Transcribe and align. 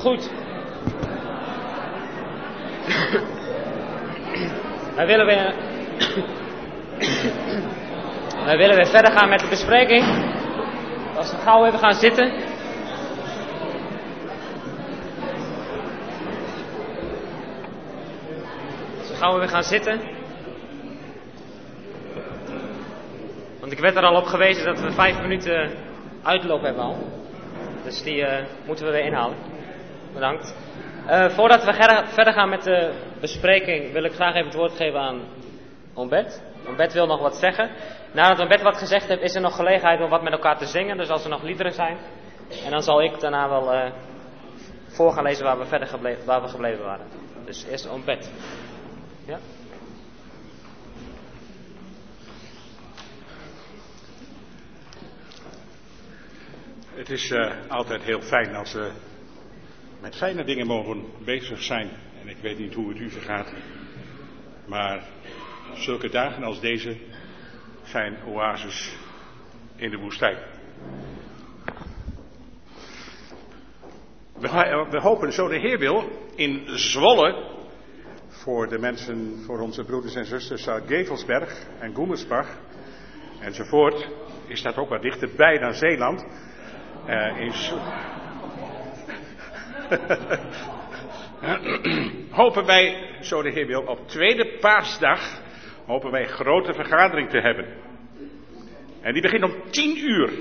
Goed. 0.00 0.30
Wij 4.96 5.06
willen 5.06 5.26
weer. 5.26 5.54
Wij 8.44 8.56
willen 8.56 8.76
weer 8.76 8.86
verder 8.86 9.12
gaan 9.12 9.28
met 9.28 9.40
de 9.40 9.48
bespreking. 9.48 10.04
Als 11.16 11.30
we 11.30 11.36
gauw 11.36 11.66
even 11.66 11.78
gaan 11.78 11.94
zitten. 11.94 12.32
Als 18.98 19.08
we 19.08 19.14
gauw 19.14 19.36
even 19.36 19.48
gaan 19.48 19.62
zitten. 19.62 20.00
Want 23.60 23.72
ik 23.72 23.78
werd 23.78 23.96
er 23.96 24.04
al 24.04 24.16
op 24.16 24.26
gewezen 24.26 24.64
dat 24.64 24.80
we 24.80 24.92
vijf 24.92 25.20
minuten 25.20 25.70
uitloop 26.22 26.62
hebben 26.62 26.82
al. 26.82 26.96
Dus 27.84 28.02
die 28.02 28.16
uh, 28.16 28.38
moeten 28.66 28.86
we 28.86 28.92
weer 28.92 29.04
inhalen. 29.04 29.49
Bedankt. 30.12 30.54
Uh, 31.06 31.28
voordat 31.28 31.64
we 31.64 31.72
verder 32.12 32.32
gaan 32.32 32.48
met 32.48 32.62
de 32.62 32.92
bespreking 33.20 33.92
wil 33.92 34.04
ik 34.04 34.12
graag 34.12 34.34
even 34.34 34.46
het 34.46 34.54
woord 34.54 34.76
geven 34.76 35.00
aan 35.00 35.20
Ombed. 35.94 36.42
Ombed 36.66 36.92
wil 36.92 37.06
nog 37.06 37.20
wat 37.20 37.36
zeggen. 37.36 37.70
Nadat 38.12 38.40
Ombed 38.40 38.62
wat 38.62 38.76
gezegd 38.76 39.08
heeft, 39.08 39.22
is 39.22 39.34
er 39.34 39.40
nog 39.40 39.56
gelegenheid 39.56 40.00
om 40.00 40.10
wat 40.10 40.22
met 40.22 40.32
elkaar 40.32 40.58
te 40.58 40.66
zingen. 40.66 40.96
Dus 40.96 41.08
als 41.08 41.24
er 41.24 41.30
nog 41.30 41.42
liederen 41.42 41.72
zijn. 41.72 41.96
En 42.64 42.70
dan 42.70 42.82
zal 42.82 43.02
ik 43.02 43.20
daarna 43.20 43.48
wel 43.48 43.74
uh, 43.74 43.90
voor 44.88 45.12
gaan 45.12 45.24
lezen 45.24 45.44
waar 45.44 45.58
we 45.58 45.64
verder 45.64 45.88
gebleven, 45.88 46.26
waar 46.26 46.42
we 46.42 46.48
gebleven 46.48 46.84
waren. 46.84 47.06
Dus 47.44 47.64
eerst 47.64 47.88
Ombed. 47.88 48.32
Ja? 49.26 49.38
Het 56.94 57.10
is 57.10 57.30
uh, 57.30 57.52
altijd 57.68 58.02
heel 58.02 58.20
fijn 58.20 58.54
als 58.54 58.72
we 58.72 58.90
met 60.00 60.16
fijne 60.16 60.44
dingen 60.44 60.66
mogen 60.66 61.04
bezig 61.24 61.62
zijn. 61.62 61.90
En 62.22 62.28
ik 62.28 62.36
weet 62.42 62.58
niet 62.58 62.74
hoe 62.74 62.88
het 62.88 62.98
u 62.98 63.10
vergaat. 63.10 63.52
Maar 64.66 65.02
zulke 65.74 66.08
dagen 66.08 66.42
als 66.42 66.60
deze 66.60 66.96
zijn 67.82 68.16
oases 68.26 68.96
in 69.76 69.90
de 69.90 69.96
woestijn. 69.96 70.36
We, 74.38 74.98
hopen, 75.00 75.32
zo 75.32 75.48
de 75.48 75.58
Heer 75.58 75.78
wil, 75.78 76.08
in 76.34 76.78
Zwolle, 76.78 77.58
voor 78.28 78.68
de 78.68 78.78
mensen, 78.78 79.42
voor 79.46 79.60
onze 79.60 79.84
broeders 79.84 80.14
en 80.14 80.24
zusters 80.24 80.68
uit 80.68 80.84
Gevelsberg 80.86 81.66
en 81.78 81.94
Goemersbach 81.94 82.58
enzovoort, 83.40 84.08
is 84.46 84.62
dat 84.62 84.76
ook 84.76 84.88
wat 84.88 85.02
dichterbij 85.02 85.58
dan 85.58 85.74
Zeeland. 85.74 86.26
Uh, 87.06 87.40
in 87.40 87.52
hopen 92.40 92.66
wij, 92.66 93.16
zo 93.20 93.42
de 93.42 93.50
Heer 93.50 93.66
wil, 93.66 93.82
op 93.82 94.08
tweede 94.08 94.58
paasdag 94.60 95.42
hopen 95.86 96.10
wij 96.10 96.26
grote 96.26 96.72
vergadering 96.72 97.30
te 97.30 97.40
hebben. 97.40 97.66
En 99.00 99.12
die 99.12 99.22
begint 99.22 99.42
om 99.42 99.70
tien 99.70 99.98
uur 99.98 100.32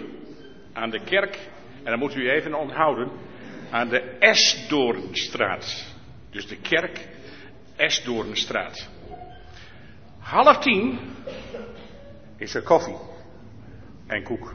aan 0.73 0.89
de 0.89 1.03
kerk, 1.03 1.49
en 1.83 1.91
dan 1.91 1.99
moet 1.99 2.15
u 2.15 2.29
even 2.29 2.53
onthouden, 2.53 3.11
aan 3.71 3.89
de 3.89 3.99
Esdoornstraat. 4.19 5.95
Dus 6.31 6.47
de 6.47 6.57
kerk 6.57 7.07
Esdoornstraat. 7.75 8.89
Half 10.19 10.57
tien 10.57 10.99
is 12.37 12.55
er 12.55 12.61
koffie 12.61 12.97
en 14.07 14.23
koek. 14.23 14.53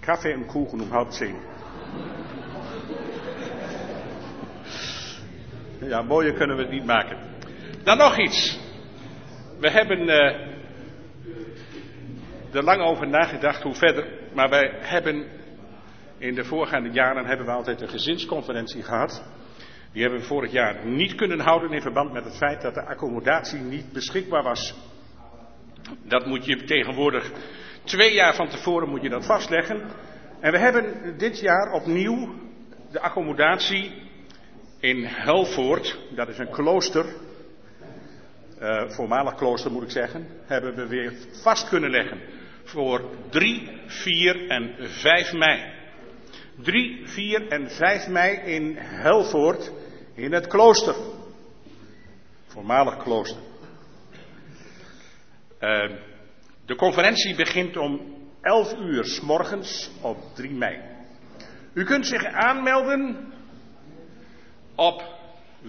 Kaffee 0.00 0.32
en 0.32 0.46
koeken 0.46 0.80
om 0.80 0.90
half 0.90 1.16
tien. 1.16 1.36
Ja, 5.88 6.02
mooier 6.02 6.32
kunnen 6.32 6.56
we 6.56 6.62
het 6.62 6.70
niet 6.70 6.84
maken. 6.84 7.18
Dan 7.84 7.96
nog 7.96 8.18
iets. 8.18 8.58
We 9.60 9.70
hebben 9.70 10.08
uh, 10.08 10.16
er 12.52 12.62
lang 12.62 12.82
over 12.82 13.08
nagedacht 13.08 13.62
hoe 13.62 13.74
verder. 13.74 14.06
Maar 14.34 14.48
wij 14.48 14.72
hebben 14.80 15.26
in 16.18 16.34
de 16.34 16.44
voorgaande 16.44 16.90
jaren 16.90 17.26
hebben 17.26 17.46
we 17.46 17.52
altijd 17.52 17.80
een 17.80 17.88
gezinsconferentie 17.88 18.82
gehad. 18.82 19.24
Die 19.92 20.02
hebben 20.02 20.20
we 20.20 20.26
vorig 20.26 20.52
jaar 20.52 20.86
niet 20.86 21.14
kunnen 21.14 21.40
houden 21.40 21.72
in 21.72 21.80
verband 21.80 22.12
met 22.12 22.24
het 22.24 22.36
feit 22.36 22.62
dat 22.62 22.74
de 22.74 22.84
accommodatie 22.84 23.60
niet 23.60 23.92
beschikbaar 23.92 24.42
was. 24.42 24.74
Dat 26.02 26.26
moet 26.26 26.44
je 26.44 26.64
tegenwoordig 26.64 27.30
twee 27.84 28.14
jaar 28.14 28.34
van 28.34 28.48
tevoren 28.48 28.88
moet 28.88 29.02
je 29.02 29.08
dat 29.08 29.26
vastleggen. 29.26 29.82
En 30.40 30.52
we 30.52 30.58
hebben 30.58 31.14
dit 31.18 31.40
jaar 31.40 31.72
opnieuw 31.72 32.34
de 32.90 33.00
accommodatie 33.00 34.10
in 34.82 35.04
Helvoort, 35.04 35.98
dat 36.14 36.28
is 36.28 36.38
een 36.38 36.50
klooster, 36.50 37.04
uh, 38.60 38.88
voormalig 38.88 39.34
klooster 39.34 39.70
moet 39.70 39.82
ik 39.82 39.90
zeggen, 39.90 40.26
hebben 40.44 40.74
we 40.74 40.86
weer 40.86 41.12
vast 41.42 41.68
kunnen 41.68 41.90
leggen 41.90 42.20
voor 42.64 43.10
3, 43.30 43.70
4 43.86 44.48
en 44.48 44.74
5 44.78 45.32
mei. 45.32 45.72
3, 46.62 47.00
4 47.04 47.48
en 47.48 47.70
5 47.70 48.08
mei 48.08 48.36
in 48.36 48.76
Helvoort 48.76 49.72
in 50.14 50.32
het 50.32 50.46
klooster. 50.46 50.94
Voormalig 52.46 52.96
klooster. 52.96 53.42
Uh, 55.60 55.90
de 56.66 56.74
conferentie 56.76 57.34
begint 57.34 57.76
om 57.76 58.00
11 58.40 58.74
uur 58.78 59.04
s 59.04 59.20
morgens 59.20 59.90
op 60.00 60.16
3 60.34 60.50
mei. 60.50 60.80
U 61.72 61.84
kunt 61.84 62.06
zich 62.06 62.24
aanmelden 62.24 63.32
op 64.74 65.02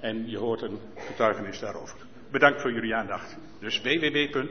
En 0.00 0.30
je 0.30 0.38
hoort 0.38 0.62
een 0.62 0.78
getuigenis 0.96 1.60
daarover. 1.60 1.96
Bedankt 2.30 2.60
voor 2.60 2.72
jullie 2.72 2.94
aandacht. 2.94 3.36
Dus 3.60 3.80
www. 3.82 4.44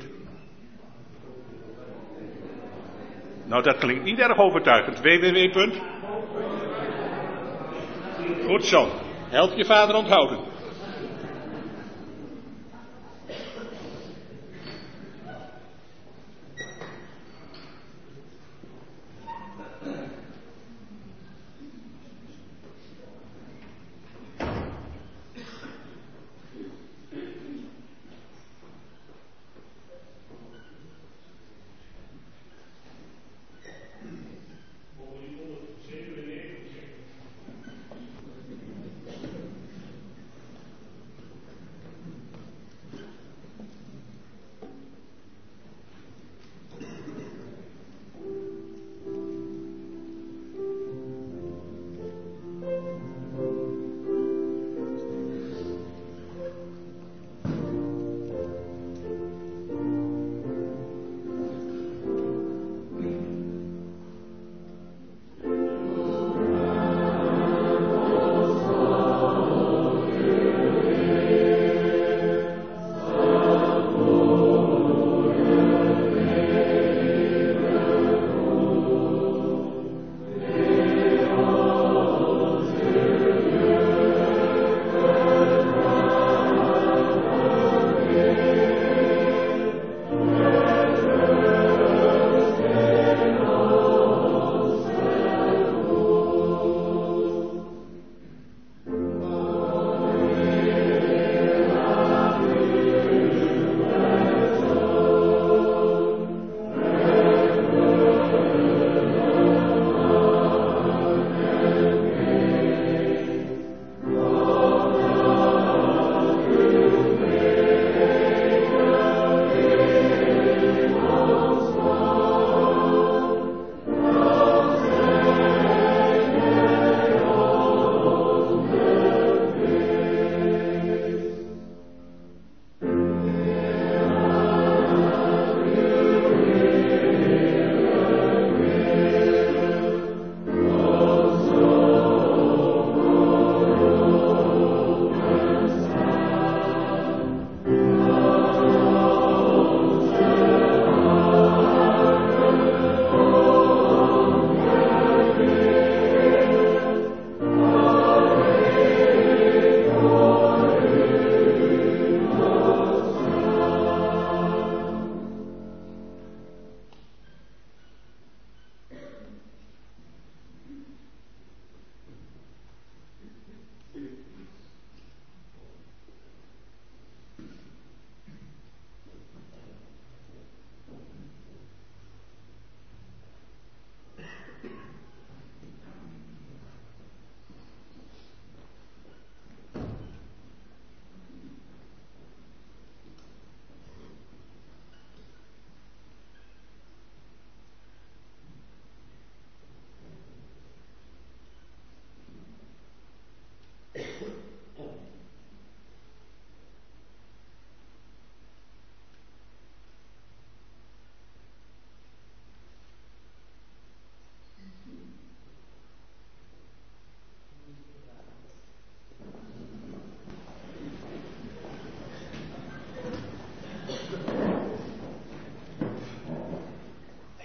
Nou, 3.46 3.63
dat 3.63 3.77
klinkt 3.77 4.03
niet 4.03 4.19
erg 4.19 4.38
overtuigend. 4.38 5.00
www. 5.00 5.72
Goed 8.48 8.65
zo. 8.65 8.88
Help 9.29 9.53
je 9.55 9.65
vader 9.65 9.95
onthouden. 9.95 10.38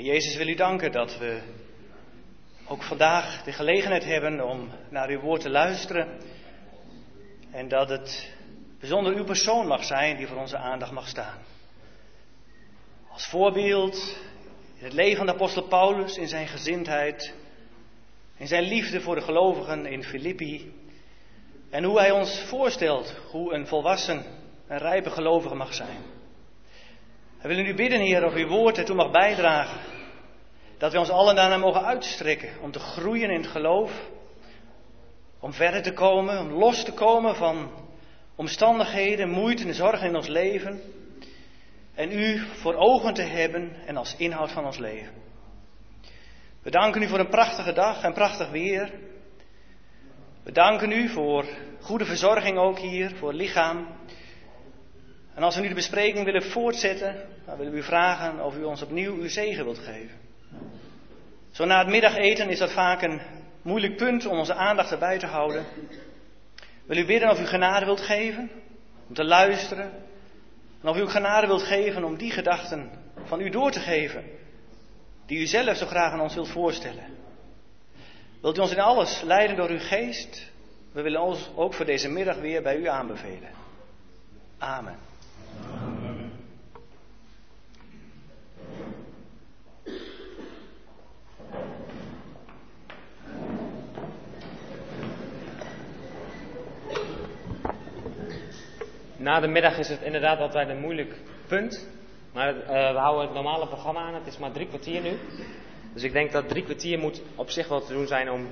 Jezus 0.04 0.36
wil 0.36 0.48
u 0.48 0.54
danken 0.54 0.92
dat 0.92 1.18
we 1.18 1.40
ook 2.66 2.82
vandaag 2.82 3.42
de 3.42 3.52
gelegenheid 3.52 4.04
hebben 4.04 4.40
om 4.48 4.70
naar 4.90 5.08
uw 5.08 5.20
woord 5.20 5.40
te 5.40 5.50
luisteren. 5.50 6.20
En 7.50 7.68
dat 7.68 7.88
het 7.88 8.34
bijzonder 8.80 9.14
uw 9.14 9.24
persoon 9.24 9.66
mag 9.66 9.84
zijn 9.84 10.16
die 10.16 10.26
voor 10.26 10.36
onze 10.36 10.56
aandacht 10.56 10.92
mag 10.92 11.08
staan. 11.08 11.38
Als 13.12 13.26
voorbeeld 13.26 14.18
in 14.78 14.84
het 14.84 14.92
leven 14.92 15.16
van 15.16 15.26
de 15.26 15.32
apostel 15.32 15.62
Paulus, 15.62 16.16
in 16.16 16.28
zijn 16.28 16.46
gezindheid, 16.46 17.34
in 18.36 18.46
zijn 18.46 18.62
liefde 18.62 19.00
voor 19.00 19.14
de 19.14 19.22
gelovigen 19.22 19.86
in 19.86 20.02
Filippi. 20.02 20.72
En 21.70 21.84
hoe 21.84 21.98
hij 21.98 22.10
ons 22.10 22.40
voorstelt 22.40 23.16
hoe 23.30 23.54
een 23.54 23.66
volwassen, 23.66 24.24
een 24.68 24.78
rijpe 24.78 25.10
gelovige 25.10 25.54
mag 25.54 25.74
zijn. 25.74 25.98
We 27.42 27.48
willen 27.48 27.66
u 27.66 27.74
bidden, 27.74 28.00
Heer, 28.00 28.24
of 28.24 28.34
uw 28.34 28.48
woord 28.48 28.78
ertoe 28.78 28.96
mag 28.96 29.10
bijdragen. 29.10 29.93
Dat 30.78 30.92
we 30.92 30.98
ons 30.98 31.10
allen 31.10 31.34
daarna 31.34 31.56
mogen 31.56 31.84
uitstrekken 31.84 32.48
om 32.60 32.70
te 32.70 32.78
groeien 32.78 33.30
in 33.30 33.40
het 33.40 33.50
geloof. 33.50 33.92
Om 35.40 35.52
verder 35.52 35.82
te 35.82 35.92
komen, 35.92 36.38
om 36.38 36.52
los 36.52 36.84
te 36.84 36.92
komen 36.92 37.36
van 37.36 37.70
omstandigheden, 38.34 39.28
moeite 39.28 39.66
en 39.66 39.74
zorgen 39.74 40.08
in 40.08 40.16
ons 40.16 40.28
leven. 40.28 40.80
En 41.94 42.12
u 42.12 42.38
voor 42.38 42.74
ogen 42.74 43.14
te 43.14 43.22
hebben 43.22 43.72
en 43.86 43.96
als 43.96 44.16
inhoud 44.16 44.52
van 44.52 44.64
ons 44.64 44.78
leven. 44.78 45.12
We 46.62 46.70
danken 46.70 47.02
u 47.02 47.08
voor 47.08 47.18
een 47.18 47.28
prachtige 47.28 47.72
dag 47.72 48.02
en 48.02 48.12
prachtig 48.12 48.50
weer. 48.50 48.92
We 50.42 50.52
danken 50.52 50.90
u 50.90 51.08
voor 51.08 51.44
goede 51.80 52.04
verzorging 52.04 52.58
ook 52.58 52.78
hier, 52.78 53.16
voor 53.16 53.28
het 53.28 53.36
lichaam. 53.36 53.86
En 55.34 55.42
als 55.42 55.54
we 55.54 55.60
nu 55.60 55.68
de 55.68 55.74
bespreking 55.74 56.24
willen 56.24 56.42
voortzetten, 56.42 57.28
dan 57.46 57.56
willen 57.56 57.72
we 57.72 57.78
u 57.78 57.82
vragen 57.82 58.44
of 58.44 58.56
u 58.56 58.64
ons 58.64 58.82
opnieuw 58.82 59.14
uw 59.14 59.28
zegen 59.28 59.64
wilt 59.64 59.78
geven. 59.78 60.23
Zo 61.50 61.64
na 61.64 61.78
het 61.78 61.88
middageten 61.88 62.48
is 62.48 62.58
dat 62.58 62.72
vaak 62.72 63.02
een 63.02 63.20
moeilijk 63.62 63.96
punt 63.96 64.26
om 64.26 64.38
onze 64.38 64.54
aandacht 64.54 64.90
erbij 64.90 65.18
te 65.18 65.26
houden. 65.26 65.64
Wil 66.86 66.96
u 66.96 67.06
bidden 67.06 67.30
of 67.30 67.40
u 67.40 67.46
genade 67.46 67.84
wilt 67.84 68.00
geven 68.00 68.50
om 69.08 69.14
te 69.14 69.24
luisteren. 69.24 69.92
En 70.82 70.88
of 70.88 70.96
u 70.96 71.08
genade 71.08 71.46
wilt 71.46 71.62
geven 71.62 72.04
om 72.04 72.16
die 72.16 72.30
gedachten 72.30 72.90
van 73.24 73.40
u 73.40 73.50
door 73.50 73.70
te 73.70 73.80
geven. 73.80 74.24
Die 75.26 75.40
u 75.40 75.46
zelf 75.46 75.76
zo 75.76 75.86
graag 75.86 76.12
aan 76.12 76.20
ons 76.20 76.34
wilt 76.34 76.48
voorstellen. 76.48 77.04
Wilt 78.40 78.58
u 78.58 78.60
ons 78.60 78.72
in 78.72 78.80
alles 78.80 79.22
leiden 79.22 79.56
door 79.56 79.68
uw 79.68 79.80
geest? 79.80 80.50
We 80.92 81.02
willen 81.02 81.20
ons 81.20 81.50
ook 81.54 81.74
voor 81.74 81.86
deze 81.86 82.08
middag 82.08 82.36
weer 82.36 82.62
bij 82.62 82.76
u 82.76 82.86
aanbevelen. 82.86 83.50
Amen. 84.58 84.96
Na 99.24 99.40
de 99.40 99.48
middag 99.48 99.78
is 99.78 99.88
het 99.88 100.02
inderdaad 100.02 100.38
altijd 100.38 100.68
een 100.68 100.80
moeilijk 100.80 101.14
punt. 101.48 101.88
Maar 102.32 102.54
uh, 102.54 102.66
we 102.66 102.98
houden 102.98 103.24
het 103.24 103.34
normale 103.34 103.66
programma 103.66 104.00
aan. 104.00 104.14
Het 104.14 104.26
is 104.26 104.38
maar 104.38 104.52
drie 104.52 104.66
kwartier 104.66 105.02
nu. 105.02 105.18
Dus 105.92 106.02
ik 106.02 106.12
denk 106.12 106.32
dat 106.32 106.48
drie 106.48 106.62
kwartier 106.62 106.98
moet 106.98 107.22
op 107.34 107.50
zich 107.50 107.68
wel 107.68 107.80
te 107.80 107.92
doen 107.92 108.06
zijn 108.06 108.30
om 108.30 108.46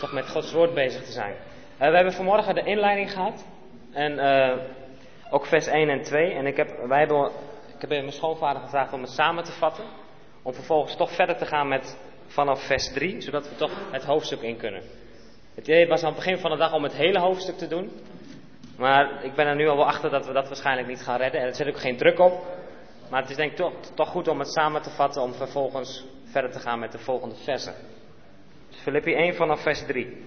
toch 0.00 0.12
met 0.12 0.28
Gods 0.28 0.52
woord 0.52 0.74
bezig 0.74 1.04
te 1.04 1.12
zijn. 1.12 1.32
Uh, 1.32 1.88
we 1.88 1.94
hebben 1.94 2.12
vanmorgen 2.12 2.54
de 2.54 2.62
inleiding 2.62 3.12
gehad. 3.12 3.46
En 3.92 4.12
uh, 4.12 4.56
ook 5.30 5.46
vers 5.46 5.66
1 5.66 5.88
en 5.88 6.02
2. 6.02 6.32
En 6.32 6.46
ik 6.46 6.56
heb, 6.56 6.68
wij 6.86 6.98
hebben, 6.98 7.30
ik 7.74 7.80
heb 7.80 7.90
mijn 7.90 8.12
schoonvader 8.12 8.62
gevraagd 8.62 8.92
om 8.92 9.00
het 9.00 9.10
samen 9.10 9.44
te 9.44 9.52
vatten. 9.52 9.84
Om 10.42 10.54
vervolgens 10.54 10.96
toch 10.96 11.10
verder 11.10 11.36
te 11.36 11.46
gaan 11.46 11.68
met 11.68 11.98
vanaf 12.26 12.66
vers 12.66 12.92
3. 12.92 13.20
Zodat 13.20 13.48
we 13.48 13.56
toch 13.56 13.72
het 13.90 14.04
hoofdstuk 14.04 14.40
in 14.40 14.56
kunnen. 14.56 14.82
Het 15.54 15.68
idee 15.68 15.86
was 15.86 16.02
aan 16.02 16.12
het 16.14 16.24
begin 16.24 16.38
van 16.38 16.50
de 16.50 16.56
dag 16.56 16.72
om 16.72 16.82
het 16.82 16.94
hele 16.94 17.18
hoofdstuk 17.18 17.56
te 17.56 17.68
doen. 17.68 17.90
Maar 18.76 19.24
ik 19.24 19.34
ben 19.34 19.46
er 19.46 19.56
nu 19.56 19.68
al 19.68 19.76
wel 19.76 19.86
achter 19.86 20.10
dat 20.10 20.26
we 20.26 20.32
dat 20.32 20.46
waarschijnlijk 20.46 20.88
niet 20.88 21.02
gaan 21.02 21.18
redden. 21.18 21.40
En 21.40 21.46
er 21.46 21.54
zit 21.54 21.68
ook 21.68 21.78
geen 21.78 21.96
druk 21.96 22.18
op. 22.18 22.44
Maar 23.10 23.20
het 23.20 23.30
is 23.30 23.36
denk 23.36 23.50
ik 23.50 23.56
toch, 23.56 23.72
toch 23.94 24.08
goed 24.08 24.28
om 24.28 24.38
het 24.38 24.52
samen 24.52 24.82
te 24.82 24.90
vatten 24.90 25.22
om 25.22 25.34
vervolgens 25.34 26.04
verder 26.24 26.50
te 26.50 26.60
gaan 26.60 26.78
met 26.78 26.92
de 26.92 26.98
volgende 26.98 27.34
versen. 27.34 27.74
Filippi 28.70 29.14
1 29.14 29.34
vanaf 29.34 29.62
vers 29.62 29.86
3. 29.86 30.24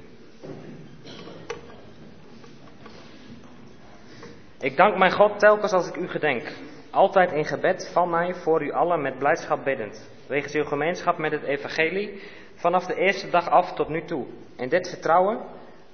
Ik 4.60 4.78
dank 4.78 4.98
mijn 4.98 5.12
God 5.12 5.40
telkens 5.40 5.72
als 5.72 5.88
ik 5.88 5.96
u 5.96 6.08
gedenk. 6.08 6.52
Altijd 6.92 7.32
in 7.32 7.46
gebed 7.46 7.90
van 7.94 8.10
mij 8.10 8.34
voor 8.34 8.64
u 8.64 8.72
allen 8.72 9.02
met 9.02 9.18
blijdschap 9.18 9.64
biddend. 9.64 10.10
Wegens 10.28 10.54
uw 10.54 10.64
gemeenschap 10.64 11.18
met 11.18 11.32
het 11.32 11.44
evangelie 11.44 12.22
vanaf 12.56 12.86
de 12.86 12.96
eerste 12.96 13.30
dag 13.30 13.50
af 13.50 13.74
tot 13.74 13.90
nu 13.90 14.06
toe. 14.06 14.26
En 14.58 14.70
dit 14.70 14.90
vertrouwen 14.90 15.40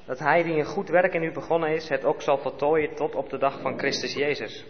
dat 0.06 0.20
hij 0.20 0.44
die 0.44 0.58
een 0.58 0.66
goed 0.66 0.90
werk 0.90 1.14
in 1.14 1.24
u 1.24 1.32
begonnen 1.32 1.70
is, 1.70 1.90
het 1.90 2.06
ook 2.06 2.22
zal 2.22 2.38
voltooien 2.38 2.96
tot 2.96 3.16
op 3.16 3.30
de 3.30 3.38
dag 3.38 3.62
van 3.62 3.78
Christus 3.78 4.14
Jezus. 4.14 4.66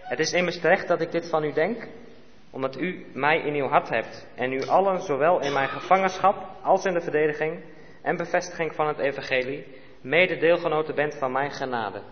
Het 0.00 0.18
is 0.18 0.32
immers 0.32 0.60
terecht 0.60 0.88
dat 0.88 1.00
ik 1.00 1.10
dit 1.10 1.28
van 1.28 1.44
u 1.44 1.52
denk, 1.52 1.88
omdat 2.50 2.80
u 2.80 3.06
mij 3.12 3.38
in 3.38 3.54
uw 3.54 3.68
hart 3.68 3.88
hebt 3.88 4.28
en 4.34 4.52
u 4.52 4.60
allen, 4.60 5.00
zowel 5.00 5.40
in 5.40 5.52
mijn 5.52 5.68
gevangenschap 5.68 6.48
als 6.62 6.84
in 6.84 6.94
de 6.94 7.00
verdediging 7.00 7.64
en 8.02 8.16
bevestiging 8.16 8.74
van 8.74 8.86
het 8.86 8.98
evangelie, 8.98 9.66
mede 10.00 10.36
deelgenoten 10.36 10.94
bent 10.94 11.18
van 11.18 11.32
mijn 11.32 11.50
genade. 11.50 12.02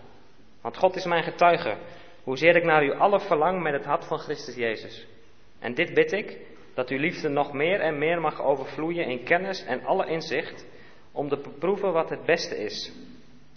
Want 0.61 0.77
God 0.77 0.95
is 0.95 1.05
mijn 1.05 1.23
getuige, 1.23 1.77
hoezeer 2.23 2.55
ik 2.55 2.63
naar 2.63 2.83
u 2.83 2.91
allen 2.91 3.21
verlang 3.21 3.61
met 3.61 3.73
het 3.73 3.85
hart 3.85 4.05
van 4.05 4.19
Christus 4.19 4.55
Jezus. 4.55 5.07
En 5.59 5.73
dit 5.73 5.93
bid 5.93 6.11
ik, 6.11 6.37
dat 6.73 6.89
uw 6.89 6.99
liefde 6.99 7.29
nog 7.29 7.53
meer 7.53 7.79
en 7.79 7.97
meer 7.97 8.21
mag 8.21 8.41
overvloeien 8.41 9.05
in 9.05 9.23
kennis 9.23 9.65
en 9.65 9.85
alle 9.85 10.07
inzicht, 10.07 10.65
om 11.13 11.29
te 11.29 11.37
beproeven 11.37 11.93
wat 11.93 12.09
het 12.09 12.25
beste 12.25 12.57
is, 12.57 12.91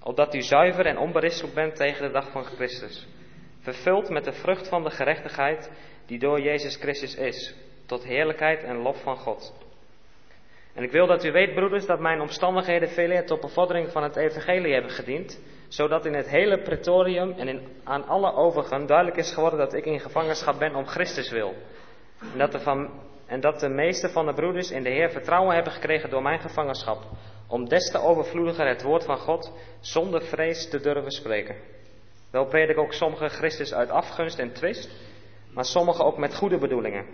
opdat 0.03 0.35
u 0.35 0.43
zuiver 0.43 0.87
en 0.87 0.99
onberispelijk 0.99 1.55
bent 1.55 1.77
tegen 1.77 2.07
de 2.07 2.13
dag 2.13 2.31
van 2.31 2.45
Christus, 2.45 3.07
vervuld 3.61 4.09
met 4.09 4.25
de 4.25 4.33
vrucht 4.33 4.69
van 4.69 4.83
de 4.85 4.91
gerechtigheid 4.91 5.71
die 6.07 6.19
door 6.19 6.41
Jezus 6.41 6.77
Christus 6.77 7.15
is, 7.15 7.55
tot 7.87 8.05
heerlijkheid 8.05 8.63
en 8.63 8.77
lof 8.77 9.03
van 9.03 9.17
God. 9.17 9.65
En 10.75 10.83
ik 10.83 10.91
wil 10.91 11.07
dat 11.07 11.25
u 11.25 11.33
weet, 11.33 11.55
broeders, 11.55 11.87
dat 11.87 12.01
mijn 12.01 12.21
omstandigheden 12.21 12.89
veel 12.89 13.25
tot 13.25 13.41
bevordering 13.41 13.91
van 13.91 14.03
het 14.03 14.17
evangelie 14.17 14.73
hebben 14.73 14.91
gediend, 14.91 15.41
zodat 15.69 16.07
in 16.07 16.15
het 16.15 16.29
hele 16.29 16.63
pretorium 16.63 17.33
en 17.33 17.49
in, 17.49 17.61
aan 17.85 18.07
alle 18.07 18.33
overigen 18.33 18.87
duidelijk 18.87 19.17
is 19.17 19.33
geworden 19.33 19.59
dat 19.59 19.75
ik 19.75 19.85
in 19.85 20.01
gevangenschap 20.01 20.59
ben 20.59 20.75
om 20.75 20.87
Christus 20.87 21.31
wil. 21.31 21.55
En 22.33 22.39
dat, 22.39 22.67
en 23.27 23.41
dat 23.41 23.61
de 23.61 23.69
meeste 23.69 24.09
van 24.09 24.27
de 24.27 24.35
broeders 24.35 24.71
in 24.71 24.83
de 24.83 24.91
Heer 24.91 25.11
vertrouwen 25.11 25.55
hebben 25.55 25.73
gekregen 25.73 26.11
door 26.11 26.23
mijn 26.23 26.41
gevangenschap, 26.41 27.03
om 27.49 27.69
des 27.69 27.91
te 27.91 27.99
overvloediger 27.99 28.69
het 28.69 28.83
woord 28.83 29.05
van 29.05 29.19
God 29.19 29.53
zonder 29.81 30.23
vrees 30.23 30.69
te 30.69 30.81
durven 30.81 31.11
spreken. 31.11 31.57
Wel 32.31 32.47
predik 32.47 32.79
ook 32.79 32.93
sommige 32.93 33.29
Christus 33.29 33.75
uit 33.75 33.91
afgunst 33.91 34.39
en 34.39 34.53
twist, 34.53 34.91
maar 35.53 35.65
sommigen 35.65 36.05
ook 36.05 36.19
met 36.19 36.35
goede 36.35 36.59
bedoelingen. 36.59 37.07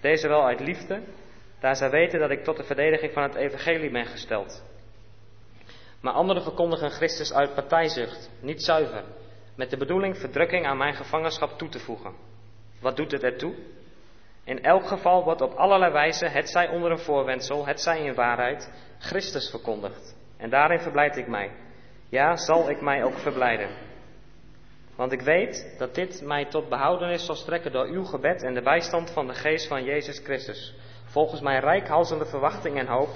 Deze 0.00 0.28
wel 0.28 0.44
uit 0.46 0.60
liefde, 0.60 1.02
daar 1.60 1.76
zij 1.76 1.90
weten 1.90 2.20
dat 2.20 2.30
ik 2.30 2.44
tot 2.44 2.56
de 2.56 2.64
verdediging 2.64 3.12
van 3.12 3.22
het 3.22 3.34
evangelie 3.34 3.90
ben 3.90 4.06
gesteld. 4.06 4.62
Maar 6.00 6.12
anderen 6.12 6.42
verkondigen 6.42 6.90
Christus 6.90 7.32
uit 7.32 7.54
partijzucht, 7.54 8.30
niet 8.40 8.62
zuiver, 8.62 9.04
met 9.54 9.70
de 9.70 9.76
bedoeling 9.76 10.18
verdrukking 10.18 10.66
aan 10.66 10.76
mijn 10.76 10.94
gevangenschap 10.94 11.58
toe 11.58 11.68
te 11.68 11.78
voegen. 11.78 12.14
Wat 12.80 12.96
doet 12.96 13.12
het 13.12 13.22
ertoe? 13.22 13.54
In 14.50 14.62
elk 14.62 14.86
geval 14.86 15.24
wordt 15.24 15.40
op 15.40 15.52
allerlei 15.52 15.92
wijze, 15.92 16.26
het 16.26 16.48
zij 16.48 16.68
onder 16.68 16.90
een 16.90 16.98
voorwendsel, 16.98 17.66
het 17.66 17.80
zij 17.80 18.04
in 18.04 18.14
waarheid, 18.14 18.72
Christus 18.98 19.50
verkondigd. 19.50 20.16
En 20.36 20.50
daarin 20.50 20.78
verblijd 20.78 21.16
ik 21.16 21.26
mij. 21.26 21.50
Ja, 22.08 22.36
zal 22.36 22.70
ik 22.70 22.80
mij 22.80 23.04
ook 23.04 23.18
verblijden. 23.18 23.68
Want 24.96 25.12
ik 25.12 25.20
weet 25.20 25.74
dat 25.78 25.94
dit 25.94 26.22
mij 26.24 26.44
tot 26.44 26.68
behoudenis 26.68 27.24
zal 27.24 27.34
strekken 27.34 27.72
door 27.72 27.86
uw 27.86 28.04
gebed 28.04 28.42
en 28.42 28.54
de 28.54 28.62
bijstand 28.62 29.10
van 29.10 29.26
de 29.26 29.34
geest 29.34 29.68
van 29.68 29.84
Jezus 29.84 30.18
Christus. 30.18 30.74
Volgens 31.04 31.40
mijn 31.40 31.60
rijkhalzende 31.60 32.26
verwachting 32.26 32.78
en 32.78 32.86
hoop, 32.86 33.10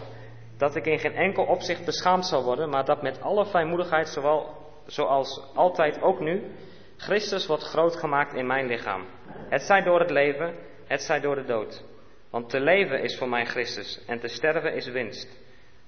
dat 0.57 0.77
ik 0.77 0.87
in 0.87 0.99
geen 0.99 1.15
enkel 1.15 1.45
opzicht 1.45 1.85
beschaamd 1.85 2.27
zal 2.27 2.45
worden, 2.45 2.69
maar 2.69 2.85
dat 2.85 3.03
met 3.03 3.21
alle 3.21 3.47
vrijmoedigheid, 3.47 4.09
zowel, 4.09 4.49
zoals 4.87 5.51
altijd 5.55 6.03
ook 6.03 6.21
nu, 6.21 6.55
Christus 6.97 7.47
wordt 7.47 7.65
groot 7.65 7.97
gemaakt 7.97 8.35
in 8.35 8.47
mijn 8.47 8.67
lichaam. 8.67 9.07
Het 9.49 9.63
zij 9.63 9.83
door 9.83 10.01
het 10.01 10.11
leven, 10.11 10.55
het 10.87 11.03
zij 11.03 11.21
door 11.21 11.35
de 11.35 11.45
dood. 11.45 11.85
Want 12.31 12.51
te 12.51 12.61
leven 12.61 13.03
is 13.03 13.19
voor 13.19 13.29
mij 13.29 13.45
Christus 13.45 14.05
en 14.07 14.21
te 14.21 14.29
sterven 14.29 14.75
is 14.75 14.89
winst. 14.89 15.43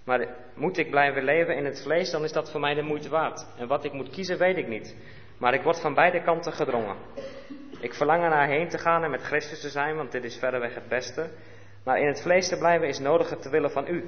Maar 0.05 0.29
moet 0.55 0.79
ik 0.79 0.91
blijven 0.91 1.25
leven 1.25 1.57
in 1.57 1.65
het 1.65 1.83
vlees, 1.83 2.11
dan 2.11 2.25
is 2.25 2.33
dat 2.33 2.51
voor 2.51 2.61
mij 2.61 2.75
de 2.75 2.83
moeite 2.83 3.09
waard. 3.09 3.47
En 3.59 3.67
wat 3.67 3.85
ik 3.85 3.93
moet 3.93 4.11
kiezen, 4.11 4.39
weet 4.39 4.57
ik 4.57 4.69
niet. 4.69 4.97
Maar 5.39 5.55
ik 5.55 5.63
word 5.63 5.81
van 5.81 5.95
beide 5.95 6.23
kanten 6.23 6.53
gedrongen. 6.53 6.97
Ik 7.81 7.95
verlang 7.95 8.23
er 8.23 8.31
naar 8.31 8.49
heen 8.49 8.69
te 8.69 8.79
gaan 8.79 9.05
en 9.05 9.11
met 9.11 9.23
Christus 9.23 9.61
te 9.61 9.69
zijn, 9.69 9.97
want 9.97 10.13
dit 10.13 10.25
is 10.25 10.39
verreweg 10.39 10.75
het 10.75 10.89
beste. 10.89 11.31
Maar 11.85 11.99
in 11.99 12.07
het 12.07 12.23
vlees 12.23 12.49
te 12.49 12.59
blijven 12.59 12.89
is 12.89 12.99
nodiger 12.99 13.39
te 13.39 13.51
willen 13.51 13.71
van 13.71 13.89
u. 13.89 14.05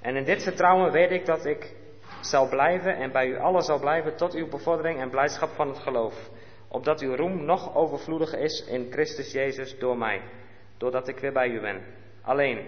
En 0.00 0.16
in 0.16 0.24
dit 0.24 0.42
vertrouwen 0.42 0.92
weet 0.92 1.10
ik 1.10 1.26
dat 1.26 1.44
ik 1.44 1.74
zal 2.20 2.48
blijven 2.48 2.96
en 2.96 3.12
bij 3.12 3.26
u 3.26 3.38
allen 3.38 3.62
zal 3.62 3.78
blijven 3.78 4.16
tot 4.16 4.34
uw 4.34 4.48
bevordering 4.48 5.00
en 5.00 5.10
blijdschap 5.10 5.50
van 5.50 5.68
het 5.68 5.78
geloof. 5.78 6.30
Opdat 6.76 7.00
uw 7.00 7.14
roem 7.14 7.44
nog 7.44 7.74
overvloediger 7.74 8.38
is 8.38 8.66
in 8.66 8.86
Christus 8.90 9.32
Jezus 9.32 9.78
door 9.78 9.98
mij. 9.98 10.22
doordat 10.76 11.08
ik 11.08 11.18
weer 11.18 11.32
bij 11.32 11.48
u 11.48 11.60
ben. 11.60 11.82
Alleen, 12.22 12.66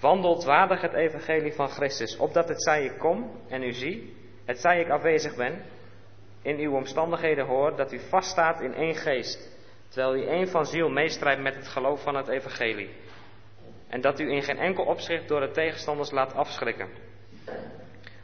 wandelt 0.00 0.44
waardig 0.44 0.80
het 0.80 0.92
evangelie 0.92 1.52
van 1.52 1.68
Christus, 1.68 2.16
opdat 2.16 2.48
het 2.48 2.62
zij 2.62 2.84
ik 2.84 2.98
kom 2.98 3.30
en 3.48 3.62
u 3.62 3.72
zie, 3.72 4.16
het 4.44 4.58
zij 4.58 4.80
ik 4.80 4.88
afwezig 4.88 5.36
ben, 5.36 5.62
in 6.42 6.58
uw 6.58 6.74
omstandigheden 6.74 7.46
hoor 7.46 7.76
dat 7.76 7.92
u 7.92 7.98
vaststaat 7.98 8.60
in 8.60 8.74
één 8.74 8.94
geest, 8.94 9.56
terwijl 9.88 10.16
u 10.16 10.26
één 10.26 10.48
van 10.48 10.66
ziel 10.66 10.88
meestrijdt 10.88 11.42
met 11.42 11.54
het 11.54 11.68
geloof 11.68 12.02
van 12.02 12.16
het 12.16 12.28
evangelie. 12.28 12.90
En 13.88 14.00
dat 14.00 14.20
u 14.20 14.30
in 14.30 14.42
geen 14.42 14.58
enkel 14.58 14.84
opzicht 14.84 15.28
door 15.28 15.40
de 15.40 15.50
tegenstanders 15.50 16.10
laat 16.10 16.34
afschrikken. 16.34 16.88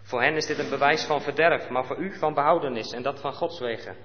Voor 0.03 0.23
hen 0.23 0.37
is 0.37 0.47
dit 0.47 0.59
een 0.59 0.71
bewijs 0.71 1.05
van 1.05 1.21
verderf, 1.21 1.69
maar 1.69 1.85
voor 1.85 1.99
u 1.99 2.19
van 2.19 2.35
behoudenis 2.35 2.93
en 2.93 3.03
dat 3.03 3.21
van 3.21 3.33
Gods 3.33 3.61
wegen. 3.61 3.97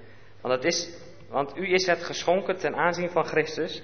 Want, 0.46 0.64
het 0.64 0.74
is, 0.74 0.98
want 1.30 1.58
u 1.58 1.74
is 1.74 1.86
het 1.86 2.04
geschonken 2.04 2.58
ten 2.58 2.76
aanzien 2.76 3.10
van 3.10 3.26
Christus, 3.26 3.84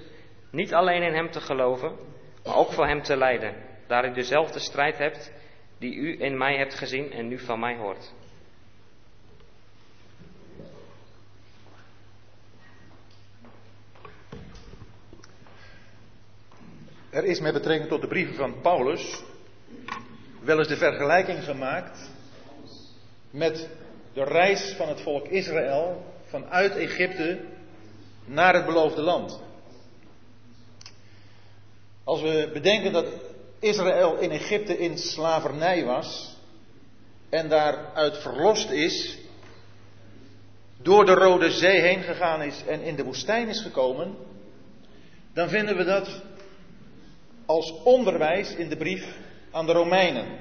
niet 0.52 0.74
alleen 0.74 1.02
in 1.02 1.14
Hem 1.14 1.32
te 1.32 1.42
geloven, 1.42 1.96
maar 2.44 2.56
ook 2.56 2.72
voor 2.72 2.88
Hem 2.88 3.02
te 3.02 3.18
lijden, 3.18 3.56
daar 3.88 4.10
u 4.10 4.14
dezelfde 4.14 4.60
strijd 4.60 4.98
hebt 4.98 5.34
die 5.78 5.96
u 5.96 6.22
in 6.22 6.38
mij 6.38 6.58
hebt 6.58 6.74
gezien 6.74 7.12
en 7.12 7.28
nu 7.28 7.40
van 7.40 7.60
mij 7.60 7.78
hoort. 7.78 8.14
Er 17.10 17.26
is 17.26 17.40
met 17.40 17.54
betrekking 17.54 17.90
tot 17.90 18.02
de 18.02 18.08
brieven 18.08 18.36
van 18.36 18.62
Paulus 18.62 19.24
wel 20.42 20.58
eens 20.58 20.68
de 20.68 20.78
vergelijking 20.78 21.44
gemaakt 21.44 22.12
met 23.32 23.70
de 24.14 24.24
reis 24.24 24.74
van 24.78 24.88
het 24.88 25.02
volk 25.02 25.28
Israël 25.28 26.11
vanuit 26.32 26.76
Egypte 26.76 27.40
naar 28.26 28.54
het 28.54 28.66
beloofde 28.66 29.02
land. 29.02 29.40
Als 32.04 32.22
we 32.22 32.50
bedenken 32.54 32.92
dat 32.92 33.06
Israël 33.60 34.18
in 34.18 34.32
Egypte 34.32 34.78
in 34.78 34.98
slavernij 34.98 35.86
was 35.86 36.36
en 37.30 37.50
daaruit 37.50 38.18
verlost 38.18 38.70
is, 38.70 39.18
door 40.82 41.06
de 41.06 41.14
Rode 41.14 41.52
Zee 41.52 41.82
heen 41.82 42.04
gegaan 42.04 42.42
is 42.42 42.64
en 42.68 42.82
in 42.82 42.96
de 42.96 43.04
woestijn 43.04 43.48
is 43.48 43.62
gekomen, 43.62 44.16
dan 45.34 45.50
vinden 45.50 45.78
we 45.78 45.84
dat 45.84 46.22
als 47.46 47.74
onderwijs 47.84 48.56
in 48.56 48.70
de 48.70 48.78
brief 48.78 49.18
aan 49.52 49.66
de 49.66 49.72
Romeinen. 49.72 50.40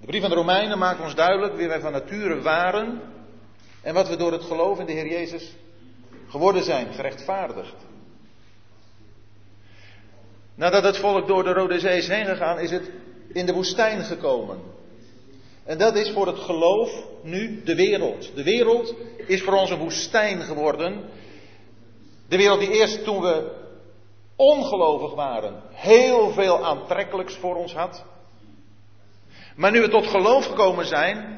De 0.00 0.06
brief 0.06 0.22
aan 0.22 0.30
de 0.30 0.36
Romeinen 0.36 0.78
maakt 0.78 1.00
ons 1.00 1.14
duidelijk 1.14 1.56
wie 1.56 1.68
wij 1.68 1.80
van 1.80 1.92
nature 1.92 2.40
waren 2.40 3.16
en 3.88 3.94
wat 3.94 4.08
we 4.08 4.16
door 4.16 4.32
het 4.32 4.42
geloof 4.42 4.78
in 4.78 4.86
de 4.86 4.92
Heer 4.92 5.08
Jezus 5.08 5.54
geworden 6.28 6.64
zijn, 6.64 6.92
gerechtvaardigd. 6.92 7.74
Nadat 10.54 10.82
het 10.82 10.96
volk 10.96 11.26
door 11.26 11.44
de 11.44 11.52
Rode 11.52 11.78
Zee 11.78 11.96
is 11.96 12.08
heen 12.08 12.24
gegaan, 12.24 12.58
is 12.58 12.70
het 12.70 12.90
in 13.32 13.46
de 13.46 13.52
woestijn 13.52 14.04
gekomen. 14.04 14.58
En 15.64 15.78
dat 15.78 15.96
is 15.96 16.10
voor 16.10 16.26
het 16.26 16.38
geloof 16.38 16.90
nu 17.22 17.62
de 17.64 17.74
wereld. 17.74 18.30
De 18.34 18.42
wereld 18.42 18.94
is 19.26 19.42
voor 19.42 19.54
ons 19.54 19.70
een 19.70 19.78
woestijn 19.78 20.40
geworden. 20.42 21.10
De 22.28 22.36
wereld 22.36 22.60
die 22.60 22.70
eerst 22.70 23.04
toen 23.04 23.20
we 23.20 23.52
ongelovig 24.36 25.14
waren, 25.14 25.62
heel 25.72 26.30
veel 26.30 26.64
aantrekkelijks 26.64 27.36
voor 27.36 27.56
ons 27.56 27.74
had. 27.74 28.04
Maar 29.56 29.70
nu 29.70 29.80
we 29.80 29.88
tot 29.88 30.06
geloof 30.06 30.46
gekomen 30.46 30.86
zijn, 30.86 31.37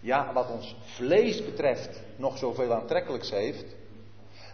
ja, 0.00 0.32
wat 0.32 0.50
ons 0.50 0.76
vlees 0.84 1.44
betreft, 1.44 2.00
nog 2.16 2.38
zoveel 2.38 2.72
aantrekkelijks 2.72 3.30
heeft, 3.30 3.64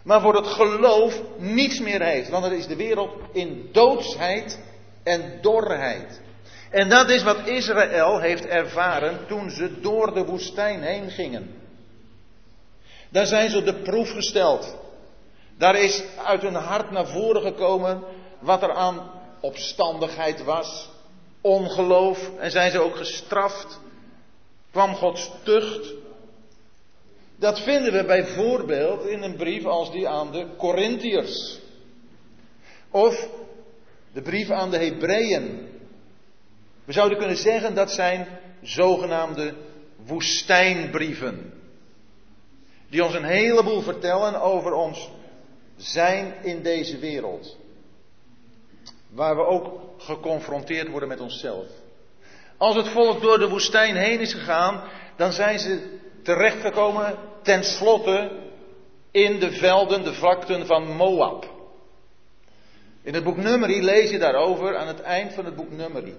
maar 0.03 0.21
voor 0.21 0.35
het 0.35 0.47
geloof 0.47 1.21
niets 1.37 1.79
meer 1.79 2.01
heeft. 2.01 2.29
Want 2.29 2.45
er 2.45 2.53
is 2.53 2.67
de 2.67 2.75
wereld 2.75 3.11
in 3.31 3.69
doodsheid 3.71 4.59
en 5.03 5.39
dorheid. 5.41 6.21
En 6.69 6.89
dat 6.89 7.09
is 7.09 7.23
wat 7.23 7.47
Israël 7.47 8.19
heeft 8.19 8.45
ervaren 8.45 9.27
toen 9.27 9.49
ze 9.49 9.79
door 9.79 10.13
de 10.13 10.25
woestijn 10.25 10.81
heen 10.81 11.09
gingen. 11.09 11.55
Daar 13.09 13.25
zijn 13.25 13.49
ze 13.49 13.57
op 13.57 13.65
de 13.65 13.81
proef 13.81 14.11
gesteld. 14.11 14.75
Daar 15.57 15.75
is 15.75 16.03
uit 16.25 16.41
hun 16.41 16.55
hart 16.55 16.91
naar 16.91 17.07
voren 17.07 17.41
gekomen 17.41 18.03
wat 18.39 18.63
er 18.63 18.73
aan 18.73 19.11
opstandigheid 19.41 20.43
was, 20.43 20.89
ongeloof 21.41 22.31
en 22.39 22.51
zijn 22.51 22.71
ze 22.71 22.79
ook 22.79 22.95
gestraft. 22.95 23.79
Kwam 24.75 24.95
Gods 24.95 25.31
tucht. 25.43 25.93
Dat 27.35 27.59
vinden 27.59 27.93
we 27.93 28.05
bijvoorbeeld 28.05 29.05
in 29.05 29.21
een 29.21 29.35
brief 29.35 29.65
als 29.65 29.91
die 29.91 30.07
aan 30.07 30.31
de 30.31 30.47
Corinthiërs. 30.57 31.59
Of 32.91 33.29
de 34.13 34.21
brief 34.21 34.49
aan 34.49 34.71
de 34.71 34.77
Hebreeën. 34.77 35.67
We 36.85 36.93
zouden 36.93 37.17
kunnen 37.17 37.37
zeggen 37.37 37.75
dat 37.75 37.91
zijn 37.91 38.27
zogenaamde 38.61 39.53
woestijnbrieven. 40.05 41.53
Die 42.89 43.03
ons 43.03 43.13
een 43.13 43.23
heleboel 43.23 43.81
vertellen 43.81 44.41
over 44.41 44.73
ons 44.73 45.09
zijn 45.75 46.43
in 46.43 46.63
deze 46.63 46.97
wereld. 46.97 47.57
Waar 49.09 49.35
we 49.35 49.45
ook 49.45 49.79
geconfronteerd 49.97 50.89
worden 50.89 51.09
met 51.09 51.19
onszelf. 51.19 51.67
Als 52.57 52.75
het 52.75 52.87
volk 52.87 53.21
door 53.21 53.39
de 53.39 53.49
woestijn 53.49 53.95
heen 53.95 54.19
is 54.19 54.33
gegaan, 54.33 54.83
dan 55.15 55.31
zijn 55.31 55.59
ze 55.59 55.99
terechtgekomen 56.23 57.17
tenslotte 57.43 58.31
in 59.11 59.39
de 59.39 59.51
velden, 59.51 60.03
de 60.03 60.13
vlakten 60.13 60.65
van 60.65 60.95
Moab. 60.95 61.53
In 63.01 63.13
het 63.13 63.23
boek 63.23 63.37
Numeri 63.37 63.83
lees 63.83 64.09
je 64.09 64.19
daarover 64.19 64.77
aan 64.77 64.87
het 64.87 65.01
eind 65.01 65.33
van 65.33 65.45
het 65.45 65.55
boek 65.55 65.71
Numeri. 65.71 66.15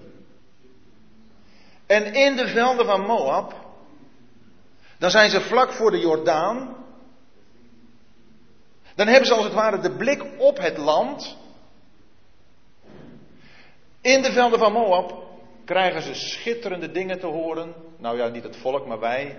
En 1.85 2.13
in 2.13 2.35
de 2.35 2.47
velden 2.47 2.85
van 2.85 3.01
Moab, 3.01 3.53
dan 4.97 5.11
zijn 5.11 5.29
ze 5.29 5.41
vlak 5.41 5.71
voor 5.71 5.91
de 5.91 5.99
Jordaan, 5.99 6.75
dan 8.95 9.07
hebben 9.07 9.27
ze 9.27 9.33
als 9.33 9.43
het 9.43 9.53
ware 9.53 9.79
de 9.79 9.91
blik 9.91 10.25
op 10.37 10.57
het 10.57 10.77
land. 10.77 11.37
In 14.01 14.21
de 14.21 14.31
velden 14.31 14.59
van 14.59 14.71
Moab 14.71 15.26
krijgen 15.67 16.01
ze 16.01 16.13
schitterende 16.13 16.91
dingen 16.91 17.19
te 17.19 17.25
horen. 17.25 17.73
Nou 17.97 18.17
ja, 18.17 18.27
niet 18.27 18.43
het 18.43 18.57
volk, 18.57 18.85
maar 18.85 18.99
wij. 18.99 19.37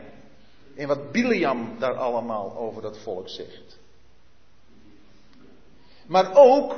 In 0.75 0.87
wat 0.87 1.13
Biliam 1.13 1.77
daar 1.79 1.95
allemaal 1.95 2.57
over 2.57 2.83
dat 2.83 2.99
volk 2.99 3.29
zegt. 3.29 3.79
Maar 6.07 6.31
ook 6.35 6.75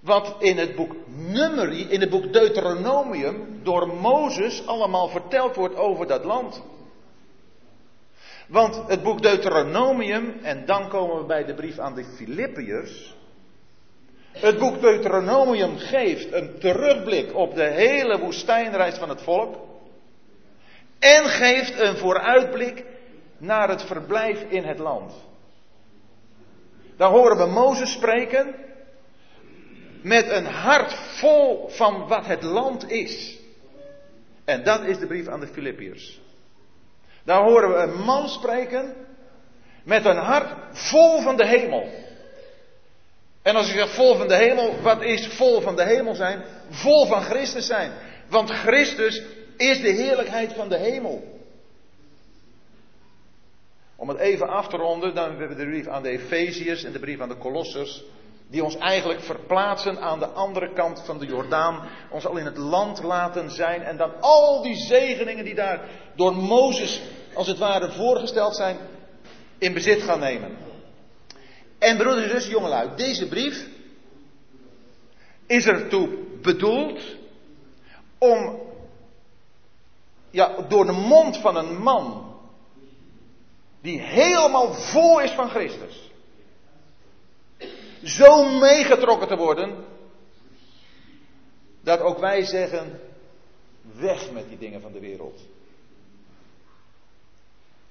wat 0.00 0.36
in 0.38 0.58
het 0.58 0.76
boek 0.76 0.94
Numeri, 1.06 1.88
in 1.88 2.00
het 2.00 2.10
boek 2.10 2.32
Deuteronomium, 2.32 3.60
door 3.62 3.88
Mozes 3.88 4.66
allemaal 4.66 5.08
verteld 5.08 5.56
wordt 5.56 5.76
over 5.76 6.06
dat 6.06 6.24
land. 6.24 6.62
Want 8.48 8.82
het 8.86 9.02
boek 9.02 9.22
Deuteronomium, 9.22 10.38
en 10.42 10.66
dan 10.66 10.88
komen 10.88 11.18
we 11.18 11.24
bij 11.24 11.44
de 11.44 11.54
brief 11.54 11.78
aan 11.78 11.94
de 11.94 12.04
Filippiërs. 12.04 13.18
Het 14.40 14.58
boek 14.58 14.80
Deuteronomium 14.80 15.78
geeft 15.78 16.32
een 16.32 16.58
terugblik 16.58 17.34
op 17.36 17.54
de 17.54 17.64
hele 17.64 18.18
woestijnreis 18.18 18.94
van 18.94 19.08
het 19.08 19.22
volk. 19.22 19.56
En 20.98 21.24
geeft 21.24 21.80
een 21.80 21.96
vooruitblik 21.96 22.84
naar 23.38 23.68
het 23.68 23.82
verblijf 23.82 24.42
in 24.48 24.64
het 24.64 24.78
land. 24.78 25.12
Daar 26.96 27.10
horen 27.10 27.36
we 27.36 27.46
Mozes 27.46 27.92
spreken 27.92 28.54
met 30.02 30.30
een 30.30 30.46
hart 30.46 30.94
vol 30.94 31.68
van 31.68 32.08
wat 32.08 32.26
het 32.26 32.42
land 32.42 32.90
is. 32.90 33.38
En 34.44 34.64
dat 34.64 34.84
is 34.84 34.98
de 34.98 35.06
brief 35.06 35.28
aan 35.28 35.40
de 35.40 35.46
Filippiërs. 35.46 36.20
Daar 37.24 37.42
horen 37.42 37.70
we 37.70 37.76
een 37.76 38.04
man 38.04 38.28
spreken 38.28 38.94
met 39.84 40.04
een 40.04 40.16
hart 40.16 40.52
vol 40.72 41.20
van 41.20 41.36
de 41.36 41.46
hemel. 41.46 41.88
En 43.42 43.56
als 43.56 43.68
ik 43.68 43.74
zeg 43.74 43.90
vol 43.90 44.14
van 44.14 44.28
de 44.28 44.34
hemel, 44.36 44.80
wat 44.82 45.02
is 45.02 45.26
vol 45.26 45.60
van 45.60 45.76
de 45.76 45.84
hemel 45.84 46.14
zijn? 46.14 46.42
Vol 46.70 47.06
van 47.06 47.22
Christus 47.22 47.66
zijn. 47.66 47.92
Want 48.28 48.50
Christus 48.50 49.22
is 49.56 49.80
de 49.80 49.90
heerlijkheid 49.90 50.52
van 50.52 50.68
de 50.68 50.76
hemel. 50.76 51.38
Om 53.96 54.08
het 54.08 54.18
even 54.18 54.48
af 54.48 54.68
te 54.68 54.76
ronden, 54.76 55.14
dan 55.14 55.28
hebben 55.28 55.48
we 55.48 55.54
de 55.54 55.70
brief 55.70 55.86
aan 55.86 56.02
de 56.02 56.08
Efeziërs 56.08 56.84
en 56.84 56.92
de 56.92 56.98
brief 56.98 57.20
aan 57.20 57.28
de 57.28 57.38
Colossers 57.38 58.02
die 58.50 58.64
ons 58.64 58.76
eigenlijk 58.76 59.20
verplaatsen 59.20 60.00
aan 60.00 60.18
de 60.18 60.26
andere 60.26 60.72
kant 60.72 61.02
van 61.04 61.18
de 61.18 61.26
Jordaan, 61.26 61.88
ons 62.10 62.26
al 62.26 62.36
in 62.36 62.44
het 62.44 62.56
land 62.56 63.02
laten 63.02 63.50
zijn 63.50 63.82
en 63.82 63.96
dan 63.96 64.20
al 64.20 64.62
die 64.62 64.76
zegeningen 64.76 65.44
die 65.44 65.54
daar 65.54 65.80
door 66.16 66.36
Mozes 66.36 67.02
als 67.34 67.46
het 67.46 67.58
ware 67.58 67.90
voorgesteld 67.92 68.56
zijn, 68.56 68.76
in 69.58 69.72
bezit 69.72 70.02
gaan 70.02 70.20
nemen. 70.20 70.69
En 71.80 71.96
broeders 71.96 72.24
en 72.24 72.30
zussen, 72.30 72.52
jongelui, 72.52 72.96
deze 72.96 73.28
brief 73.28 73.68
is 75.46 75.66
ertoe 75.66 76.08
bedoeld 76.42 77.00
om 78.18 78.60
ja, 80.30 80.62
door 80.68 80.86
de 80.86 80.92
mond 80.92 81.36
van 81.36 81.56
een 81.56 81.76
man 81.76 82.34
die 83.80 84.00
helemaal 84.00 84.72
vol 84.74 85.20
is 85.20 85.30
van 85.30 85.48
Christus 85.48 86.10
zo 88.02 88.58
meegetrokken 88.58 89.28
te 89.28 89.36
worden, 89.36 89.84
dat 91.80 92.00
ook 92.00 92.18
wij 92.18 92.44
zeggen, 92.44 93.00
weg 93.92 94.30
met 94.30 94.48
die 94.48 94.58
dingen 94.58 94.80
van 94.80 94.92
de 94.92 95.00
wereld. 95.00 95.40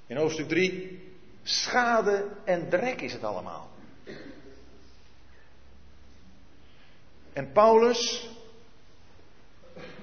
In 0.07 0.17
hoofdstuk 0.17 0.47
3, 0.47 1.01
schade 1.43 2.29
en 2.43 2.69
drek 2.69 3.01
is 3.01 3.13
het 3.13 3.23
allemaal. 3.23 3.68
En 7.39 7.51
Paulus, 7.51 8.29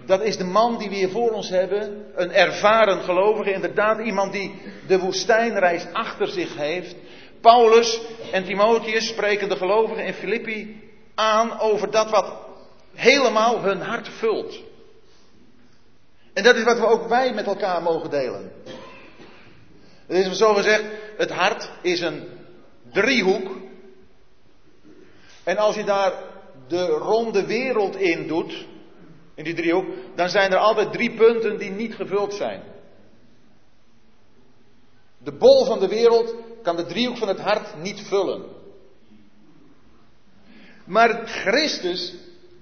dat 0.06 0.22
is 0.22 0.36
de 0.36 0.44
man 0.44 0.78
die 0.78 0.88
we 0.88 0.94
hier 0.94 1.10
voor 1.10 1.30
ons 1.30 1.48
hebben. 1.48 2.04
Een 2.14 2.32
ervaren 2.32 3.02
gelovige, 3.02 3.52
inderdaad 3.52 3.98
iemand 3.98 4.32
die 4.32 4.54
de 4.86 4.98
woestijnreis 4.98 5.86
achter 5.92 6.28
zich 6.28 6.56
heeft. 6.56 6.94
Paulus 7.40 8.00
en 8.32 8.44
Timotheus 8.44 9.08
spreken 9.08 9.48
de 9.48 9.56
gelovigen 9.56 10.04
in 10.04 10.14
Filippi 10.14 10.82
aan 11.14 11.60
over 11.60 11.90
dat 11.90 12.10
wat 12.10 12.32
helemaal 12.94 13.60
hun 13.60 13.80
hart 13.80 14.08
vult. 14.08 14.60
En 16.32 16.42
dat 16.42 16.56
is 16.56 16.64
wat 16.64 16.78
we 16.78 16.86
ook 16.86 17.08
wij 17.08 17.34
met 17.34 17.46
elkaar 17.46 17.82
mogen 17.82 18.10
delen. 18.10 18.52
Het 20.06 20.26
is 20.26 20.38
zo 20.38 20.54
gezegd, 20.54 20.84
het 21.16 21.30
hart 21.30 21.70
is 21.82 22.00
een 22.00 22.28
driehoek. 22.92 23.50
En 25.44 25.56
als 25.56 25.74
je 25.74 25.84
daar 25.84 26.34
de 26.68 26.86
ronde 26.86 27.46
wereld 27.46 27.96
in 27.96 28.26
doet, 28.26 28.66
in 29.34 29.44
die 29.44 29.54
driehoek, 29.54 29.86
dan 30.14 30.28
zijn 30.28 30.52
er 30.52 30.58
altijd 30.58 30.92
drie 30.92 31.14
punten 31.14 31.58
die 31.58 31.70
niet 31.70 31.94
gevuld 31.94 32.34
zijn. 32.34 32.62
De 35.18 35.32
bol 35.32 35.64
van 35.64 35.78
de 35.78 35.88
wereld 35.88 36.34
kan 36.62 36.76
de 36.76 36.86
driehoek 36.86 37.16
van 37.16 37.28
het 37.28 37.40
hart 37.40 37.82
niet 37.82 38.00
vullen. 38.00 38.44
Maar 40.84 41.26
Christus 41.26 42.14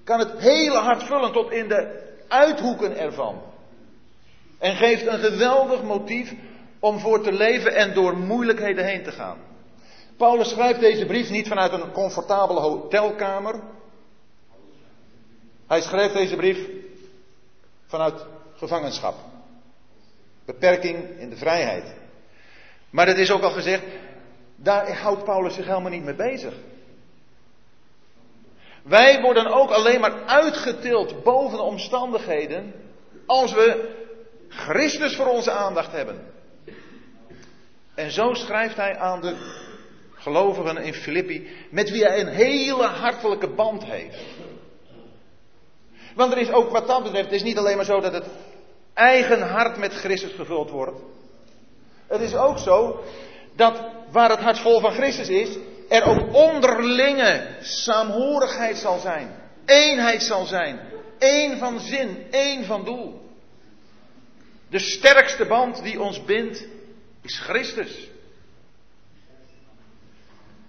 kan 0.03 0.19
het 0.19 0.39
hele 0.39 0.77
hart 0.77 1.03
vullen 1.03 1.31
tot 1.31 1.51
in 1.51 1.67
de 1.67 2.03
uithoeken 2.27 2.97
ervan. 2.97 3.41
En 4.59 4.75
geeft 4.75 5.05
een 5.05 5.19
geweldig 5.19 5.83
motief 5.83 6.33
om 6.79 6.99
voor 6.99 7.21
te 7.21 7.31
leven 7.31 7.75
en 7.75 7.93
door 7.93 8.17
moeilijkheden 8.17 8.85
heen 8.85 9.03
te 9.03 9.11
gaan. 9.11 9.37
Paulus 10.17 10.49
schrijft 10.49 10.79
deze 10.79 11.05
brief 11.05 11.29
niet 11.29 11.47
vanuit 11.47 11.71
een 11.71 11.91
comfortabele 11.91 12.59
hotelkamer. 12.59 13.59
Hij 15.67 15.81
schrijft 15.81 16.13
deze 16.13 16.35
brief 16.35 16.67
vanuit 17.85 18.25
gevangenschap. 18.55 19.15
Beperking 20.45 21.19
in 21.19 21.29
de 21.29 21.37
vrijheid. 21.37 21.93
Maar 22.89 23.07
het 23.07 23.17
is 23.17 23.31
ook 23.31 23.41
al 23.41 23.51
gezegd, 23.51 23.83
daar 24.55 24.97
houdt 24.97 25.23
Paulus 25.23 25.53
zich 25.53 25.65
helemaal 25.65 25.91
niet 25.91 26.03
mee 26.03 26.15
bezig. 26.15 26.53
Wij 28.83 29.21
worden 29.21 29.47
ook 29.47 29.69
alleen 29.69 29.99
maar 29.99 30.25
uitgetild 30.25 31.23
boven 31.23 31.57
de 31.57 31.63
omstandigheden 31.63 32.73
als 33.25 33.53
we 33.53 33.93
Christus 34.49 35.15
voor 35.15 35.27
onze 35.27 35.51
aandacht 35.51 35.91
hebben. 35.91 36.33
En 37.95 38.11
zo 38.11 38.33
schrijft 38.33 38.75
hij 38.75 38.97
aan 38.97 39.21
de 39.21 39.35
gelovigen 40.13 40.77
in 40.77 40.93
Filippi, 40.93 41.47
met 41.69 41.91
wie 41.91 42.03
hij 42.03 42.19
een 42.19 42.33
hele 42.33 42.85
hartelijke 42.85 43.47
band 43.47 43.83
heeft. 43.83 44.23
Want 46.15 46.31
er 46.31 46.37
is 46.37 46.51
ook 46.51 46.71
wat 46.71 46.87
dat 46.87 47.03
betreft, 47.03 47.25
het 47.25 47.35
is 47.35 47.43
niet 47.43 47.57
alleen 47.57 47.75
maar 47.75 47.85
zo 47.85 47.99
dat 47.99 48.13
het 48.13 48.25
eigen 48.93 49.41
hart 49.41 49.77
met 49.77 49.93
Christus 49.93 50.33
gevuld 50.33 50.69
wordt. 50.69 50.99
Het 52.07 52.21
is 52.21 52.35
ook 52.35 52.57
zo 52.57 53.03
dat 53.55 53.81
waar 54.11 54.29
het 54.29 54.39
hart 54.39 54.59
vol 54.59 54.79
van 54.79 54.91
Christus 54.91 55.29
is, 55.29 55.57
er 55.89 56.03
ook 56.03 56.33
onderlinge 56.33 57.57
saamhorigheid 57.61 58.77
zal 58.77 58.99
zijn. 58.99 59.43
Eenheid 59.65 60.23
zal 60.23 60.45
zijn. 60.45 60.79
één 61.17 61.57
van 61.57 61.79
zin, 61.79 62.25
één 62.31 62.65
van 62.65 62.85
doel. 62.85 63.21
De 64.69 64.79
sterkste 64.79 65.45
band 65.45 65.83
die 65.83 66.01
ons 66.01 66.23
bindt 66.23 66.67
is 67.21 67.39
Christus. 67.39 68.09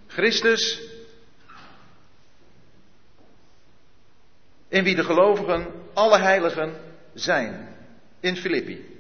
Christus, 0.07 0.81
in 4.69 4.85
wie 4.85 4.95
de 4.95 5.05
gelovigen, 5.05 5.67
alle 5.95 6.19
heiligen 6.19 6.73
zijn, 7.15 7.69
in 8.21 8.37
Filippi. 8.37 8.95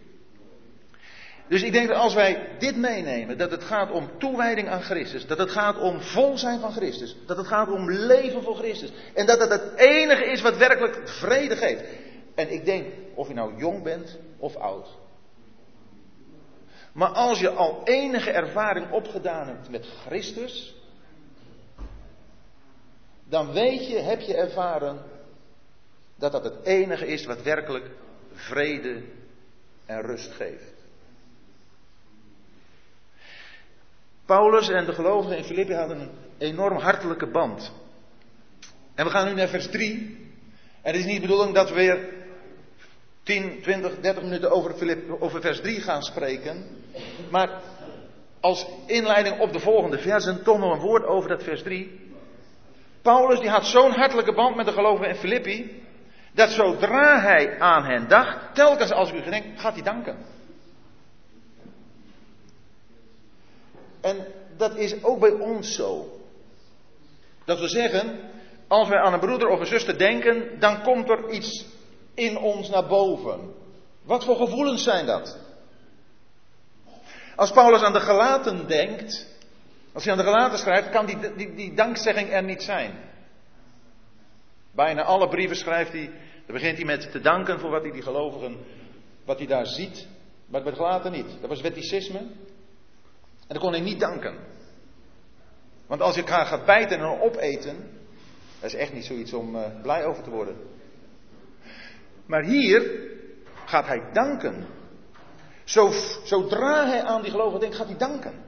Dus 1.48 1.62
ik 1.62 1.72
denk 1.72 1.88
dat 1.88 1.96
als 1.96 2.14
wij 2.14 2.48
dit 2.59 2.76
meenemen, 2.76 3.38
dat 3.38 3.50
het 3.50 3.64
gaat 3.64 3.90
om 3.90 4.11
toewijding 4.18 4.68
aan 4.68 4.83
Christus, 4.83 5.26
dat 5.26 5.38
het 5.38 5.50
gaat 5.50 5.79
om 5.79 6.00
vol 6.00 6.38
zijn 6.38 6.61
van 6.61 6.72
Christus, 6.72 7.16
dat 7.26 7.37
het 7.37 7.46
gaat 7.46 7.70
om 7.70 7.90
leven 7.90 8.42
voor 8.42 8.57
Christus, 8.57 8.92
en 9.14 9.26
dat 9.26 9.40
het 9.40 9.50
het 9.50 9.74
enige 9.76 10.24
is 10.24 10.40
wat 10.40 10.57
werkelijk 10.57 11.09
vrede 11.09 11.57
geeft. 11.57 11.85
En 12.35 12.52
ik 12.52 12.64
denk, 12.64 12.87
of 13.14 13.29
je 13.29 13.35
nou 13.35 13.57
jong 13.57 13.83
bent 13.83 14.18
of 14.38 14.57
oud, 14.57 14.88
maar 16.92 17.09
als 17.09 17.40
je 17.40 17.50
al 17.50 17.81
enige 17.85 18.31
ervaring 18.31 18.90
opgedaan 18.90 19.46
hebt 19.46 19.70
met 19.70 19.87
Christus, 20.07 20.74
dan 23.24 23.52
weet 23.52 23.88
je, 23.88 23.98
heb 23.98 24.20
je 24.20 24.37
ervaren 24.37 24.98
dat 26.16 26.33
dat 26.33 26.44
het 26.44 26.64
enige 26.64 27.07
is 27.07 27.26
wat 27.26 27.42
werkelijk 27.42 27.90
vrede 28.33 29.02
en 29.87 30.02
rust 30.02 30.33
geeft. 30.33 30.74
Paulus 34.26 34.68
en 34.68 34.85
de 34.85 34.92
gelovigen 34.92 35.37
in 35.37 35.44
Filippi 35.44 35.74
hadden 35.74 36.00
een 36.00 36.11
enorm 36.38 36.79
hartelijke 36.79 37.31
band. 37.31 37.72
En 38.94 39.05
we 39.05 39.11
gaan 39.11 39.26
nu 39.26 39.35
naar 39.35 39.48
vers 39.48 39.70
3. 39.70 40.24
En 40.83 40.92
het 40.92 41.00
is 41.00 41.05
niet 41.05 41.20
de 41.20 41.26
bedoeling 41.26 41.55
dat 41.55 41.68
we 41.68 41.74
weer 41.74 42.09
10, 43.22 43.62
20, 43.62 44.00
30 44.00 44.22
minuten 44.22 44.50
over, 44.50 44.98
over 45.20 45.40
vers 45.40 45.61
3 45.61 45.81
gaan 45.81 46.02
spreken. 46.02 46.66
Maar 47.31 47.61
als 48.40 48.66
inleiding 48.87 49.40
op 49.40 49.52
de 49.52 49.61
volgende 49.61 49.98
versen 49.98 50.42
toch 50.42 50.59
nog 50.59 50.72
een 50.72 50.87
woord 50.87 51.05
over 51.05 51.29
dat 51.29 51.42
vers 51.42 51.62
3. 51.62 52.00
Paulus 53.02 53.40
die 53.40 53.48
had 53.48 53.66
zo'n 53.66 53.92
hartelijke 53.92 54.33
band 54.33 54.57
met 54.57 54.66
de 54.66 54.72
gelovigen 54.72 55.09
in 55.09 55.16
Filippi. 55.16 55.83
Dat 56.37 56.51
zodra 56.51 57.20
hij 57.20 57.59
aan 57.61 57.85
hen 57.85 58.09
dacht, 58.09 58.55
telkens 58.55 58.92
als 58.92 59.12
u 59.12 59.20
gedenkt, 59.20 59.61
gaat 59.61 59.75
hij 59.75 59.83
danken. 59.83 60.16
En 64.01 64.27
dat 64.57 64.77
is 64.77 65.03
ook 65.03 65.20
bij 65.20 65.31
ons 65.31 65.75
zo. 65.75 66.20
Dat 67.44 67.61
we 67.61 67.68
zeggen, 67.68 68.20
als 68.68 68.88
wij 68.88 68.99
aan 68.99 69.12
een 69.12 69.20
broeder 69.20 69.49
of 69.49 69.61
een 69.61 69.66
zuster 69.66 69.99
denken, 69.99 70.61
dan 70.61 70.83
komt 70.83 71.09
er 71.09 71.31
iets 71.31 71.66
in 72.14 72.38
ons 72.38 72.68
naar 72.68 72.87
boven. 72.87 73.55
Wat 74.03 74.25
voor 74.25 74.37
gevoelens 74.37 74.83
zijn 74.83 75.07
dat? 75.07 75.38
Als 77.37 77.51
Paulus 77.51 77.83
aan 77.83 77.92
de 77.92 78.01
gelaten 78.01 78.68
denkt, 78.68 79.27
als 79.92 80.05
hij 80.05 80.12
aan 80.12 80.18
de 80.18 80.25
gelaten 80.25 80.59
schrijft, 80.59 80.90
kan 80.90 81.07
die, 81.07 81.35
die, 81.37 81.55
die 81.55 81.75
dankzegging 81.75 82.31
er 82.31 82.42
niet 82.42 82.62
zijn. 82.62 82.94
Bijna 84.75 85.03
alle 85.03 85.29
brieven 85.29 85.57
schrijft 85.57 85.92
hij, 85.92 86.11
dan 86.46 86.54
begint 86.54 86.76
hij 86.76 86.87
met 86.87 87.11
te 87.12 87.20
danken 87.20 87.61
voor 87.61 87.70
wat 87.70 87.82
hij 87.82 87.92
die 87.92 88.02
gelovigen, 88.02 88.56
wat 89.24 89.38
hij 89.38 89.46
daar 89.46 89.66
ziet. 89.66 90.06
Maar 90.46 90.62
bij 90.62 90.70
de 90.70 90.76
gelaten 90.76 91.12
niet. 91.12 91.40
Dat 91.40 91.48
was 91.48 91.61
wetticisme. 91.61 92.18
En 92.18 93.54
dan 93.54 93.59
kon 93.59 93.72
hij 93.72 93.80
niet 93.80 94.00
danken. 94.00 94.38
Want 95.87 96.00
als 96.00 96.14
je 96.14 96.20
elkaar 96.20 96.46
gaat 96.46 96.64
bijten 96.64 96.98
en 96.98 97.20
opeten, 97.20 97.76
dat 98.61 98.70
is 98.70 98.74
echt 98.74 98.92
niet 98.92 99.04
zoiets 99.04 99.32
om 99.32 99.56
uh, 99.56 99.62
blij 99.82 100.04
over 100.04 100.22
te 100.22 100.30
worden. 100.30 100.56
Maar 102.26 102.44
hier 102.44 103.11
gaat 103.64 103.87
hij 103.87 104.02
danken. 104.12 104.66
Zo, 105.64 105.90
zodra 106.24 106.87
hij 106.87 107.02
aan 107.02 107.22
die 107.22 107.30
gelovigen 107.30 107.61
denkt, 107.61 107.76
gaat 107.76 107.87
hij 107.87 107.96
danken. 107.96 108.44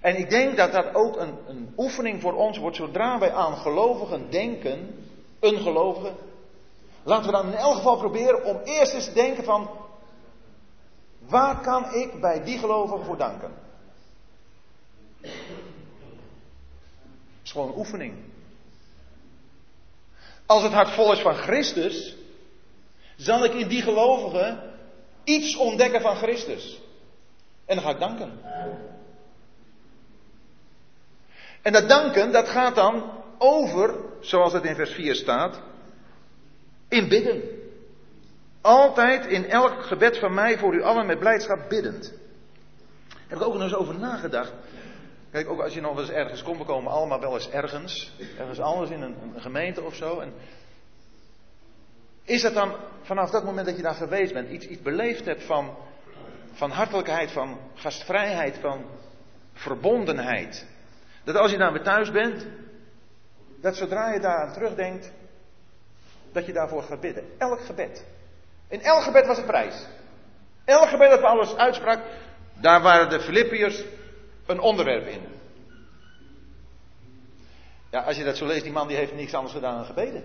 En 0.00 0.16
ik 0.16 0.30
denk 0.30 0.56
dat 0.56 0.72
dat 0.72 0.94
ook 0.94 1.16
een, 1.16 1.34
een 1.46 1.72
oefening 1.76 2.20
voor 2.20 2.32
ons 2.32 2.58
wordt. 2.58 2.76
Zodra 2.76 3.18
wij 3.18 3.32
aan 3.32 3.56
gelovigen 3.56 4.30
denken, 4.30 4.94
een 5.40 5.58
gelovige, 5.58 6.12
laten 7.02 7.26
we 7.26 7.32
dan 7.32 7.46
in 7.46 7.54
elk 7.54 7.74
geval 7.76 7.96
proberen 7.96 8.44
om 8.44 8.60
eerst 8.64 8.92
eens 8.92 9.04
te 9.04 9.12
denken 9.12 9.44
van, 9.44 9.70
waar 11.18 11.60
kan 11.60 11.94
ik 11.94 12.20
bij 12.20 12.44
die 12.44 12.58
gelovigen 12.58 13.04
voor 13.04 13.16
danken? 13.16 13.50
Het 15.20 15.30
is 17.42 17.52
gewoon 17.52 17.68
een 17.68 17.78
oefening. 17.78 18.14
Als 20.46 20.62
het 20.62 20.72
hart 20.72 20.90
vol 20.90 21.12
is 21.12 21.20
van 21.20 21.34
Christus, 21.34 22.16
zal 23.16 23.44
ik 23.44 23.52
in 23.52 23.68
die 23.68 23.82
gelovigen 23.82 24.72
iets 25.24 25.56
ontdekken 25.56 26.00
van 26.00 26.16
Christus. 26.16 26.80
En 27.64 27.74
dan 27.74 27.84
ga 27.84 27.90
ik 27.90 27.98
danken. 27.98 28.40
En 31.62 31.72
dat 31.72 31.88
danken, 31.88 32.32
dat 32.32 32.48
gaat 32.48 32.74
dan 32.74 33.10
over, 33.38 33.94
zoals 34.20 34.52
het 34.52 34.64
in 34.64 34.74
vers 34.74 34.92
4 34.92 35.14
staat, 35.14 35.60
in 36.92 37.08
bidden. 37.08 37.42
Altijd 38.60 39.26
in 39.26 39.48
elk 39.48 39.82
gebed 39.82 40.18
van 40.18 40.34
mij 40.34 40.58
voor 40.58 40.74
u 40.74 40.82
allen 40.82 41.06
met 41.06 41.18
blijdschap 41.18 41.68
biddend. 41.68 42.12
Daar 43.08 43.18
heb 43.28 43.38
ik 43.38 43.44
ook 43.44 43.52
nog 43.54 43.62
eens 43.62 43.74
over 43.74 43.98
nagedacht. 43.98 44.52
Kijk, 45.30 45.48
ook 45.48 45.60
als 45.60 45.74
je 45.74 45.80
nog 45.80 45.98
eens 45.98 46.10
ergens 46.10 46.42
komt, 46.42 46.58
we 46.58 46.64
komen 46.64 46.92
allemaal 46.92 47.20
wel 47.20 47.34
eens 47.34 47.50
ergens. 47.50 48.12
Ergens 48.38 48.60
anders 48.60 48.90
in 48.90 49.02
een, 49.02 49.16
een 49.34 49.40
gemeente 49.40 49.82
of 49.82 49.94
zo. 49.94 50.18
En 50.18 50.32
is 52.24 52.42
dat 52.42 52.54
dan 52.54 52.74
vanaf 53.02 53.30
dat 53.30 53.44
moment 53.44 53.66
dat 53.66 53.76
je 53.76 53.82
daar 53.82 53.94
geweest 53.94 54.32
bent, 54.32 54.50
iets, 54.50 54.66
iets 54.66 54.82
beleefd 54.82 55.24
hebt 55.24 55.44
van, 55.44 55.76
van 56.52 56.70
hartelijkheid, 56.70 57.30
van 57.30 57.58
gastvrijheid, 57.74 58.58
van 58.60 58.84
verbondenheid? 59.52 60.66
Dat 61.24 61.36
als 61.36 61.50
je 61.50 61.58
dan 61.58 61.72
weer 61.72 61.82
thuis 61.82 62.10
bent, 62.10 62.46
dat 63.60 63.76
zodra 63.76 64.12
je 64.12 64.20
daar 64.20 64.46
aan 64.46 64.52
terugdenkt, 64.52 65.12
dat 66.32 66.46
je 66.46 66.52
daarvoor 66.52 66.82
gaat 66.82 67.00
bidden. 67.00 67.24
Elk 67.38 67.60
gebed. 67.60 68.04
In 68.68 68.80
elk 68.80 69.02
gebed 69.02 69.26
was 69.26 69.38
een 69.38 69.44
prijs. 69.44 69.86
Elk 70.64 70.88
gebed 70.88 71.10
dat 71.10 71.20
Paulus 71.20 71.56
uitsprak, 71.56 72.00
daar 72.60 72.82
waren 72.82 73.08
de 73.08 73.20
Filippiërs 73.20 73.84
een 74.46 74.60
onderwerp 74.60 75.06
in. 75.06 75.20
Ja, 77.90 78.00
als 78.00 78.16
je 78.16 78.24
dat 78.24 78.36
zo 78.36 78.46
leest, 78.46 78.62
die 78.62 78.72
man 78.72 78.88
die 78.88 78.96
heeft 78.96 79.14
niks 79.14 79.34
anders 79.34 79.54
gedaan 79.54 79.76
dan 79.76 79.84
gebeden. 79.84 80.22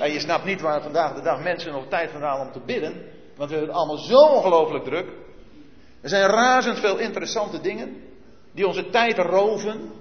En 0.00 0.12
je 0.12 0.20
snapt 0.20 0.44
niet 0.44 0.60
waar 0.60 0.82
vandaag 0.82 1.14
de 1.14 1.22
dag 1.22 1.42
mensen 1.42 1.72
nog 1.72 1.88
tijd 1.88 2.10
vandaan 2.10 2.40
om 2.40 2.52
te 2.52 2.60
bidden. 2.60 2.92
Want 3.36 3.50
we 3.50 3.56
hebben 3.56 3.74
het 3.74 3.76
allemaal 3.76 4.04
zo 4.04 4.18
ongelooflijk 4.18 4.84
druk. 4.84 5.06
Er 6.00 6.08
zijn 6.08 6.30
razend 6.30 6.78
veel 6.78 6.98
interessante 6.98 7.60
dingen 7.60 8.02
die 8.52 8.66
onze 8.66 8.90
tijd 8.90 9.18
roven. 9.18 9.92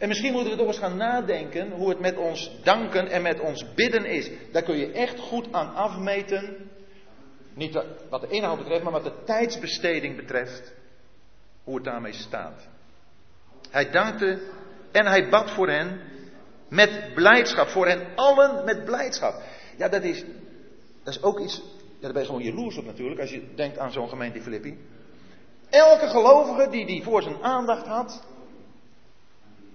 En 0.00 0.08
misschien 0.08 0.32
moeten 0.32 0.50
we 0.50 0.58
toch 0.58 0.66
eens 0.66 0.78
gaan 0.78 0.96
nadenken 0.96 1.70
hoe 1.70 1.88
het 1.88 2.00
met 2.00 2.16
ons 2.16 2.50
danken 2.62 3.08
en 3.08 3.22
met 3.22 3.40
ons 3.40 3.74
bidden 3.74 4.04
is. 4.04 4.30
Daar 4.52 4.62
kun 4.62 4.76
je 4.76 4.92
echt 4.92 5.18
goed 5.18 5.52
aan 5.52 5.74
afmeten. 5.74 6.56
Niet 7.54 7.82
wat 8.10 8.20
de 8.20 8.28
inhoud 8.28 8.58
betreft, 8.58 8.82
maar 8.82 8.92
wat 8.92 9.04
de 9.04 9.22
tijdsbesteding 9.24 10.16
betreft. 10.16 10.74
Hoe 11.64 11.74
het 11.74 11.84
daarmee 11.84 12.12
staat. 12.12 12.68
Hij 13.70 13.90
dankte 13.90 14.42
en 14.92 15.06
hij 15.06 15.28
bad 15.28 15.50
voor 15.50 15.68
hen 15.68 16.00
met 16.68 17.14
blijdschap. 17.14 17.68
Voor 17.68 17.86
hen 17.86 18.06
allen 18.14 18.64
met 18.64 18.84
blijdschap. 18.84 19.42
Ja, 19.76 19.88
dat 19.88 20.02
is, 20.02 20.24
dat 21.04 21.14
is 21.14 21.22
ook 21.22 21.40
iets. 21.40 21.62
Ja, 21.98 22.00
daar 22.00 22.12
ben 22.12 22.22
je 22.22 22.28
gewoon 22.28 22.42
jaloers 22.42 22.76
op 22.76 22.84
natuurlijk. 22.84 23.20
Als 23.20 23.30
je 23.30 23.54
denkt 23.54 23.78
aan 23.78 23.92
zo'n 23.92 24.08
gemeente 24.08 24.40
Filippi. 24.40 24.78
Elke 25.70 26.08
gelovige 26.08 26.70
die 26.70 26.86
die 26.86 27.02
voor 27.02 27.22
zijn 27.22 27.42
aandacht 27.42 27.86
had. 27.86 28.28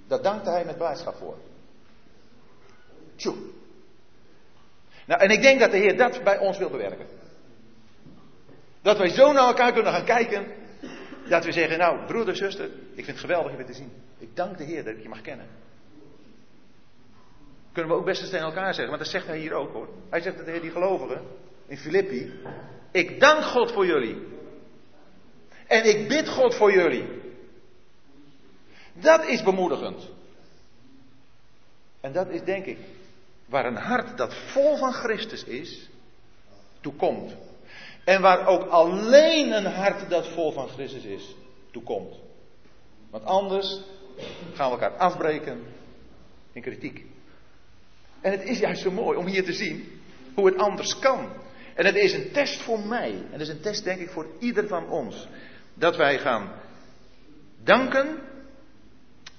Daar 0.07 0.21
dankte 0.21 0.49
hij 0.49 0.65
met 0.65 0.77
blijdschap 0.77 1.15
voor. 1.15 1.37
Tjoe. 3.15 3.35
Nou, 5.05 5.21
en 5.21 5.29
ik 5.29 5.41
denk 5.41 5.59
dat 5.59 5.71
de 5.71 5.77
Heer 5.77 5.97
dat 5.97 6.23
bij 6.23 6.37
ons 6.37 6.57
wil 6.57 6.69
bewerken. 6.69 7.05
Dat 8.81 8.97
wij 8.97 9.09
zo 9.09 9.31
naar 9.31 9.47
elkaar 9.47 9.73
kunnen 9.73 9.91
gaan 9.91 10.05
kijken. 10.05 10.45
Dat 11.29 11.45
we 11.45 11.51
zeggen, 11.51 11.77
nou, 11.77 12.05
broeder, 12.05 12.35
zuster, 12.35 12.65
ik 12.65 13.05
vind 13.05 13.07
het 13.07 13.19
geweldig 13.19 13.51
je 13.51 13.57
weer 13.57 13.65
te 13.65 13.73
zien. 13.73 13.91
Ik 14.17 14.35
dank 14.35 14.57
de 14.57 14.63
Heer 14.63 14.83
dat 14.83 14.93
ik 14.93 15.01
je 15.01 15.09
mag 15.09 15.21
kennen. 15.21 15.47
Kunnen 17.71 17.91
we 17.91 17.97
ook 17.97 18.05
best 18.05 18.21
eens 18.21 18.29
tegen 18.29 18.45
elkaar 18.45 18.73
zeggen, 18.73 18.87
want 18.87 18.99
dat 18.99 19.07
zegt 19.11 19.27
hij 19.27 19.37
hier 19.37 19.53
ook 19.53 19.73
hoor. 19.73 19.89
Hij 20.09 20.21
zegt 20.21 20.45
tegen 20.45 20.61
die 20.61 20.71
gelovigen 20.71 21.21
in 21.67 21.77
Filippi: 21.77 22.33
Ik 22.91 23.19
dank 23.19 23.43
God 23.43 23.71
voor 23.71 23.85
jullie. 23.85 24.27
En 25.67 25.85
ik 25.89 26.07
bid 26.07 26.29
God 26.29 26.55
voor 26.55 26.71
jullie. 26.71 27.24
Dat 28.99 29.25
is 29.25 29.43
bemoedigend. 29.43 30.09
En 32.01 32.13
dat 32.13 32.29
is 32.29 32.43
denk 32.43 32.65
ik 32.65 32.77
waar 33.45 33.65
een 33.65 33.75
hart 33.75 34.17
dat 34.17 34.33
vol 34.33 34.77
van 34.77 34.93
Christus 34.93 35.43
is, 35.43 35.89
toe 36.81 36.93
komt. 36.93 37.35
En 38.03 38.21
waar 38.21 38.47
ook 38.47 38.63
alleen 38.69 39.51
een 39.51 39.65
hart 39.65 40.09
dat 40.09 40.27
vol 40.27 40.51
van 40.51 40.67
Christus 40.67 41.03
is, 41.03 41.35
toe 41.71 41.83
komt. 41.83 42.15
Want 43.09 43.25
anders 43.25 43.81
gaan 44.53 44.71
we 44.71 44.77
elkaar 44.77 44.97
afbreken 44.97 45.63
in 46.51 46.61
kritiek. 46.61 47.05
En 48.21 48.31
het 48.31 48.43
is 48.43 48.59
juist 48.59 48.81
zo 48.81 48.91
mooi 48.91 49.17
om 49.17 49.25
hier 49.25 49.43
te 49.43 49.53
zien 49.53 50.01
hoe 50.33 50.45
het 50.45 50.57
anders 50.57 50.99
kan. 50.99 51.29
En 51.75 51.85
het 51.85 51.95
is 51.95 52.13
een 52.13 52.31
test 52.31 52.61
voor 52.61 52.79
mij. 52.79 53.11
En 53.11 53.31
het 53.31 53.41
is 53.41 53.49
een 53.49 53.61
test 53.61 53.83
denk 53.83 53.99
ik 53.99 54.09
voor 54.09 54.27
ieder 54.39 54.67
van 54.67 54.89
ons. 54.89 55.27
Dat 55.73 55.95
wij 55.95 56.19
gaan 56.19 56.51
danken. 57.63 58.19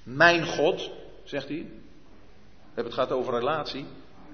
Mijn 0.07 0.47
God, 0.47 0.90
zegt 1.25 1.49
hij. 1.49 1.57
We 1.57 2.83
hebben 2.83 2.85
het 2.85 2.95
gehad 2.95 3.12
over 3.12 3.35
relatie. 3.35 3.87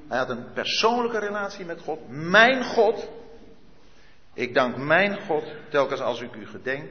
Hij 0.09 0.19
had 0.19 0.29
een 0.29 0.53
persoonlijke 0.53 1.19
relatie 1.19 1.65
met 1.65 1.81
God. 1.81 2.09
Mijn 2.09 2.65
God. 2.65 3.09
Ik 4.35 4.55
dank 4.55 4.77
mijn 4.77 5.21
God 5.21 5.45
telkens 5.69 6.01
als 6.01 6.21
ik 6.21 6.35
u 6.35 6.47
gedenk. 6.47 6.91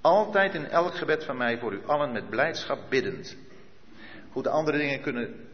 Altijd 0.00 0.54
in 0.54 0.66
elk 0.66 0.94
gebed 0.94 1.24
van 1.24 1.36
mij 1.36 1.58
voor 1.58 1.72
u 1.72 1.80
allen 1.86 2.12
met 2.12 2.30
blijdschap 2.30 2.78
biddend. 2.88 3.36
Goed, 4.30 4.44
de 4.44 4.50
andere 4.50 4.78
dingen 4.78 5.00
kunnen 5.00 5.48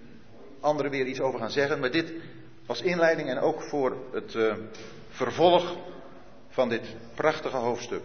anderen 0.61 0.91
weer 0.91 1.07
iets 1.07 1.21
over 1.21 1.39
gaan 1.39 1.51
zeggen. 1.51 1.81
Maar 1.81 1.91
dit 1.91 2.13
als 2.67 2.83
inleiding 2.83 3.29
en 3.29 3.39
ook 3.39 3.63
voor 3.63 3.97
het 4.13 4.35
uh, 4.35 4.55
vervolg 5.09 5.77
van 6.49 6.69
dit 6.69 6.97
prachtige 7.15 7.57
hoofdstuk. 7.57 8.05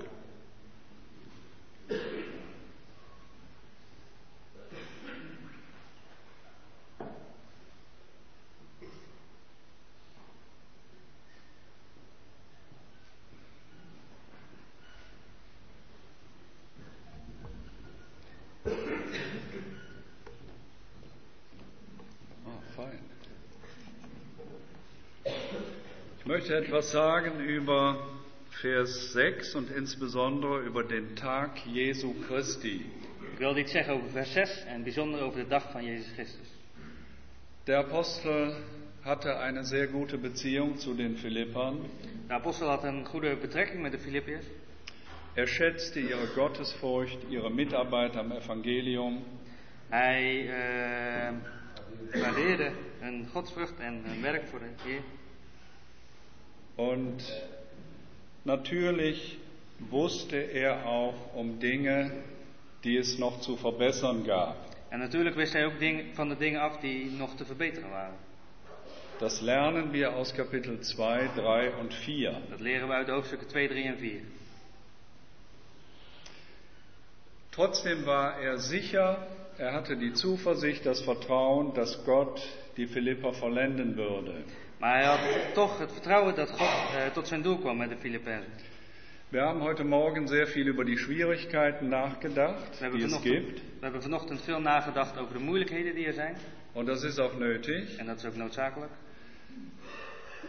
Möchte 26.43 26.57
etwas 26.57 26.91
sagen 26.91 27.39
über 27.39 28.05
Vers 28.61 29.13
6 29.13 29.55
und 29.55 29.71
insbesondere 29.71 30.59
über 30.59 30.83
den 30.83 31.15
Tag 31.15 31.65
Jesu 31.65 32.13
Christi. 32.27 32.85
Ik 33.33 33.39
wilde 33.39 33.59
iets 33.59 33.71
zeggen 33.71 33.93
over 33.93 34.09
vers 34.09 34.33
6 34.33 34.65
en 34.65 34.83
bijzonder 34.83 35.21
over 35.21 35.39
de 35.39 35.47
dag 35.47 35.71
van 35.71 35.85
Jezus 35.85 36.11
Christus. 36.13 36.47
Der 37.65 37.77
Apostel 37.77 38.55
hatte 39.03 39.39
eine 39.39 39.63
sehr 39.63 39.87
gute 39.87 40.17
Beziehung 40.17 40.77
zu 40.77 40.93
den 40.93 41.15
Philippern. 41.15 41.77
De 42.27 42.33
apostel 42.33 42.67
had 42.67 42.83
een 42.83 43.05
goede 43.05 43.37
betrekking 43.37 43.81
met 43.81 43.91
de 43.91 43.99
Filippiërs. 43.99 44.45
Er 45.35 45.47
schätzte 45.47 45.99
ihre 45.99 46.27
Gottesfurcht, 46.27 47.19
ihre 47.29 47.49
Mitarbeit 47.49 48.17
am 48.17 48.31
Evangelium. 48.31 49.23
Hij 49.89 50.43
uh, 50.43 52.21
waardeerde 52.21 52.71
hun 52.99 53.27
godsvrucht 53.31 53.79
en 53.79 54.01
hun 54.05 54.21
werk 54.21 54.47
voor 54.47 54.59
de 54.59 54.69
Heer. 54.83 55.01
Und 56.75 57.23
natürlich 58.43 59.37
wusste 59.89 60.37
er 60.37 60.85
auch 60.85 61.33
um 61.35 61.59
Dinge, 61.59 62.11
die 62.83 62.97
es 62.97 63.17
noch 63.17 63.39
zu 63.41 63.57
verbessern 63.57 64.23
gab. 64.23 64.55
En 64.89 64.99
natuurlijk 64.99 65.35
wist 65.35 65.53
hij 65.53 65.65
ook 65.65 65.79
ding, 65.79 66.15
van 66.15 66.29
de 66.29 66.37
dingen 66.37 66.61
af 66.61 66.77
die 66.79 67.11
nog 67.11 67.35
te 67.35 67.45
verbeteren 67.45 67.89
waren. 67.89 68.15
Das 69.19 69.41
lernen 69.41 69.91
wir 69.91 70.13
aus 70.13 70.33
Kapitel 70.33 70.79
2, 70.79 71.29
3 71.35 71.71
und 71.79 71.93
4. 71.93 72.41
Dat 72.49 72.59
leren 72.59 72.87
we 72.87 72.93
uit 72.93 73.07
hoofdstukken 73.07 73.47
2, 73.47 73.67
3 73.67 73.83
en 73.83 73.97
4. 73.97 74.21
Trotzdem 77.49 78.05
war 78.05 78.39
er 78.39 78.59
sicher, 78.59 79.17
er 79.57 79.73
hatte 79.73 79.95
die 79.95 80.13
Zuversicht, 80.13 80.85
das 80.85 81.01
Vertrauen, 81.01 81.73
dass 81.73 82.03
Gott 82.05 82.41
die 82.77 82.87
Philipper 82.87 83.33
vollenden 83.33 83.95
würde. 83.95 84.43
Maar 84.83 84.93
hij 84.93 85.05
had 85.05 85.53
toch 85.53 85.79
het 85.79 85.91
vertrouwen 85.91 86.35
dat 86.35 86.49
God 86.49 86.67
uh, 86.67 87.05
tot 87.13 87.27
zijn 87.27 87.41
doel 87.41 87.57
kwam 87.57 87.77
met 87.77 87.89
de 87.89 87.95
Filippenzen. 87.99 88.51
Wir 89.29 89.41
haben 89.41 89.61
heute 89.61 89.83
Morgen 89.83 90.27
sehr 90.27 90.47
viel 90.47 90.67
über 90.67 90.85
die 90.85 90.97
Schwierigkeiten 90.97 91.87
nachgedacht, 91.87 92.79
die 92.91 93.03
es 93.03 93.21
gibt. 93.21 93.59
We 93.59 93.79
hebben 93.79 94.01
vanochtend 94.01 94.41
veel 94.41 94.59
nagedacht 94.59 95.17
over 95.17 95.33
de 95.33 95.39
moeilijkheden 95.39 95.95
die 95.95 96.05
er 96.05 96.13
zijn. 96.13 96.35
Und 96.73 96.87
das 96.87 97.03
ist 97.03 97.19
auch 97.19 97.37
nötig. 97.37 97.97
En 97.97 98.05
dat 98.05 98.17
is 98.17 98.25
ook 98.25 98.35
noodzakelijk. 98.35 98.91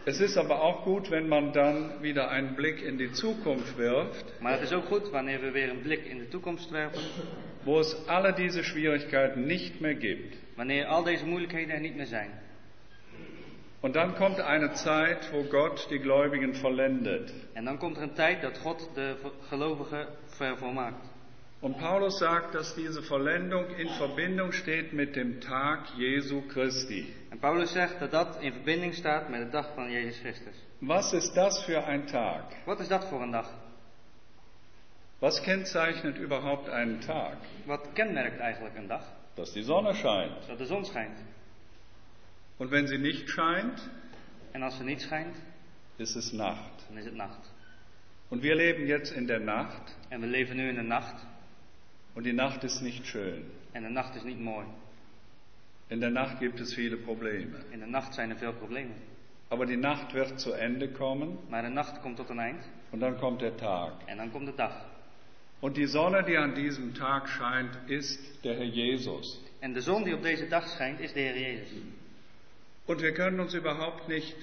Es 0.05 0.19
ist 0.19 0.37
aber 0.37 0.61
auch 0.61 0.83
gut, 0.83 1.09
wenn 1.09 1.27
man 1.27 1.51
dann 1.51 2.01
wieder 2.01 2.29
einen 2.29 2.55
Blick 2.55 2.81
in 2.81 2.97
die 2.97 3.11
Zukunft 3.11 3.77
wirft. 3.77 4.33
Maar 4.39 4.51
het 4.51 4.61
is 4.61 4.73
ook 4.73 4.85
goed 4.85 5.09
wanneer 5.09 5.41
we 5.41 5.51
weer 5.51 5.69
een 5.69 5.81
blik 5.81 6.05
in 6.05 6.17
de 6.17 6.27
toekomst 6.27 6.69
werpen. 6.69 7.01
Wo 7.63 7.79
es 7.79 8.07
alle 8.07 8.33
diese 8.33 8.63
Schwierigkeiten 8.63 9.45
nicht 9.45 9.79
mehr 9.79 9.95
gibt. 9.95 10.35
Wanneer 10.55 10.85
al 10.85 11.03
deze 11.03 11.25
moeilijkheden 11.25 11.73
er 11.73 11.81
niet 11.81 11.95
meer 11.95 12.05
zijn. 12.05 12.44
Und 13.85 13.95
dann 13.95 14.15
kommt 14.15 14.39
eine 14.39 14.73
Zeit, 14.73 15.31
wo 15.31 15.43
Gott 15.43 15.87
die 15.91 15.99
Gläubigen 15.99 16.55
vollendet. 16.55 17.31
En 17.53 17.65
dan 17.65 17.77
komt 17.77 17.97
er 17.97 18.03
een 18.03 18.13
tijd 18.13 18.41
dat 18.41 18.57
God 18.57 18.89
de 18.95 19.15
gelovigen 19.49 20.07
vervolmaakt. 20.25 21.05
Und 21.61 21.77
Paulus 21.77 22.17
sagt, 22.17 22.55
dass 22.55 22.73
diese 22.73 23.03
Vollendung 23.03 23.69
in 23.77 23.89
Verbindung 23.89 24.51
steht 24.53 24.93
mit 24.93 25.15
dem 25.15 25.39
Tag 25.39 25.79
Jesu 25.97 26.41
Christi. 26.47 27.13
En 27.29 27.39
Paulus 27.39 27.71
zegt 27.71 27.99
dat 27.99 28.11
dat 28.11 28.41
in 28.41 28.53
verbinding 28.53 28.93
staat 28.93 29.29
met 29.29 29.39
de 29.39 29.49
dag 29.49 29.67
van 29.75 29.91
Jezus 29.91 30.19
Christus. 30.19 30.55
Was 30.79 31.13
ist 31.13 31.35
das 31.35 31.63
für 31.63 31.85
ein 31.85 32.07
Tag? 32.07 32.43
Wat 32.65 32.79
is 32.79 32.87
dat 32.87 33.05
voor 33.05 33.21
een 33.21 33.31
dag? 33.31 33.49
Was 35.19 35.41
kennzeichnet 35.41 36.17
überhaupt 36.17 36.69
einen 36.69 36.99
Tag? 36.99 37.37
Wat 37.65 37.89
kenmerkt 37.93 38.39
eigenlijk 38.39 38.75
een 38.75 38.87
dag? 38.87 39.03
Dass 39.35 39.53
die 39.53 39.63
Sonne 39.63 39.93
scheint. 39.93 40.47
Dat 40.47 40.57
de 40.57 40.65
zon 40.65 40.85
schijnt. 40.85 41.19
Und 42.57 42.71
wenn 42.71 42.87
sie 42.87 42.97
nicht 42.97 43.29
scheint, 43.29 43.89
En 44.53 44.63
als 44.63 44.77
ze 44.77 44.83
niet 44.83 45.01
schijnt, 45.01 45.35
ist 45.97 46.15
es 46.15 46.31
Nacht. 46.33 46.85
dan 46.87 46.97
is 46.97 47.05
het 47.05 47.15
nacht. 47.15 47.51
Und 48.29 48.41
wir 48.41 48.55
leben 48.55 48.87
jetzt 48.87 49.11
in 49.11 49.27
der 49.27 49.39
Nacht 49.39 49.95
En 50.09 50.21
we 50.21 50.27
leven 50.27 50.55
nu 50.57 50.69
in 50.69 50.75
de 50.75 50.81
nacht. 50.83 51.15
und 52.15 52.23
die 52.25 52.33
Nacht 52.33 52.63
ist 52.63 52.81
nicht 52.81 53.05
schön. 53.07 53.43
En 53.73 53.83
de 53.83 53.89
nacht 53.89 54.15
is 54.15 54.23
niet 54.23 54.39
mooi. 54.39 54.65
In 55.89 55.99
der 55.99 56.09
Nacht 56.11 56.39
gibt 56.39 56.59
es 56.59 56.73
viele 56.73 56.97
Probleme. 56.97 57.57
In 57.71 57.79
de 57.79 57.85
nacht 57.85 58.13
zijn 58.13 58.29
er 58.29 58.37
veel 58.37 58.53
problemen. 58.53 58.95
Aber 59.49 59.65
die 59.67 59.77
Nacht 59.77 60.13
wird 60.13 60.39
zu 60.39 60.51
Ende 60.53 60.89
kommen 60.89 61.37
Maar 61.49 61.61
de 61.61 61.69
nacht 61.69 62.01
komt 62.01 62.15
tot 62.17 62.29
een 62.29 62.39
eind. 62.39 62.63
und 62.91 62.99
dann 63.01 63.17
kommt 63.19 63.41
der 63.41 63.55
Tag. 63.57 63.91
En 64.05 64.17
dan 64.17 64.31
komt 64.31 64.45
de 64.47 64.55
dag. 64.55 64.73
Und 65.59 65.75
die 65.77 65.87
Sonne, 65.87 66.23
die 66.23 66.37
an 66.37 66.53
diesem 66.55 66.93
Tag 66.93 67.27
scheint, 67.27 67.77
ist 67.87 68.19
der 68.43 68.55
Herr 68.55 68.65
Jesus. 68.65 69.39
En 69.59 69.73
de 69.73 69.81
zon 69.81 70.03
die 70.03 70.13
op 70.15 70.21
deze 70.23 70.47
dag 70.47 70.67
schijnt, 70.67 70.99
is 70.99 71.13
de 71.13 71.19
Heer 71.19 71.39
Jezus. 71.39 71.77
Und 72.85 73.01
wir 73.01 73.13
können 73.13 73.39
uns 73.39 73.53
überhaupt 73.53 74.07
nicht 74.07 74.35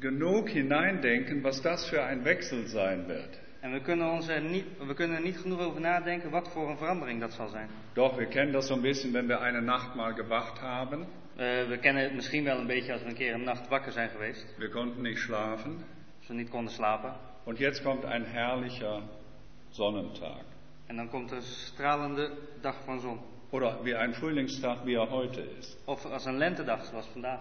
genug 0.00 0.48
hineindenken, 0.48 1.44
was 1.44 1.62
das 1.62 1.88
für 1.88 2.02
ein 2.02 2.24
Wechsel 2.24 2.66
sein 2.66 3.08
wird. 3.08 3.38
En 3.64 3.72
we 3.72 3.80
kunnen, 3.80 4.10
ons 4.10 4.28
er 4.28 4.40
niet, 4.40 4.64
we 4.78 4.94
kunnen 4.94 5.16
er 5.16 5.22
niet 5.22 5.38
genoeg 5.38 5.60
over 5.60 5.80
nadenken 5.80 6.30
wat 6.30 6.48
voor 6.48 6.70
een 6.70 6.76
verandering 6.76 7.20
dat 7.20 7.32
zal 7.32 7.48
zijn. 7.48 7.68
Doch 7.94 8.16
wir 8.18 8.26
kennen 8.26 8.52
das 8.52 8.66
so 8.66 8.74
ein 8.74 8.82
bisschen, 8.82 9.12
wenn 9.12 9.26
wir 9.26 9.40
eine 9.40 9.62
Nacht 9.62 9.94
mal 9.94 10.14
gewacht 10.14 10.60
haben. 10.60 11.06
Eh, 11.36 11.68
we 11.68 11.78
kennen 11.78 12.02
het 12.02 12.14
misschien 12.14 12.44
wel 12.44 12.58
een 12.58 12.66
beetje 12.66 12.92
als 12.92 13.02
we 13.02 13.08
een 13.08 13.14
keer 13.14 13.34
een 13.34 13.44
nacht 13.44 13.68
wakker 13.68 13.92
zijn 13.92 14.08
geweest. 14.08 14.54
Wir 14.58 14.68
konnten 14.68 15.02
nicht 15.02 15.18
schlafen. 15.18 15.84
Als 16.18 16.28
we 16.28 16.34
niet 16.34 16.50
konden 16.50 16.72
slapen. 16.72 17.12
Und 17.44 17.58
jetzt 17.58 17.82
kommt 17.82 18.04
ein 18.04 18.24
herrlicher 18.24 19.02
Sonnentag. 19.70 20.44
En 20.86 20.96
dan 20.96 21.08
komt 21.08 21.30
een 21.30 21.42
stralende 21.42 22.30
dag 22.60 22.76
van 22.84 23.00
zon. 23.00 23.18
Oder 23.50 23.78
wie 23.82 23.96
ein 23.96 24.14
Frühlingstag, 24.14 24.84
wie 24.84 24.96
er 24.96 25.10
heute 25.10 25.40
ist. 25.58 25.76
Of 25.84 26.04
als 26.04 26.24
een 26.24 26.36
lentedag 26.36 26.84
zoals 26.84 27.06
vandaag. 27.06 27.40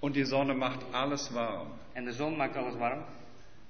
Und 0.00 0.14
die 0.16 0.24
Sonne 0.24 0.54
macht 0.54 0.80
alles 0.92 1.32
warm. 1.32 1.68
En 1.94 2.04
de 2.04 2.12
zon 2.12 2.36
maakt 2.36 2.56
alles 2.56 2.76
warm. 2.78 3.04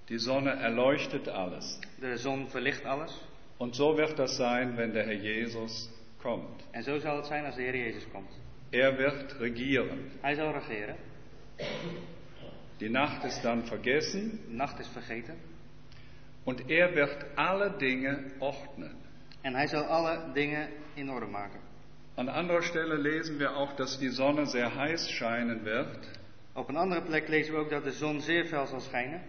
Die 0.08 0.18
Sonne 0.18 0.50
erleuchtet 0.50 1.28
alles. 1.28 1.78
De 2.00 2.16
zon 2.18 2.48
verlicht 2.48 2.84
alles. 2.84 3.12
Und 3.58 3.74
so 3.74 3.96
wird 3.96 4.18
das 4.18 4.36
sein, 4.36 4.76
wenn 4.76 4.92
der 4.92 5.04
Herr 5.04 5.14
Jesus 5.14 5.90
kommt. 6.22 6.62
En 6.72 6.82
zo 6.82 6.98
zal 6.98 7.16
het 7.16 7.26
zijn 7.26 7.44
als 7.44 7.54
de 7.54 7.62
Heer 7.62 7.76
Jezus 7.76 8.06
komt. 8.12 8.30
Er 8.70 8.96
wird 8.96 9.32
regieren. 9.38 10.10
Hij 10.20 10.34
zal 10.34 10.52
regeren. 10.52 10.96
Die 12.78 12.88
Nacht 12.90 13.24
ist 13.24 13.42
dann 13.44 13.64
vergessen 13.64 14.40
De 14.48 14.54
nacht 14.54 14.78
is 14.80 14.88
vergeten. 14.88 15.34
und 16.44 16.68
er 16.70 16.94
wird 16.94 17.24
alle 17.36 17.76
Dinge 17.78 18.24
ordnen. 18.40 18.96
En 19.42 19.54
hij 19.54 19.66
zal 19.66 19.82
alle 19.84 20.32
dingen 20.32 20.68
in 20.94 21.10
orde 21.10 21.26
maken. 21.26 21.60
An 22.16 22.28
anderer 22.28 22.62
Stelle 22.62 22.96
lesen 22.96 23.38
wir 23.38 23.56
auch, 23.56 23.72
dass 23.72 23.98
die 23.98 24.08
Sonne 24.08 24.46
sehr 24.46 24.74
heiß 24.74 25.10
scheinen 25.10 25.64
wird. 25.64 25.98
Op 26.54 26.68
een 26.68 26.76
andere 26.76 27.00
plek 27.02 27.28
lezen 27.28 27.54
we 27.54 27.60
ook 27.60 27.70
dat 27.70 27.84
de 27.84 27.92
zon 27.92 28.20
zeer 28.20 28.46
fel 28.46 28.66
zal 28.66 28.80
schijnen. 28.80 29.20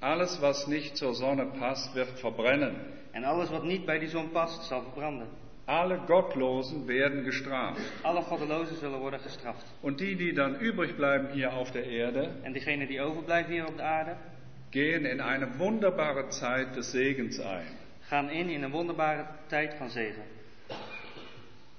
Alles, 0.00 0.40
was 0.40 0.66
nicht 0.66 0.96
zur 0.96 1.14
Sonne 1.14 1.46
passt, 1.46 1.94
wird 1.94 2.18
verbrennen. 2.20 2.74
En 3.12 3.24
alles 3.24 3.50
wat 3.50 3.64
niet 3.64 3.84
bij 3.84 3.98
die 3.98 4.08
zon 4.08 4.30
past, 4.30 4.64
zal 4.64 4.82
verbranden. 4.82 5.28
Alle 5.64 5.98
Gottlosen 6.06 6.86
werden 6.86 7.24
gestraft. 7.24 7.80
Alle 8.02 8.22
goddelozen 8.22 8.76
zullen 8.76 8.98
worden 8.98 9.20
gestraft. 9.20 9.64
Und 9.80 10.00
die, 10.00 10.16
die 10.16 10.32
dann 10.32 10.58
übrig 10.60 10.96
bleiben 10.96 11.28
hier 11.32 11.52
auf 11.52 11.70
der 11.70 11.84
Erde, 11.84 12.30
En 12.42 12.52
diegenen 12.52 12.88
die 12.88 13.00
overblijven 13.00 13.52
hier 13.52 13.68
op 13.68 13.76
de 13.76 13.82
aarde, 13.82 14.16
gehen 14.70 15.04
in 15.04 15.20
eine 15.20 15.58
wunderbare 15.58 16.28
Zeit 16.28 16.74
des 16.74 16.90
Segens 16.90 17.38
ein. 17.38 17.66
gaan 18.00 18.30
in 18.30 18.48
in 18.50 18.62
een 18.62 18.70
wonderbare 18.70 19.26
tijd 19.46 19.74
van 19.74 19.90
zegen. 19.90 20.22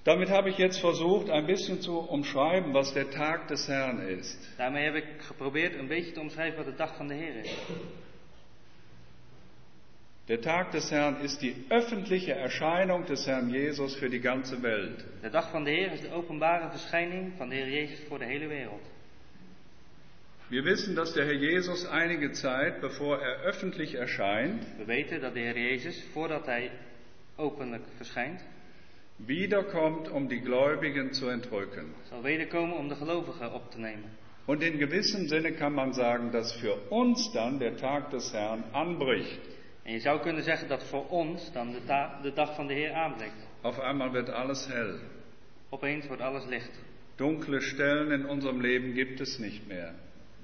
Damit 0.03 0.29
habe 0.29 0.49
ich 0.49 0.57
jetzt 0.57 0.79
versucht, 0.79 1.29
ein 1.29 1.45
bisschen 1.45 1.79
zu 1.79 1.99
umschreiben, 1.99 2.73
was 2.73 2.93
der 2.93 3.09
Tag 3.09 3.47
des 3.47 3.67
Herrn 3.67 3.99
ist. 3.99 4.37
Daarmee 4.57 4.83
heb 4.83 4.95
ik 4.95 5.05
geprobeerd 5.19 5.75
een 5.75 5.87
beetje 5.87 6.11
te 6.11 6.19
omschrijven 6.19 6.57
wat 6.57 6.65
de 6.65 6.75
dag 6.75 6.95
van 6.97 7.07
de 7.07 7.13
Heer 7.13 7.35
is. 7.35 7.57
Der 10.27 10.41
Tag 10.41 10.71
des 10.71 10.89
Herrn 10.89 11.21
ist 11.21 11.41
die 11.41 11.65
öffentliche 11.69 12.33
Erscheinung 12.33 13.05
des 13.05 13.25
Herrn 13.25 13.49
Jesus 13.49 13.95
für 13.95 14.09
die 14.09 14.21
ganze 14.21 14.61
Welt. 14.61 15.05
De 15.21 15.29
dag 15.29 15.49
van 15.51 15.63
de 15.63 15.71
Heer 15.71 15.91
is 15.91 16.01
de 16.01 16.11
openbare 16.11 16.69
verschijning 16.69 17.33
van 17.37 17.49
de 17.49 17.55
Heer 17.55 17.69
Jezus 17.69 17.99
voor 18.07 18.19
de 18.19 18.25
hele 18.25 18.47
wereld. 18.47 18.91
Wir 20.49 20.63
wissen, 20.63 20.95
dass 20.95 21.13
der 21.13 21.25
Herr 21.25 21.35
Jesus 21.35 21.85
einige 21.85 22.31
Zeit, 22.31 22.81
bevor 22.81 23.21
er 23.21 23.39
öffentlich 23.43 23.93
erscheint, 23.95 24.65
We 24.77 24.85
weten 24.85 25.21
dat 25.21 25.33
de 25.33 25.39
Heer 25.39 25.59
Jezus, 25.59 26.03
voordat 26.11 26.45
hij 26.45 26.71
openlijk 27.35 27.83
verschijnt, 27.97 28.41
wiederkommt, 29.17 30.09
um 30.09 30.27
die 30.27 30.39
Gläubigen 30.39 31.13
zu 31.13 31.27
entrücken. 31.27 31.93
zal 32.09 32.23
wederkomen 32.23 32.77
om 32.77 32.89
de 32.89 32.95
gelovigen 32.95 33.53
op 33.53 33.71
te 33.71 33.79
nemen. 33.79 34.21
Und 34.45 34.61
in 34.61 34.77
gewissem 34.77 35.27
Sinne 35.27 35.53
kann 35.53 35.73
man 35.73 35.93
sagen, 35.93 36.31
dass 36.31 36.51
für 36.53 36.75
uns 36.89 37.31
dann 37.31 37.59
der 37.59 37.77
Tag 37.77 38.09
des 38.09 38.33
Herrn 38.33 38.63
anbricht. 38.71 39.39
En 39.83 39.93
je 39.93 39.99
zou 39.99 40.19
kunnen 40.19 40.43
zeggen 40.43 40.67
dat 40.67 40.83
voor 40.83 41.07
ons 41.09 41.51
dan 41.51 41.71
de, 41.71 41.79
de 42.21 42.33
dag 42.33 42.55
van 42.55 42.67
de 42.67 42.73
Heer 42.73 42.93
aanbreekt. 42.93 43.47
Auf 43.61 43.79
einmal 43.79 44.11
wird 44.11 44.29
alles 44.29 44.67
hell. 44.67 44.99
Opeens 45.69 46.07
wordt 46.07 46.21
alles 46.21 46.45
licht. 46.45 46.71
Dunkle 47.15 47.61
Stellen 47.61 48.11
in 48.11 48.25
unserem 48.25 48.61
Leben 48.61 48.93
gibt 48.93 49.19
es 49.19 49.37
nicht 49.39 49.67
mehr. 49.67 49.93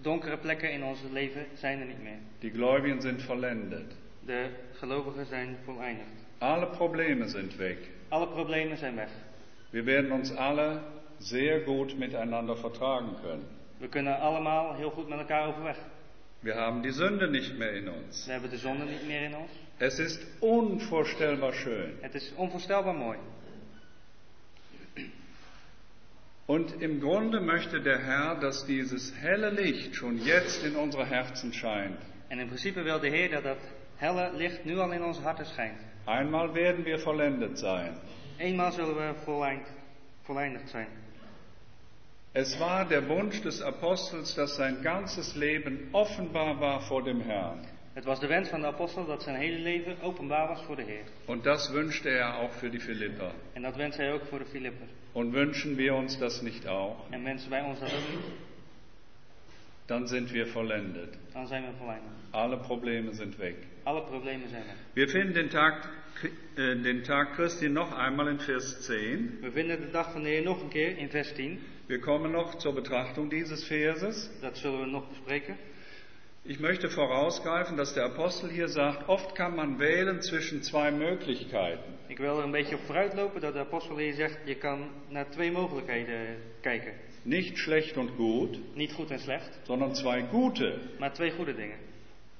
Donkere 0.01 0.37
plekken 0.37 0.71
in 0.71 0.83
ons 0.83 0.99
leven 1.11 1.45
zijn 1.53 1.79
er 1.79 1.85
niet 1.85 2.03
meer. 2.03 2.19
Die 2.39 2.51
Gläubigen 2.51 3.01
sind 3.01 3.21
vollendet. 3.21 3.95
De 4.25 4.49
gelovigen 4.73 5.25
zijn 5.25 5.57
voleindigd. 5.65 6.25
Alle 6.37 6.67
Probleme 6.67 7.27
sind 7.27 7.55
weg. 7.55 7.77
Alle 8.09 8.27
problemen 8.27 8.77
zijn 8.77 8.95
weg. 8.95 9.09
Wir 9.69 9.85
werden 9.85 10.11
uns 10.11 10.35
alle 10.35 10.81
sehr 11.19 11.59
gut 11.59 11.97
miteinander 11.97 12.57
vertragen 12.57 13.15
können. 13.21 13.45
We 13.77 13.87
kunnen 13.87 14.19
allemaal 14.19 14.75
heel 14.75 14.89
goed 14.89 15.07
met 15.07 15.19
elkaar 15.19 15.47
overweg. 15.47 15.77
Wir 16.41 16.55
haben 16.55 16.81
die 16.81 16.91
Sünde 16.91 17.27
nicht 17.27 17.57
mehr 17.57 17.73
in 17.73 17.87
uns. 17.87 18.25
We 18.25 18.31
hebben 18.31 18.49
de 18.49 18.57
zonde 18.57 18.85
niet 18.85 19.07
meer 19.07 19.21
in 19.21 19.35
ons. 19.35 19.51
Es 19.77 19.99
ist 19.99 20.25
unvorstellbar 20.39 21.53
schön. 21.53 21.97
Het 22.01 22.15
is 22.15 22.33
onvoorstelbaar 22.35 22.95
mooi. 22.95 23.17
Und 26.45 26.81
im 26.81 26.99
Grunde 26.99 27.39
möchte 27.41 27.81
der 27.81 27.99
Herr, 27.99 28.39
dass 28.39 28.65
dieses 28.65 29.13
helle 29.21 29.51
Licht 29.51 29.95
schon 29.95 30.17
jetzt 30.25 30.63
in 30.63 30.75
unsere 30.75 31.05
Herzen 31.05 31.53
scheint. 31.53 32.01
En 32.27 32.39
in 32.39 32.47
principe 32.47 32.83
wil 32.83 32.99
de 32.99 33.09
Heer 33.09 33.29
dat 33.29 33.43
dat 33.43 33.57
helle 33.95 34.31
licht 34.33 34.65
nu 34.65 34.77
al 34.77 34.91
in 34.91 35.03
onze 35.03 35.21
harten 35.21 35.45
schijnt. 35.45 35.79
Einmal 36.05 36.53
werden 36.53 36.85
wir 36.85 36.99
vollendet 36.99 37.57
sein. 37.57 37.97
Eenmaal 38.37 38.71
zullen 38.71 38.95
we 38.95 39.13
volleind, 39.25 39.65
voleindigd 40.23 40.69
zijn. 40.69 40.87
Es 42.33 42.59
war 42.59 42.85
der 42.85 43.07
Wunsch 43.07 43.41
des 43.41 43.61
Apostels, 43.61 44.35
dass 44.35 44.55
sein 44.55 44.81
ganzes 44.83 45.35
Leben 45.35 45.89
offenbar 45.91 46.59
war 46.59 46.81
vor 46.81 47.03
dem 47.03 47.21
Herrn. 47.21 47.59
Het 47.93 48.05
was 48.05 48.19
de 48.19 48.27
wens 48.27 48.49
van 48.49 48.61
de 48.61 48.67
apostel 48.67 49.05
dat 49.05 49.23
zijn 49.23 49.35
hele 49.35 49.57
leven 49.59 50.01
openbaar 50.01 50.47
was 50.47 50.61
voor 50.61 50.75
de 50.75 50.83
Heer. 50.83 51.03
Und 51.25 51.43
das 51.45 51.71
wünschte 51.73 52.09
er 52.09 52.35
auch 52.37 52.51
für 52.51 52.69
die 52.69 52.79
Philipper. 52.79 53.31
En 53.53 53.61
dat 53.61 53.75
wenst 53.75 53.97
hij 53.97 54.13
ook 54.13 54.25
voor 54.29 54.39
de 54.39 54.45
Filippen. 54.45 54.87
Und 55.13 55.33
wünschen 55.33 55.75
wir 55.77 55.95
uns 55.95 56.17
das 56.17 56.41
nicht 56.41 56.67
auch? 56.67 56.95
En 57.09 57.23
wensen 57.23 57.49
wij 57.49 57.61
ons 57.61 57.79
dat 57.79 57.89
ook 57.93 58.09
niet, 58.09 58.25
Dann 59.85 60.07
sind 60.07 60.31
wir 60.31 60.47
vollendet. 60.47 61.17
dan 61.33 61.47
zijn 61.47 61.63
we 61.63 61.71
voleindigd. 61.77 62.13
Alle 62.31 62.57
Probleme 62.57 63.13
sind 63.13 63.37
weg. 63.37 63.55
Alle 63.89 64.01
problemen 64.01 64.49
zijn 64.49 64.63
weg. 64.65 64.75
Wir 64.93 65.07
finden 65.09 65.33
den 65.33 65.49
Tag, 65.49 65.89
äh, 66.55 66.75
den 66.81 67.03
Tag 67.03 67.33
Christi 67.35 67.69
noch 67.69 67.91
einmal 67.91 68.27
in 68.27 68.39
Vers 68.39 68.81
10. 68.81 69.39
We 69.41 69.51
vinden 69.51 69.81
de 69.81 69.91
dag 69.91 70.11
van 70.11 70.23
de 70.23 70.29
Heer 70.29 70.43
nog 70.43 70.61
een 70.61 70.69
keer 70.69 70.97
in 70.97 71.09
vers 71.09 71.33
10. 71.33 71.59
Wir 71.87 71.99
kommen 71.99 72.31
noch 72.31 72.59
zur 72.59 72.73
Betrachtung 72.73 73.29
dieses 73.29 73.63
Verses. 73.63 74.29
Dat 74.41 74.57
zullen 74.57 74.79
we 74.79 74.85
nog 74.85 75.09
bespreken. 75.09 75.57
Ich 76.43 76.59
möchte 76.59 76.89
vorausgreifen, 76.89 77.77
dass 77.77 77.93
der 77.93 78.03
Apostel 78.03 78.49
hier 78.49 78.67
sagt, 78.67 79.07
oft 79.07 79.33
kann 79.35 79.55
man 79.55 79.79
wählen 79.79 80.21
zwischen 80.21 80.61
zwei 80.61 80.91
Möglichkeiten. 80.91 81.93
Ik 82.07 82.17
wil 82.17 82.37
er 82.37 82.43
een 82.43 82.51
beetje 82.51 82.75
op 82.75 82.81
vooruit 82.85 83.13
lopen 83.13 83.41
dat 83.41 83.53
de 83.53 83.59
apostel 83.59 83.97
hier 83.97 84.13
zegt, 84.13 84.37
je 84.45 84.55
kan 84.55 84.89
naar 85.07 85.29
twee 85.29 85.51
mogelijkheden 85.51 86.37
kijken. 86.61 86.93
Nicht 87.23 87.57
schlecht 87.57 87.97
und 87.97 88.11
gut, 88.17 88.59
Niet 88.75 88.91
goed 88.91 89.11
en 89.11 89.19
slecht, 89.19 89.59
sondern 89.63 89.95
zwei 89.95 90.21
gute. 90.31 90.79
maar 90.99 91.13
twee 91.13 91.31
goede 91.31 91.55
dingen. 91.55 91.88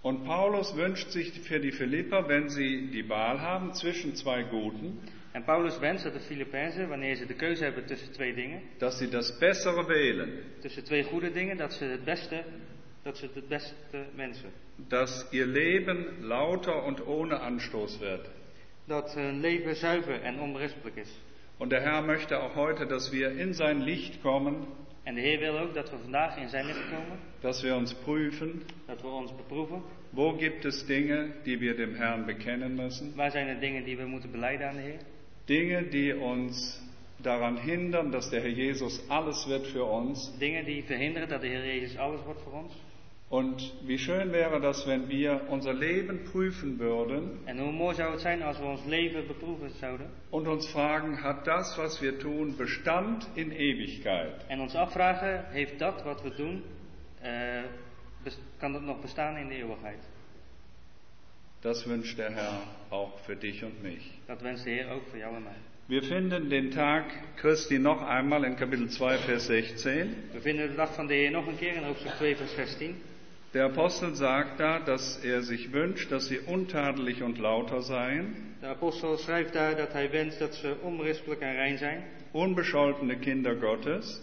Und 0.01 0.23
Paulus 0.25 0.75
wünscht 0.77 1.11
sich 1.11 1.31
für 1.41 1.59
die 1.59 1.71
Philipper, 1.71 2.27
wenn 2.27 2.49
sie 2.49 2.87
die 2.87 3.07
Wahl 3.09 3.41
haben 3.41 3.73
zwischen 3.73 4.15
zwei 4.15 4.43
guten, 4.43 4.97
En 5.31 5.43
Paulus 5.45 5.79
wenst 5.79 6.05
dat 6.05 6.13
de 6.13 6.19
Filippenzen, 6.21 6.89
wanneer 6.89 7.15
ze 7.15 7.25
de 7.25 7.35
keuze 7.35 7.63
hebben 7.63 7.85
tussen 7.85 8.11
twee 8.13 8.33
dingen, 8.33 8.61
dass 8.79 8.97
sie 8.97 9.09
das 9.09 9.31
Bessere 9.39 9.87
wählen, 9.87 10.29
tussen 10.61 10.83
twee 10.83 11.03
goede 11.03 11.31
dingen, 11.31 11.57
dat 11.57 11.73
ze 11.73 11.85
het 11.85 12.03
beste, 12.03 12.43
dat 13.03 13.17
ze 13.17 13.29
het 13.33 13.47
beste 13.47 14.05
wensen. 14.15 14.49
dass 14.89 15.27
ihr 15.31 15.45
Leben 15.45 16.05
lauter 16.21 16.83
und 16.83 17.05
ohne 17.05 17.39
Anstoß 17.41 17.99
wird. 17.99 18.27
Dat 18.87 19.13
hun 19.15 19.39
leven 19.41 19.75
zuiver 19.75 20.21
en 20.23 20.39
onberispelijk 20.39 20.97
is. 20.97 21.09
Und 21.59 21.69
der 21.71 21.81
Herr 21.81 22.01
möchte 22.01 22.39
auch 22.39 22.55
heute, 22.55 22.87
dass 22.87 23.11
wir 23.11 23.29
in 23.37 23.53
sein 23.53 23.81
Licht 23.81 24.21
kommen, 24.23 24.65
En 25.09 25.15
de 25.15 25.21
Heer 25.21 25.39
wil 25.39 25.59
ook 25.59 25.73
dat 25.73 25.89
we 25.89 25.97
vandaag 25.97 26.37
in 26.37 26.49
zijn 26.49 26.65
licht 26.65 26.89
komen, 26.89 27.19
dass 27.39 27.61
wir 27.61 27.75
uns 27.75 27.93
prüfen, 27.93 28.61
dat 28.85 29.01
we 29.01 29.07
ons 29.07 29.35
beproeven. 29.35 29.81
wo 30.09 30.35
gibt 30.35 30.65
es 30.65 30.85
Dinge, 30.85 31.31
die 31.43 31.59
wir 31.59 31.75
dem 31.75 31.95
Herrn 31.95 32.25
bekennen 32.25 32.75
müssen, 32.75 33.15
Waar 33.15 33.31
zijn 33.31 33.47
er 33.47 33.59
dingen 33.59 33.83
die 33.83 33.97
we 33.97 34.05
moeten 34.05 34.31
beleiden 34.31 34.67
aan 34.67 34.75
de 34.75 34.81
Heer? 34.81 34.99
Dinge, 35.45 35.89
die 35.89 36.15
uns 36.15 36.81
daran 37.17 37.57
hindern, 37.57 38.11
dass 38.11 38.29
der 38.29 38.41
Herr 38.41 38.51
Jesus 38.51 39.09
alles 39.09 39.47
wird 39.47 39.67
für 39.67 39.83
uns. 39.83 40.37
Dingen 40.37 40.65
die 40.65 40.83
verhinderen 40.83 41.29
dat 41.29 41.41
de 41.41 41.47
Heer 41.47 41.65
Jezus 41.65 41.97
alles 41.97 42.23
wordt 42.23 42.41
voor 42.41 42.53
ons. 42.53 42.73
Und 43.29 43.73
wie 43.85 43.99
schön 43.99 44.31
wäre 44.31 44.59
das, 44.59 44.87
wenn 44.87 45.07
wir 45.07 45.41
unser 45.49 45.73
Leben 45.73 46.23
prüfen 46.31 46.79
würden 46.79 47.39
En 47.45 47.59
hoe 47.59 47.71
mooi 47.71 47.95
zou 47.95 48.11
het 48.11 48.21
zijn 48.21 48.41
als 48.41 48.57
we 48.57 48.63
ons 48.65 48.85
leven 48.85 49.27
beproeven 49.27 49.69
zouden. 49.79 50.09
und 50.31 50.47
uns 50.47 50.67
fragen, 50.67 51.21
hat 51.23 51.45
das, 51.45 51.77
was 51.77 52.01
wir 52.01 52.17
tun, 52.19 52.55
Bestand 52.57 53.27
in 53.35 53.51
Ewigkeit? 53.51 54.45
En 54.47 54.59
ons 54.59 54.75
afvragen, 54.75 55.45
heeft 55.51 55.79
dat 55.79 56.03
wat 56.03 56.21
we 56.23 56.35
doen, 56.35 56.63
bes- 58.23 58.39
kan 58.57 58.73
dat 58.73 58.81
nog 58.81 59.01
bestaan 59.01 59.37
in 59.37 59.47
de 59.47 59.55
eeuwigheid? 59.55 59.99
Das 61.61 61.85
wünscht 61.87 62.17
der 62.17 62.31
Herr 62.33 62.61
auch 62.89 63.19
für 63.25 63.35
dich 63.35 63.63
und 63.63 63.83
mich. 63.83 64.11
Dat 64.27 64.41
wenst 64.41 64.63
de 64.63 64.69
Heer 64.71 64.89
ook 64.91 65.03
voor 65.09 65.17
jou 65.19 65.35
en 65.35 65.43
mij. 65.43 65.57
Wir 65.87 66.03
finden 66.03 66.49
den 66.49 66.71
Tag 66.71 67.03
Christi 67.35 67.77
noch 67.79 68.01
einmal 68.01 68.43
in 68.43 68.55
Kapitel 68.55 68.87
2, 68.89 69.17
Vers 69.17 69.45
16. 69.45 70.15
We 70.31 70.41
vinden 70.41 70.69
de 70.69 70.75
dag 70.75 70.93
van 70.93 71.07
de 71.07 71.13
Heer 71.13 71.31
nog 71.31 71.47
een 71.47 71.57
keer 71.57 71.75
in 71.75 71.83
hoofdstuk 71.83 72.11
2 72.11 72.35
vers 72.35 72.53
16. 72.53 72.95
Der 73.53 73.65
Apostel 73.65 74.13
sagt 74.15 74.59
da, 74.59 74.79
dass 74.79 75.17
er 75.23 75.41
sich 75.41 75.71
wünscht, 75.73 76.11
dass 76.11 76.27
sie 76.27 76.39
untadelig 76.39 77.23
und 77.23 77.37
lauter 77.39 77.81
seien, 77.81 78.55
De 78.61 78.67
apostel 78.67 79.17
schrijft 79.17 79.53
daar 79.53 79.75
dat 79.75 79.91
hij 79.93 80.11
wenst 80.11 80.39
dat 80.39 80.55
ze 80.55 80.75
onberispelijk 80.81 81.41
en 81.41 81.53
rein 81.53 81.77
zijn. 81.77 82.03
unbescholtene 82.33 83.17
Kinder 83.19 83.55
Gottes, 83.61 84.21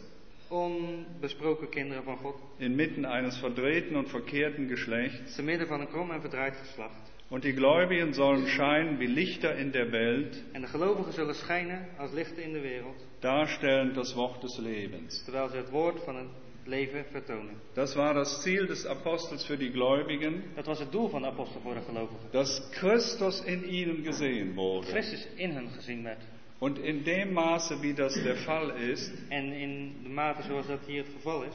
Onbesproken 0.49 1.69
kinderen 1.69 2.03
van 2.05 2.17
God. 2.17 2.35
inmitten 2.59 3.05
eines 3.05 3.39
verdrehten 3.39 3.97
und 3.97 4.09
verkehrten 4.09 4.69
Geschlechts. 4.69 5.35
Te 5.35 5.43
midden 5.43 5.67
van 5.67 5.81
een 5.81 5.89
krom 5.89 6.11
en 6.11 6.21
verdraaid 6.21 6.55
geslacht. 6.57 7.13
Und 7.29 7.43
die 7.45 7.53
Gläubigen 7.55 8.13
sollen 8.15 8.47
scheinen 8.47 8.99
wie 8.99 9.07
Lichter 9.09 9.57
in 9.59 9.73
der 9.73 9.91
Welt, 9.91 10.43
En 10.53 10.61
de 10.61 10.67
gelovigen 10.69 11.13
zullen 11.13 11.35
schijnen 11.35 11.87
als 11.99 12.13
lichten 12.13 12.43
in 12.43 12.53
de 12.53 12.61
wereld. 12.61 13.05
darstellend 13.21 13.95
das 13.97 14.15
Wort 14.15 14.41
des 14.43 14.57
Lebens. 14.59 15.23
Terwijl 15.25 15.49
ze 15.49 15.57
het 15.57 15.71
woord 15.71 16.01
van 16.05 16.17
het 16.17 16.27
leven 16.67 17.05
vertonen. 17.13 17.57
Das 17.75 17.95
war 17.97 18.15
das 18.15 18.43
Ziel 18.43 18.67
des 18.67 18.87
Apostels 18.87 19.45
für 19.45 19.57
die 19.57 19.71
Gläubigen, 19.71 20.43
Dat 20.57 20.67
was 20.67 20.79
het 20.81 20.93
doel 20.93 21.09
van 21.11 21.23
de 21.23 21.29
apostel 21.29 21.61
voor 21.61 21.75
de 21.75 21.81
gelovigen. 21.81 22.29
dass 22.33 22.61
Christus 22.73 23.41
in 23.45 23.65
ihnen 23.69 24.03
gesehen 24.05 24.55
wurde. 24.57 24.87
Christus 24.89 25.27
in 25.37 25.51
hen 25.53 25.69
gezien 25.75 26.05
werd. 26.05 26.19
Und 26.59 26.79
in 26.79 27.05
dem 27.05 27.33
Maße, 27.35 27.83
wie 27.83 27.93
das 27.95 28.15
der 28.23 28.37
Fall 28.37 28.71
ist, 28.91 29.13
En 29.29 29.53
in 29.53 29.95
de 30.03 30.09
mate 30.09 30.43
zoals 30.43 30.67
dat 30.67 30.81
hier 30.87 31.03
het 31.05 31.13
geval 31.13 31.43
is, 31.43 31.55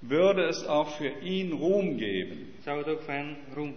würde 0.00 0.48
es 0.48 0.64
auch 0.66 0.96
für 0.96 1.10
ihn 1.22 1.52
Ruhm 1.52 1.96
geben. 1.98 2.52
zou 2.64 2.78
het 2.78 2.88
ook 2.88 3.02
voor 3.02 3.12
hen 3.14 3.36
roem 3.54 3.74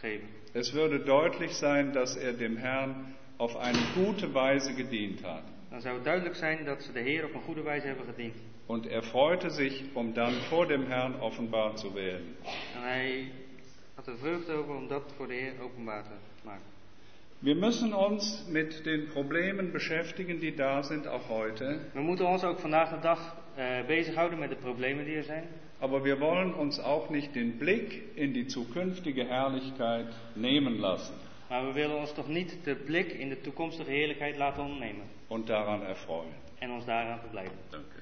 geven. 0.00 0.28
Es 0.52 0.72
würde 0.72 0.98
deutlich 1.04 1.52
sein, 1.54 1.92
dass 1.92 2.16
er 2.16 2.32
dem 2.32 2.56
Herrn 2.56 3.14
auf 3.38 3.56
eine 3.56 3.78
gute 3.94 4.32
Weise 4.34 4.72
gedient 4.72 5.22
hat. 5.22 5.42
Dan 5.70 5.80
zou 5.80 5.94
het 5.94 6.04
duidelijk 6.04 6.34
zijn 6.34 6.64
dat 6.64 6.82
ze 6.82 6.92
de 6.92 7.00
Heer 7.00 7.24
op 7.24 7.34
een 7.34 7.40
goede 7.42 7.62
wijze 7.62 7.86
hebben 7.86 8.04
gediend. 8.06 8.34
Und 8.66 8.86
er 8.86 9.02
freute 9.02 9.50
sich, 9.50 9.84
um 9.94 10.14
dann 10.14 10.34
vor 10.48 10.66
dem 10.66 10.86
Herrn 10.86 11.14
offenbar 11.20 11.76
zu 11.76 11.94
werden. 11.94 12.36
En 12.74 12.82
hij 12.82 13.30
had 13.94 14.06
er 14.06 14.16
vreugde 14.18 14.52
over 14.52 14.74
om 14.74 14.88
dat 14.88 15.12
voor 15.16 15.26
de 15.26 15.34
Heer 15.34 15.52
openbaar 15.62 16.02
te 16.02 16.10
maken. 16.44 16.74
Wir 17.38 17.54
müssen 17.56 17.92
uns 17.94 18.44
mit 18.48 18.84
den 18.84 19.08
Problemen 19.08 19.72
beschäftigen, 19.72 20.40
die 20.40 20.54
da 20.54 20.82
sind, 20.82 21.06
auch 21.06 21.28
heute. 21.28 21.78
We 21.92 22.00
moeten 22.00 22.26
ons 22.26 22.44
ook 22.44 22.58
vandaag 22.58 22.90
de 22.90 23.00
dag 23.00 23.36
eh, 23.54 23.86
bezighouden 23.86 24.38
met 24.38 24.48
de 24.50 24.56
problemen 24.56 25.04
die 25.04 25.16
er 25.16 25.24
zijn. 25.24 25.44
Aber 25.78 26.02
wir 26.04 26.18
wollen 26.18 26.54
uns 26.54 26.78
auch 26.80 27.10
nicht 27.10 27.34
den 27.34 27.58
Blick 27.58 28.02
in 28.14 28.32
die 28.32 28.46
zukünftige 28.46 29.24
Herrlichkeit 29.24 30.06
nehmen 30.34 30.78
lassen 30.78 31.14
Maar 31.48 31.66
we 31.66 31.72
willen 31.72 31.96
ons 31.96 32.12
toch 32.12 32.28
niet 32.28 32.58
de 32.64 32.74
blik 32.74 33.12
in 33.12 33.28
de 33.28 33.40
toekomstige 33.40 33.90
heerlijkheid 33.90 34.36
laten 34.36 34.62
ontnemen. 34.64 35.04
und 35.28 35.46
daran 35.48 35.82
erfreuen. 35.82 36.34
En 36.58 36.70
ons 36.70 36.84
daaraan 36.84 37.18
verblijden. 37.18 37.58
Danke. 37.70 37.95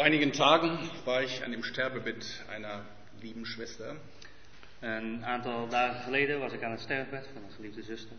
Vor 0.00 0.06
einigen 0.06 0.32
Tagen 0.32 0.78
war 1.04 1.22
ich 1.22 1.44
an 1.44 1.50
dem 1.50 1.62
Sterbebett 1.62 2.24
einer 2.48 2.86
lieben 3.20 3.44
Schwester. 3.44 3.96
Een 4.80 5.22
aantal 5.22 5.68
dagen 5.68 6.00
geleden 6.04 6.40
was 6.40 6.52
ik 6.52 6.62
aan 6.62 6.70
het 6.70 6.80
sterfbed 6.80 7.28
van 7.34 7.42
een 7.42 7.52
geliefde 7.52 7.82
zuster. 7.82 8.16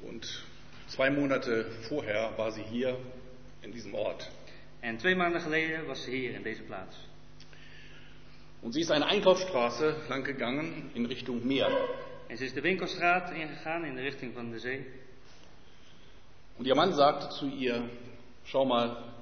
Und 0.00 0.44
zwei 0.86 1.10
Monate 1.10 1.66
vorher 1.88 2.32
war 2.38 2.52
sie 2.52 2.62
hier 2.62 2.96
in 3.60 3.72
diesem 3.72 3.94
Ort. 3.94 4.30
En 4.80 4.96
twee 4.96 5.14
maanden 5.14 5.40
geleden 5.40 5.86
was 5.86 6.02
ze 6.02 6.10
hier 6.10 6.34
in 6.34 6.42
deze 6.42 6.62
plaats. 6.62 6.96
Und 8.60 8.72
sie 8.72 8.80
ist 8.80 8.90
eine 8.90 9.06
Einkaufsstraße 9.06 9.94
lang 10.08 10.24
gegangen 10.24 10.90
in 10.94 11.04
Richtung 11.06 11.46
Meer. 11.46 11.70
En 12.28 12.36
ze 12.36 12.44
is 12.44 12.52
de 12.52 12.60
winkelstraat 12.60 13.30
ingegaan 13.30 13.84
in 13.84 13.94
de 13.94 14.02
richting 14.02 14.34
van 14.34 14.50
de 14.50 14.58
zee. 14.58 14.86
Und 16.56 16.66
ihr 16.66 16.74
Mann 16.74 16.94
sagte 16.94 17.28
zu 17.28 17.46
ihr, 17.46 17.90
schau 18.44 18.64
mal, 18.64 19.15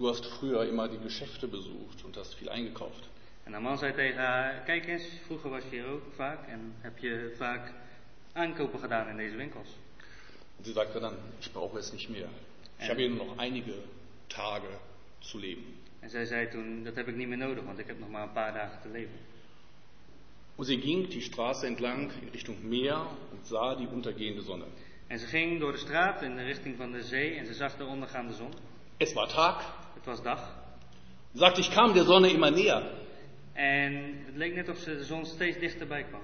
du 0.00 0.08
hast 0.08 0.24
früher 0.24 0.64
immer 0.64 0.88
die 0.88 0.98
Geschäfte 0.98 1.46
besucht 1.46 2.04
und 2.04 2.16
hast 2.16 2.34
viel 2.34 2.48
eingekauft. 2.48 3.08
En 3.44 3.52
haar 3.52 3.62
man 3.62 3.78
zei 3.78 3.92
tegen 3.92 4.18
haar, 4.18 4.64
kijk 4.64 4.86
eens, 4.86 5.02
vroeger 5.26 5.50
was 5.50 5.62
je 5.64 5.70
hier 5.70 5.86
ook 5.86 6.12
vaak 6.14 6.48
en 6.48 6.74
heb 6.80 6.98
je 6.98 7.34
vaak 7.36 7.72
aankopen 8.32 8.80
gedaan 8.80 9.08
in 9.08 9.16
deze 9.16 9.36
winkels. 9.36 9.68
Und 10.56 10.64
sie 10.64 10.72
sagte 10.72 11.00
dann, 11.00 11.16
ich 11.40 11.52
brauche 11.52 11.78
es 11.78 11.92
nicht 11.92 12.08
mehr. 12.08 12.28
Ich 12.78 12.88
habe 12.88 13.00
hier 13.00 13.08
nur 13.10 13.26
noch 13.26 13.38
einige 13.38 13.74
Tage 14.26 14.68
zu 15.18 15.38
leben. 15.38 15.64
En 16.00 16.10
zij 16.10 16.24
zei 16.24 16.48
toen, 16.48 16.84
dat 16.84 16.94
heb 16.94 17.08
ik 17.08 17.16
niet 17.16 17.28
meer 17.28 17.38
nodig, 17.38 17.64
want 17.64 17.78
ik 17.78 17.86
heb 17.86 17.98
nog 17.98 18.08
maar 18.10 18.22
een 18.22 18.32
paar 18.32 18.52
dagen 18.52 18.80
te 18.80 18.88
leven. 18.88 19.18
Und 20.56 20.66
sie 20.66 20.80
ging 20.80 21.08
die 21.08 21.22
Straße 21.22 21.66
entlang 21.66 22.12
in 22.22 22.28
Richtung 22.28 22.68
Meer 22.68 23.06
und 23.32 23.46
sah 23.46 23.76
die 23.76 23.88
untergehende 23.88 24.42
Sonne. 24.42 24.66
En 25.06 25.18
ze 25.18 25.26
ging 25.26 25.60
door 25.60 25.72
de 25.72 25.78
straat 25.78 26.22
in 26.22 26.36
de 26.36 26.42
richting 26.42 26.76
van 26.76 26.92
de 26.92 27.02
zee 27.02 27.34
en 27.34 27.46
ze 27.46 27.54
zag 27.54 27.76
de 27.76 27.84
ondergaande 27.84 28.34
zon. 28.34 28.52
Es 29.00 29.14
war 29.14 29.28
Tag. 29.28 29.64
Het 29.94 30.06
was 30.06 30.22
dag. 30.22 30.40
Sie 31.32 31.38
sagte, 31.38 31.60
ich 31.62 31.70
kam 31.70 31.94
der 31.94 32.04
Sonne 32.04 32.28
immer 32.30 32.50
näher. 32.50 32.82
En 33.54 34.24
het 34.26 34.36
leek 34.36 34.54
net 34.54 34.68
of 34.68 34.78
ze 34.78 34.96
de 34.96 35.04
zon 35.04 35.26
steeds 35.26 35.58
dichterbij 35.58 36.04
kwam. 36.04 36.20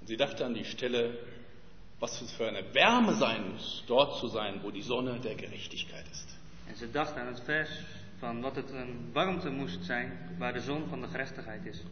Und 0.00 0.08
sie 0.08 0.16
dachte 0.16 0.44
an 0.44 0.54
die 0.54 0.64
Stelle, 0.64 1.18
was 2.00 2.20
es 2.22 2.32
für 2.32 2.48
eine 2.48 2.74
Wärme 2.74 3.14
sein 3.14 3.52
muss, 3.52 3.84
dort 3.86 4.18
zu 4.18 4.28
sein, 4.28 4.60
wo 4.62 4.70
die 4.70 4.82
Sonne 4.82 5.20
der 5.20 5.34
Gerechtigkeit 5.34 6.06
ist. 6.10 6.28
En 6.66 6.76
ze 6.76 6.90
dacht 6.90 7.14
aan 7.14 7.26
het 7.26 7.40
vers 7.44 7.70
van 8.18 8.40
wat 8.40 8.56
het 8.56 8.70
een 8.70 9.10
warmte 9.12 9.50
moest 9.50 9.84
zijn 9.84 10.36
waar 10.38 10.52
de 10.52 10.60
zon 10.60 10.88
van 10.88 11.00
de 11.00 11.08
gerechtigheid 11.08 11.66
is. 11.66 11.82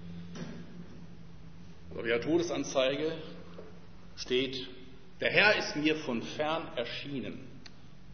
Auf 1.96 2.04
ihrer 2.04 2.20
Todesanzeige 2.20 3.12
steht, 4.14 4.68
der 5.18 5.30
Herr 5.30 5.56
ist 5.56 5.76
mir 5.76 5.96
von 5.96 6.22
fern 6.22 6.62
erschienen, 6.76 7.47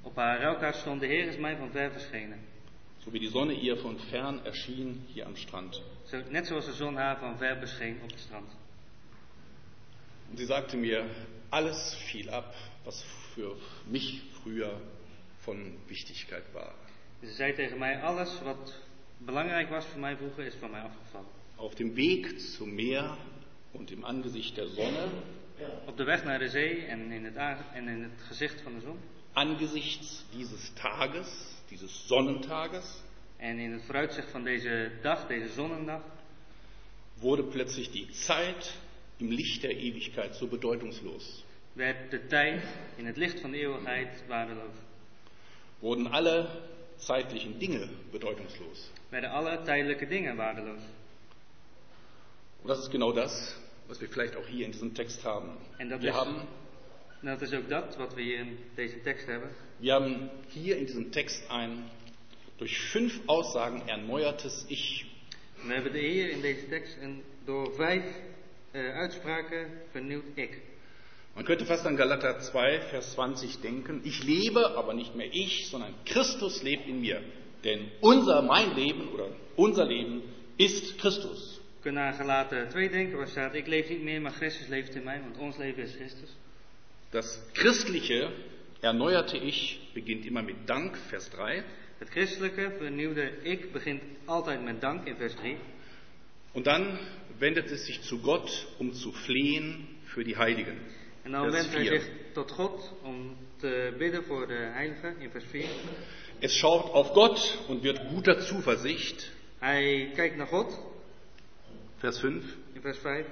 Op 0.05 0.16
haar 0.16 0.40
rouwkaart 0.40 0.76
stond 0.76 1.00
de 1.00 1.07
Heer 1.07 1.26
is 1.26 1.36
mij 1.36 1.57
van 1.57 1.70
ver 1.70 1.90
verschenen. 1.90 2.38
so 3.05 3.12
wie 3.12 3.20
die 3.20 3.28
Sonne 3.28 3.52
ihr 3.52 3.76
von 3.76 3.98
fern 3.98 4.44
erschien 4.46 5.05
hier 5.12 5.26
am 5.26 5.36
Strand. 5.36 5.82
Net 6.30 6.46
zoals 6.46 6.64
de 6.64 6.72
zon 6.72 6.96
haar 6.96 7.18
van 7.18 7.38
ver 7.38 7.59
bescheen 7.59 7.98
op 8.02 8.11
het 8.11 8.20
strand. 8.20 8.50
Und 10.30 10.38
sie 10.38 10.46
sagte 10.46 10.76
mir, 10.76 11.05
alles 11.50 11.94
fiel 11.94 12.30
ab, 12.30 12.55
was 12.84 13.05
für 13.34 13.57
mich 13.86 14.22
früher 14.42 14.80
von 15.40 15.76
Wichtigkeit 15.86 16.44
war. 16.52 16.74
Ze 17.20 17.32
zei 17.32 17.55
tegen 17.55 17.78
mij, 17.78 18.02
alles 18.02 18.40
wat 18.42 18.74
belangrijk 19.18 19.68
was 19.68 19.86
voor 19.86 20.00
mij 20.00 20.16
vroeger 20.16 20.44
is 20.44 20.55
van 20.55 20.70
mij 20.70 20.80
afgevallen. 20.80 21.28
Auf 21.57 21.74
dem 21.74 21.96
Weg 21.96 22.40
zum 22.40 22.74
Meer 22.74 23.16
und 23.72 23.90
im 23.90 24.05
Angesicht 24.05 24.57
der 24.57 24.66
Sonne, 24.66 25.09
Op 25.86 25.96
de 25.96 26.05
weg 26.05 26.24
naar 26.24 26.38
de 26.38 26.48
zee 26.48 26.84
en 26.86 27.12
in 27.12 27.24
het, 27.24 27.36
en 27.72 27.88
in 27.88 28.02
het 28.02 28.22
gezicht 28.26 28.61
van 28.61 28.74
de 28.74 28.80
zon. 28.80 28.98
Angesichts 29.35 30.24
dieses 30.32 30.74
Tages, 30.74 31.28
dieses 31.70 32.09
Sonnentages, 32.09 33.03
En 33.37 33.59
in 33.59 33.72
het 33.72 33.82
vooruitzicht 33.82 34.30
van 34.30 34.45
deze 34.45 34.91
dag, 35.03 35.26
deze 35.26 35.53
zonnendag, 35.53 36.01
wurde 37.18 37.43
plötzlich 37.43 37.91
die 37.91 38.11
Zeit 38.11 38.74
im 39.16 39.30
Licht 39.30 39.62
der 39.62 39.70
Ewigkeit 39.70 40.35
so 40.35 40.47
bedeutungslos. 40.47 41.45
werd 41.72 42.11
de 42.11 42.26
tijd 42.26 42.62
in 42.97 43.07
het 43.07 43.16
licht 43.16 43.41
van 43.41 43.51
de 43.51 43.59
eeuwigheid 43.59 44.22
waardeloos. 44.28 44.74
Wurden 45.78 46.07
alle 46.11 46.49
zeitlichen 46.97 47.59
Dinge 47.59 47.89
bedeutungslos. 48.11 48.91
werden 49.09 49.30
alle 49.30 49.62
tijdelijke 49.62 50.07
dingen 50.07 50.37
waardeloos. 50.37 50.82
Und 52.62 52.68
das 52.68 52.78
ist 52.78 52.91
genau 52.91 53.12
das, 53.12 53.57
was 53.87 54.01
wir 54.01 54.09
vielleicht 54.09 54.37
auch 54.37 54.47
hier 54.47 54.64
in 54.64 54.70
diesem 54.70 54.95
Text 54.95 55.24
haben. 55.24 55.51
Wir 55.78 56.14
is, 56.14 56.47
haben, 57.26 57.40
dat 57.40 57.52
is 57.52 57.58
ook 57.58 57.68
dat 57.68 57.96
wat 57.96 58.14
we 58.14 58.22
hier 58.22 58.38
in 58.38 58.58
deze 58.74 59.02
tekst 59.02 59.26
hebben. 59.26 59.50
wir 59.78 59.92
haben 59.92 60.30
hier 60.48 60.76
in 60.76 60.86
diesem 60.86 61.10
Text 61.10 61.50
ein 61.50 61.90
durch 62.56 62.78
fünf 62.78 63.20
Aussagen 63.26 63.88
erneuertes 63.88 64.64
Ich. 64.68 65.04
We 65.66 65.72
hebben 65.72 65.92
de 65.92 65.98
hier 65.98 66.30
in 66.30 66.40
deze 66.40 66.68
tekst 66.68 66.96
een 67.00 67.22
door 67.44 67.74
vijf 67.74 68.04
eh, 68.70 68.96
uitspraken 68.96 69.66
vernieuwd 69.90 70.24
ik. 70.34 70.60
Man 71.34 71.44
könnte 71.44 71.66
fast 71.66 71.86
an 71.86 71.96
Galater 71.96 72.38
2, 72.40 72.80
Vers 72.90 73.12
20 73.12 73.60
denken, 73.60 74.00
ich 74.04 74.22
lebe, 74.22 74.76
aber 74.76 74.94
nicht 74.94 75.14
mehr 75.14 75.28
ich, 75.32 75.66
sondern 75.66 75.94
Christus 76.04 76.62
lebt 76.62 76.86
in 76.86 77.00
mir. 77.00 77.22
Denn 77.64 77.90
unser, 78.00 78.42
mein 78.42 78.74
Leben 78.74 79.08
oder 79.08 79.28
unser 79.56 79.84
Leben 79.84 80.22
ist 80.56 80.98
Christus. 80.98 81.60
We 81.76 81.82
kunnen 81.82 82.02
aan 82.02 82.16
Galaten 82.16 82.70
2 82.70 82.88
denken 82.88 83.18
waar 83.18 83.28
staat 83.28 83.54
ik 83.54 83.66
leef 83.66 83.88
niet 83.88 84.02
meer, 84.02 84.20
maar 84.20 84.32
Christus 84.32 84.68
leeft 84.68 84.94
in 84.94 85.04
mij, 85.04 85.20
want 85.20 85.38
ons 85.38 85.56
leven 85.56 85.82
is 85.82 85.94
Christus. 85.94 86.36
Das 87.14 87.40
christliche, 87.54 88.32
erneuerte 88.82 89.36
Ich 89.36 89.78
beginnt 89.94 90.26
immer 90.26 90.42
mit 90.42 90.68
Dank, 90.68 90.96
Vers 90.96 91.30
3. 91.30 91.62
Het 91.98 92.08
christelijke 92.08 92.72
vernieuwde 92.78 93.32
ik 93.42 93.72
begint 93.72 94.02
altijd 94.24 94.64
met 94.64 94.80
dank 94.80 95.06
in 95.06 95.16
vers 95.16 95.34
3. 95.34 95.56
Und 96.54 96.66
dann 96.66 96.98
wendet 97.38 97.70
es 97.70 97.86
sich 97.86 98.00
zu 98.02 98.18
Gott, 98.18 98.66
um 98.78 98.92
zu 98.92 99.12
flehen 99.12 99.86
für 100.04 100.24
die 100.24 100.36
Heiligen. 100.36 100.76
En 101.22 101.32
dan 101.32 101.50
Vers 101.50 101.54
wendt 101.54 101.74
hij 101.74 101.86
4. 101.86 102.00
zich 102.00 102.10
tot 102.32 102.50
God 102.50 102.92
om 103.02 103.36
te 103.56 103.94
bidden 103.98 104.24
voor 104.24 104.46
de 104.46 104.70
heiligen 104.72 105.20
in 105.20 105.30
vers 105.30 105.44
4. 105.50 105.64
Es 106.40 106.56
schaut 106.56 106.90
auf 106.92 107.12
Gott 107.12 107.58
und 107.68 107.82
wird 107.82 108.00
guter 108.08 108.40
Zuversicht, 108.40 109.32
Hij 109.58 110.10
kijkt 110.14 110.36
naar 110.36 110.46
God 110.46 110.78
Vers 111.96 112.18
5. 112.18 112.44
in 112.72 112.80
vers 112.80 112.98
5. 112.98 113.26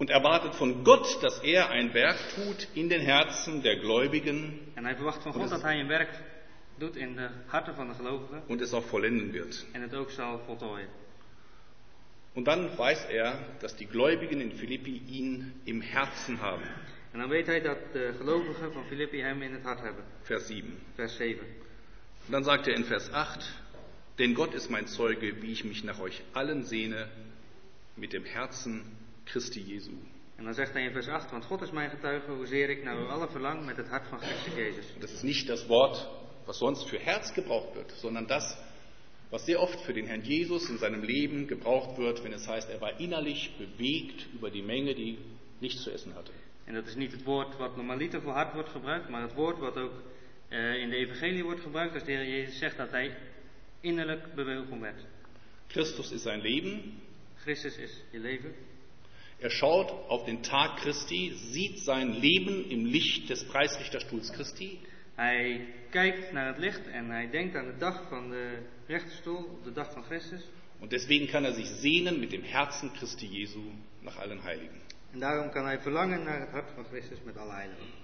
Und 0.00 0.08
erwartet 0.08 0.54
von 0.54 0.82
Gott, 0.82 1.22
dass 1.22 1.40
er 1.40 1.68
ein 1.68 1.92
Werk 1.92 2.16
tut 2.34 2.68
in 2.74 2.88
den 2.88 3.02
Herzen 3.02 3.62
der 3.62 3.76
Gläubigen 3.76 4.58
En 4.74 4.84
hij 4.84 4.96
verwacht 4.96 5.22
van 5.22 5.32
God 5.32 5.50
dat 5.50 5.62
hij 5.62 5.80
een 5.80 5.88
werk 5.88 6.08
doet 6.78 6.96
in 6.96 7.16
de 7.16 7.28
harten 7.46 7.74
van 7.74 7.88
de 7.88 7.94
gelovigen 7.94 8.42
und 8.48 8.60
es 8.60 8.72
auch 8.72 8.84
vollenden 8.84 9.32
wird. 9.32 9.66
en 9.72 9.82
het 9.82 9.94
ook 9.94 10.10
zal 10.10 10.40
voltooien. 10.46 10.88
Und 12.34 12.46
dann 12.46 12.78
weiß 12.78 13.04
er, 13.10 13.38
dass 13.58 13.76
die 13.76 13.86
Gläubigen 13.86 14.40
in 14.40 14.52
Philippi 14.52 15.02
ihn 15.06 15.60
im 15.64 15.80
Herzen 15.82 16.40
haben. 16.40 16.64
En 17.12 17.18
dan 17.18 17.28
weet 17.28 17.46
hij 17.46 17.60
dat 17.60 17.78
de 17.92 18.14
gelovigen 18.16 18.72
van 18.72 18.84
Filippi 18.84 19.20
hem 19.20 19.42
in 19.42 19.52
het 19.52 19.62
hart 19.62 19.80
hebben. 19.80 20.04
Vers 20.22 20.46
7. 20.46 20.78
Vers 20.94 21.16
7. 21.16 21.40
Und 22.26 22.32
dann 22.32 22.44
sagt 22.44 22.66
er 22.66 22.74
in 22.74 22.84
Vers 22.84 23.12
8, 23.12 23.52
denn 24.18 24.34
Gott 24.34 24.54
ist 24.54 24.70
mein 24.70 24.86
Zeuge, 24.86 25.42
wie 25.42 25.52
ich 25.52 25.64
mich 25.64 25.84
nach 25.84 26.00
euch 26.00 26.22
allen 26.32 26.64
sehne, 26.64 27.08
mit 27.96 28.12
dem 28.12 28.24
Herzen 28.24 28.96
Christi 29.30 29.62
Jesu. 29.62 29.90
En 30.36 30.44
dan 30.44 30.54
zegt 30.54 30.72
hij 30.72 30.82
in 30.82 30.92
vers 30.92 31.08
8, 31.08 31.30
want 31.30 31.44
God 31.44 31.62
is 31.62 31.70
mijn 31.70 31.90
getuige, 31.90 32.30
hoezeer 32.30 32.70
ik 32.70 32.82
naar 32.82 32.98
u 32.98 33.06
allen 33.06 33.30
verlang 33.30 33.64
met 33.64 33.76
het 33.76 33.88
hart 33.88 34.06
van 34.06 34.18
Christus 34.18 34.54
Jezus. 34.54 34.84
Das 34.98 35.12
ist 35.12 35.22
nicht 35.22 35.48
das 35.48 35.66
Wort, 35.68 36.08
was 36.46 36.58
sonst 36.58 36.88
für 36.88 36.98
Herz 36.98 37.34
gebraucht 37.34 37.74
wird, 37.74 37.90
sondern 37.90 38.26
das, 38.26 38.56
was 39.30 39.44
sehr 39.44 39.60
oft 39.60 39.80
für 39.80 39.92
den 39.92 40.06
Herrn 40.06 40.22
Jesus 40.22 40.68
in 40.68 40.78
seinem 40.78 41.02
Leben 41.02 41.46
gebraucht 41.46 41.98
wird, 41.98 42.22
wenn 42.24 42.32
es 42.32 42.48
heißt, 42.48 42.70
er 42.70 42.80
war 42.80 42.98
innerlich 42.98 43.50
bewegt 43.58 44.26
über 44.34 44.50
die 44.50 44.62
Menge, 44.62 44.94
die 44.94 45.18
nichts 45.60 45.82
zu 45.82 45.90
essen 45.90 46.14
hatte. 46.14 46.32
En 46.64 46.74
dat 46.74 46.86
is 46.86 46.94
niet 46.94 47.12
het 47.12 47.24
woord 47.24 47.56
wat 47.56 47.76
normaliter 47.76 48.20
voor 48.22 48.32
hart 48.32 48.54
wordt 48.54 48.68
gebruikt, 48.68 49.08
maar 49.08 49.22
het 49.22 49.34
woord 49.34 49.58
wat 49.58 49.76
ook 49.76 50.02
eh, 50.48 50.74
in 50.74 50.90
de 50.90 50.96
evangelie 50.96 51.44
wordt 51.44 51.60
gebruikt 51.60 51.94
als 51.94 52.04
de 52.04 52.12
Heer 52.12 52.28
Jezus 52.28 52.58
zegt 52.58 52.76
dat 52.76 52.90
hij 52.90 53.16
innerlijk 53.80 54.34
bewogen 54.34 54.80
werd. 54.80 55.04
Christus 55.66 56.10
ist 56.10 56.22
sein 56.22 56.40
Leben. 56.40 57.00
Christus 57.34 57.76
is 57.76 58.04
je 58.10 58.18
leven. 58.18 58.54
Er 59.40 59.50
schaut 59.50 59.90
auf 60.08 60.24
den 60.24 60.42
Tag 60.42 60.76
Christi, 60.78 61.32
sieht 61.34 61.78
sein 61.78 62.20
Leben 62.20 62.70
im 62.70 62.84
Licht 62.84 63.30
des 63.30 63.44
Preisrichterstuhls 63.44 64.32
Christi 64.32 64.78
Hij 65.20 65.66
kijkt 65.90 66.32
naar 66.32 66.46
het 66.46 66.58
licht 66.58 66.86
en 66.86 67.10
hij 67.10 67.30
denkt 67.30 67.56
aan 67.56 67.66
de 67.66 67.76
dag 67.76 68.08
van 68.08 68.30
de 68.30 68.58
rechterstoel, 68.86 69.60
de 69.64 69.72
dag 69.72 69.92
van 69.92 70.02
Christus. 70.04 70.48
und 70.80 70.90
deswegen 70.90 71.28
kann 71.28 71.44
er 71.44 71.52
sich 71.52 71.66
sehnen 71.66 72.20
mit 72.20 72.32
dem 72.32 72.42
Herzen 72.42 72.90
Christi 72.96 73.26
Jesu 73.26 73.60
nach 74.00 74.18
allen 74.18 74.42
Heiligen. 74.42 74.80
En 75.12 75.20
daarom 75.20 75.50
kan 75.50 75.64
hij 75.64 75.80
verlangen 75.80 76.22
naar 76.22 76.40
het 76.40 76.50
hart 76.50 76.70
van 76.74 76.84
Christus 76.84 77.18
met 77.24 77.36
alle 77.36 77.52
heiligen. 77.52 77.99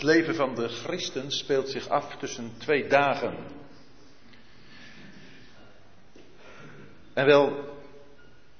Het 0.00 0.08
leven 0.08 0.34
van 0.34 0.54
de 0.54 0.68
christen 0.68 1.30
speelt 1.30 1.68
zich 1.68 1.88
af 1.88 2.16
tussen 2.16 2.52
twee 2.58 2.86
dagen. 2.86 3.34
En 7.12 7.26
wel 7.26 7.74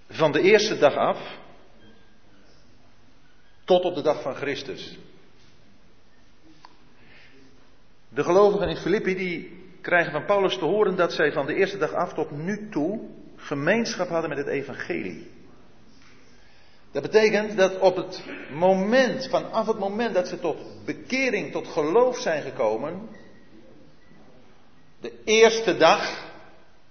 van 0.09 0.33
de 0.33 0.41
eerste 0.41 0.79
dag 0.79 0.95
af 0.95 1.39
tot 3.65 3.85
op 3.85 3.95
de 3.95 4.03
dag 4.03 4.23
van 4.23 4.35
Christus. 4.35 4.99
De 8.09 8.25
gelovigen 8.25 8.69
in 8.69 8.77
Filippi 8.77 9.15
die 9.15 9.69
krijgen 9.81 10.13
van 10.13 10.25
Paulus 10.25 10.59
te 10.59 10.65
horen 10.65 10.97
dat 10.97 11.13
zij 11.13 11.33
van 11.33 11.47
de 11.47 11.55
eerste 11.55 11.79
dag 11.79 11.93
af 11.93 12.13
tot 12.13 12.31
nu 12.31 12.69
toe 12.71 13.09
gemeenschap 13.37 14.09
hadden 14.09 14.29
met 14.29 14.39
het 14.39 14.49
evangelie. 14.49 15.31
Dat 16.93 17.03
betekent 17.03 17.57
dat 17.57 17.79
op 17.79 17.97
het 17.97 18.23
moment, 18.53 19.29
vanaf 19.29 19.67
het 19.67 19.79
moment 19.79 20.15
dat 20.15 20.29
ze 20.29 20.41
tot 20.41 20.85
bekering, 20.85 21.53
tot 21.53 21.69
geloof 21.69 22.19
zijn 22.19 22.43
gekomen, 22.43 23.09
de 25.01 25.13
eerste 25.25 25.77
dag 25.77 26.29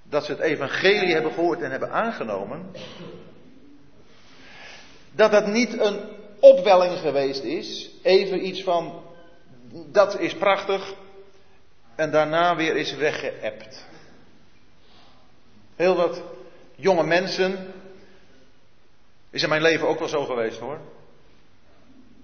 dat 0.04 0.26
ze 0.26 0.32
het 0.32 0.42
evangelie 0.42 1.14
hebben 1.14 1.32
gehoord 1.32 1.62
en 1.62 1.72
hebben 1.72 1.92
aangenomen, 1.92 2.72
dat 5.12 5.32
dat 5.32 5.48
niet 5.48 5.80
een 5.80 6.00
opwelling 6.40 7.00
geweest 7.00 7.44
is, 7.44 7.90
even 8.04 8.46
iets 8.48 8.64
van, 8.64 9.04
dat 9.92 10.20
is 10.20 10.36
prachtig, 10.36 10.94
en 11.96 12.12
daarna 12.12 12.56
weer 12.56 12.76
is 12.76 12.96
weggeëpt. 12.96 13.86
Heel 15.76 15.96
wat 15.96 16.22
jonge 16.76 17.04
mensen, 17.04 17.74
is 19.30 19.44
in 19.44 19.50
mijn 19.50 19.62
leven 19.62 19.88
ook 19.88 20.00
wel 20.00 20.08
zo 20.08 20.26
geweest 20.26 20.60
hoor. 20.60 20.80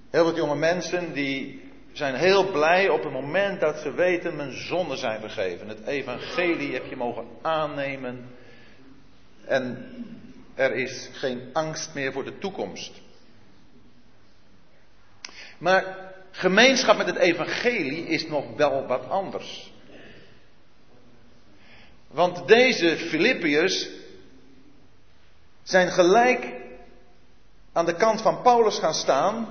Heel 0.10 0.24
wat 0.24 0.36
jonge 0.36 0.56
mensen 0.56 1.14
die 1.14 1.64
zijn 1.92 2.16
heel 2.16 2.52
blij 2.52 2.90
op 2.90 3.04
het 3.04 3.12
moment 3.12 3.60
dat 3.60 3.80
ze 3.80 3.94
weten 3.94 4.36
mijn 4.36 4.54
zonden 4.54 4.98
zijn 4.98 5.20
vergeven. 5.20 5.68
Het 5.68 5.86
evangelie 5.86 6.74
heb 6.74 6.86
je 6.86 6.96
mogen 6.96 7.26
aannemen. 7.42 8.30
En 9.46 9.90
er 10.56 10.76
is 10.76 11.10
geen 11.14 11.50
angst 11.54 11.94
meer 11.94 12.12
voor 12.12 12.24
de 12.24 12.38
toekomst. 12.38 12.92
Maar 15.58 16.14
gemeenschap 16.32 16.98
met 16.98 17.08
het 17.08 17.18
evangelie 17.18 18.08
is 18.08 18.28
nog 18.28 18.56
wel 18.56 18.86
wat 18.86 19.10
anders. 19.10 19.74
Want 22.08 22.48
deze 22.48 22.98
Filippiërs 22.98 23.90
zijn 25.64 25.92
gelijk 25.92 26.64
aan 27.76 27.86
de 27.86 27.96
kant 27.96 28.22
van 28.22 28.42
Paulus 28.42 28.80
gaan 28.80 28.94
staan 28.94 29.48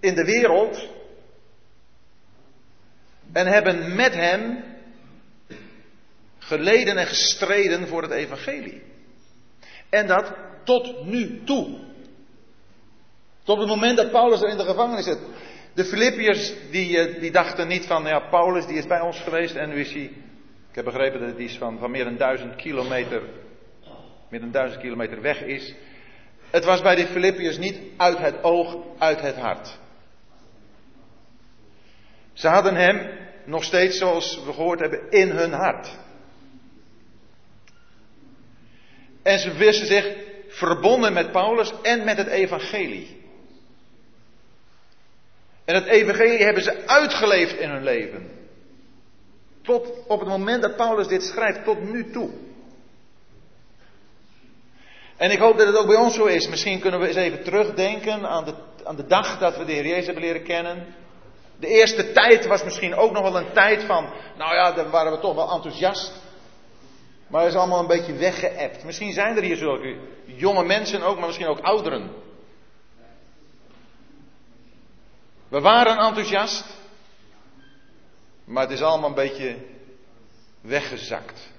in 0.00 0.14
de 0.14 0.24
wereld 0.24 0.88
en 3.32 3.46
hebben 3.46 3.94
met 3.94 4.14
hem 4.14 4.64
geleden 6.38 6.96
en 6.96 7.06
gestreden 7.06 7.88
voor 7.88 8.02
het 8.02 8.10
evangelie. 8.10 8.82
En 9.88 10.06
dat 10.06 10.32
tot 10.64 11.04
nu 11.04 11.44
toe. 11.44 11.78
Tot 13.44 13.58
het 13.58 13.68
moment 13.68 13.96
dat 13.96 14.10
Paulus 14.10 14.40
er 14.40 14.48
in 14.48 14.56
de 14.56 14.64
gevangenis 14.64 15.04
zit. 15.04 15.18
De 15.74 15.84
Filippiërs 15.84 16.52
die, 16.70 16.98
eh, 16.98 17.20
die 17.20 17.30
dachten 17.30 17.68
niet 17.68 17.86
van, 17.86 18.04
ja 18.04 18.20
Paulus 18.20 18.66
die 18.66 18.76
is 18.76 18.86
bij 18.86 19.00
ons 19.00 19.20
geweest 19.20 19.54
en 19.54 19.68
nu 19.68 19.80
is 19.80 19.92
hij, 19.92 20.10
ik 20.70 20.74
heb 20.74 20.84
begrepen 20.84 21.20
dat 21.20 21.28
het 21.28 21.38
iets 21.38 21.58
van, 21.58 21.78
van 21.78 21.90
meer 21.90 22.04
dan 22.04 22.16
duizend 22.16 22.56
kilometer, 22.56 23.22
meer 24.28 24.40
dan 24.40 24.50
duizend 24.50 24.80
kilometer 24.80 25.20
weg 25.20 25.42
is. 25.42 25.74
Het 26.50 26.64
was 26.64 26.82
bij 26.82 26.94
de 26.94 27.06
Filippiërs 27.06 27.58
niet 27.58 27.78
uit 27.96 28.18
het 28.18 28.42
oog, 28.42 28.76
uit 28.98 29.20
het 29.20 29.36
hart. 29.36 29.78
Ze 32.32 32.48
hadden 32.48 32.74
hem 32.74 33.10
nog 33.44 33.64
steeds, 33.64 33.98
zoals 33.98 34.44
we 34.44 34.52
gehoord 34.52 34.80
hebben, 34.80 35.10
in 35.10 35.30
hun 35.30 35.52
hart. 35.52 35.96
En 39.22 39.38
ze 39.38 39.52
wisten 39.52 39.86
zich 39.86 40.16
verbonden 40.48 41.12
met 41.12 41.32
Paulus 41.32 41.72
en 41.82 42.04
met 42.04 42.16
het 42.16 42.26
evangelie. 42.26 43.16
En 45.64 45.74
het 45.74 45.86
evangelie 45.86 46.44
hebben 46.44 46.62
ze 46.62 46.86
uitgeleefd 46.86 47.58
in 47.58 47.70
hun 47.70 47.84
leven. 47.84 48.30
Tot 49.62 50.06
op 50.06 50.20
het 50.20 50.28
moment 50.28 50.62
dat 50.62 50.76
Paulus 50.76 51.06
dit 51.06 51.22
schrijft, 51.22 51.64
tot 51.64 51.92
nu 51.92 52.10
toe. 52.10 52.30
En 55.18 55.30
ik 55.30 55.38
hoop 55.38 55.58
dat 55.58 55.66
het 55.66 55.76
ook 55.76 55.86
bij 55.86 55.96
ons 55.96 56.14
zo 56.14 56.24
is. 56.24 56.48
Misschien 56.48 56.80
kunnen 56.80 57.00
we 57.00 57.06
eens 57.06 57.16
even 57.16 57.44
terugdenken 57.44 58.28
aan 58.28 58.44
de, 58.44 58.54
aan 58.84 58.96
de 58.96 59.06
dag 59.06 59.38
dat 59.38 59.56
we 59.56 59.64
de 59.64 59.72
Heer 59.72 59.86
Jezus 59.86 60.06
hebben 60.06 60.22
leren 60.22 60.42
kennen. 60.42 60.94
De 61.60 61.66
eerste 61.66 62.12
tijd 62.12 62.46
was 62.46 62.64
misschien 62.64 62.94
ook 62.94 63.12
nog 63.12 63.22
wel 63.22 63.36
een 63.36 63.52
tijd 63.52 63.84
van, 63.84 64.12
nou 64.36 64.54
ja, 64.54 64.72
dan 64.72 64.90
waren 64.90 65.12
we 65.12 65.18
toch 65.18 65.34
wel 65.34 65.52
enthousiast. 65.52 66.12
Maar 67.26 67.42
het 67.42 67.52
is 67.52 67.58
allemaal 67.58 67.80
een 67.80 67.86
beetje 67.86 68.12
weggeëpt. 68.12 68.84
Misschien 68.84 69.12
zijn 69.12 69.36
er 69.36 69.42
hier 69.42 69.56
zulke 69.56 69.96
jonge 70.24 70.64
mensen 70.64 71.02
ook, 71.02 71.16
maar 71.16 71.26
misschien 71.26 71.48
ook 71.48 71.60
ouderen. 71.60 72.10
We 75.48 75.60
waren 75.60 75.96
enthousiast, 75.96 76.64
maar 78.44 78.62
het 78.62 78.72
is 78.72 78.82
allemaal 78.82 79.08
een 79.08 79.14
beetje 79.14 79.56
weggezakt. 80.60 81.52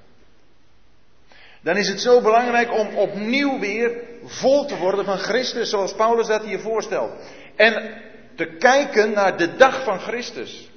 Dan 1.62 1.78
is 1.78 1.88
het 1.88 2.02
zo 2.02 2.22
belangrijk 2.22 2.72
om 2.74 2.96
opnieuw 2.96 3.60
weer 3.60 4.02
vol 4.24 4.66
te 4.66 4.78
worden 4.78 5.06
van 5.06 5.18
Christus, 5.18 5.70
zoals 5.70 5.94
Paulus 5.94 6.28
dat 6.28 6.44
hier 6.44 6.60
voorstelt. 6.60 7.12
En 7.56 8.02
te 8.36 8.46
kijken 8.46 9.12
naar 9.12 9.38
de 9.38 9.56
dag 9.56 9.84
van 9.84 10.00
Christus. 10.00 10.70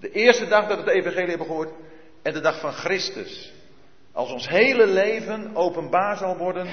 De 0.00 0.10
eerste 0.10 0.46
dag 0.46 0.68
dat 0.68 0.76
we 0.76 0.84
het 0.84 0.92
evangelie 0.92 1.28
hebben 1.28 1.46
gehoord 1.46 1.72
en 2.22 2.32
de 2.32 2.40
dag 2.40 2.60
van 2.60 2.72
Christus. 2.72 3.52
Als 4.12 4.32
ons 4.32 4.48
hele 4.48 4.86
leven 4.86 5.56
openbaar 5.56 6.16
zal 6.16 6.36
worden 6.36 6.68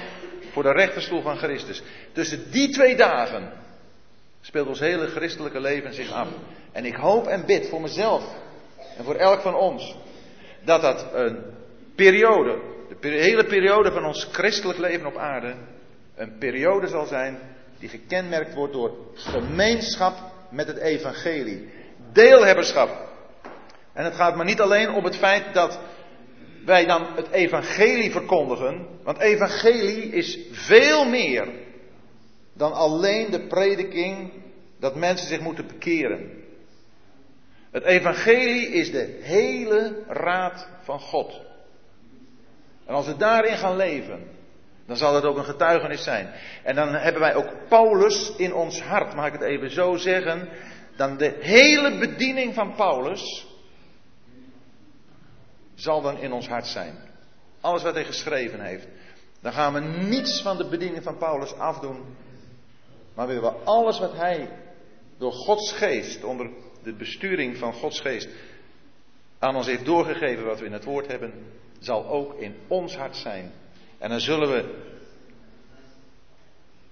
voor 0.52 0.64
de 0.64 0.72
rechterstoel 0.72 1.22
van 1.22 1.38
Christus. 1.38 1.82
Tussen 2.12 2.52
die 2.52 2.70
twee 2.70 2.96
dagen 2.96 3.52
speelt 4.42 4.68
ons 4.68 4.80
hele 4.80 5.08
christelijke 5.08 5.60
leven 5.60 5.94
zich 5.94 6.12
af. 6.12 6.28
En 6.72 6.86
ik 6.86 6.96
hoop 6.96 7.28
en 7.28 7.46
bid 7.46 7.70
voor 7.70 7.82
mezelf 7.82 8.24
en 8.98 9.04
voor 9.04 9.16
elk 9.16 9.42
van 9.42 9.56
ons 9.56 9.96
dat 10.64 10.82
dat 10.82 11.06
een 11.14 11.58
periode, 12.00 12.60
de 13.00 13.08
hele 13.08 13.45
periode 13.45 13.91
van 13.91 14.06
ons 14.06 14.28
christelijk 14.32 14.80
leven 14.80 15.06
op 15.06 15.18
aarde, 15.18 15.56
een 16.16 16.38
periode 16.38 16.88
zal 16.88 17.06
zijn 17.06 17.39
die 17.80 17.89
gekenmerkt 17.89 18.54
wordt 18.54 18.74
door 18.74 18.97
gemeenschap 19.14 20.14
met 20.52 20.68
het 20.68 20.78
evangelie. 20.78 21.70
Deelhebberschap. 22.12 22.89
En 23.93 24.04
het 24.06 24.16
gaat 24.16 24.36
maar 24.36 24.45
niet 24.45 24.62
alleen 24.62 24.89
om 24.89 25.04
het 25.04 25.16
feit 25.16 25.54
dat 25.54 25.80
wij 26.66 26.86
dan 26.86 27.08
het 27.16 27.30
evangelie 27.32 28.12
verkondigen, 28.12 28.88
want 29.04 29.20
evangelie 29.20 30.12
is 30.12 30.39
veel 30.52 31.06
meer 31.06 31.47
dan 32.54 32.74
alleen 32.74 33.32
de 33.32 33.47
prediking 33.47 34.32
dat 34.80 34.95
mensen 34.95 35.28
zich 35.28 35.39
moeten 35.39 35.68
bekeren. 35.68 36.32
Het 37.72 37.84
evangelie 37.84 38.68
is 38.68 38.91
de 38.91 39.20
hele 39.22 40.04
raad 40.08 40.68
van 40.84 41.00
God. 41.00 41.49
En 42.90 42.96
als 42.96 43.06
we 43.06 43.18
daarin 43.18 43.58
gaan 43.58 43.76
leven, 43.76 44.28
dan 44.86 44.98
zal 44.98 45.16
het 45.16 45.24
ook 45.24 45.38
een 45.38 45.44
getuigenis 45.44 46.04
zijn. 46.04 46.34
En 46.64 46.76
dan 46.76 46.94
hebben 46.94 47.22
wij 47.22 47.36
ook 47.36 47.68
Paulus 47.68 48.34
in 48.38 48.54
ons 48.54 48.82
hart, 48.82 49.16
mag 49.16 49.26
ik 49.26 49.34
het 49.34 49.42
even 49.42 49.72
zo 49.72 49.96
zeggen. 49.96 50.50
Dan 50.96 51.18
de 51.18 51.38
hele 51.40 51.98
bediening 51.98 52.54
van 52.54 52.76
Paulus 52.76 53.48
zal 55.76 56.02
dan 56.02 56.18
in 56.18 56.32
ons 56.32 56.48
hart 56.48 56.68
zijn. 56.68 56.96
Alles 57.62 57.84
wat 57.84 57.94
hij 57.94 58.06
geschreven 58.06 58.62
heeft. 58.62 58.88
Dan 59.42 59.54
gaan 59.54 59.74
we 59.74 59.80
niets 59.80 60.42
van 60.42 60.58
de 60.58 60.68
bediening 60.68 61.04
van 61.04 61.18
Paulus 61.18 61.54
afdoen. 61.54 62.16
Maar 63.16 63.28
willen 63.28 63.44
we 63.44 63.64
alles 63.64 64.00
wat 64.00 64.14
hij 64.14 64.50
door 65.18 65.32
Gods 65.32 65.72
geest, 65.72 66.24
onder 66.24 66.50
de 66.84 66.94
besturing 66.94 67.58
van 67.58 67.74
Gods 67.74 68.00
geest, 68.02 68.30
aan 69.40 69.56
ons 69.56 69.66
heeft 69.66 69.86
doorgegeven 69.86 70.46
wat 70.46 70.60
we 70.60 70.66
in 70.66 70.74
het 70.74 70.84
woord 70.84 71.08
hebben, 71.08 71.34
zal 71.80 72.07
ook 72.07 72.34
in 72.34 72.55
ons 72.67 72.95
hart 72.95 73.15
zijn. 73.15 73.51
En 73.97 74.09
dan 74.09 74.19
zullen 74.19 74.49
we, 74.49 74.88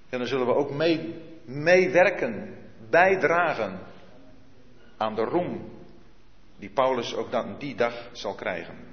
en 0.09 0.17
dan 0.17 0.27
zullen 0.27 0.45
we 0.45 0.53
ook 0.53 0.71
mee, 0.71 1.21
meewerken, 1.45 2.55
bijdragen 2.89 3.79
aan 4.97 5.15
de 5.15 5.23
roem 5.23 5.75
die 6.57 6.69
Paulus 6.69 7.15
ook 7.15 7.31
dan 7.31 7.55
die 7.57 7.75
dag 7.75 8.09
zal 8.11 8.35
krijgen. 8.35 8.85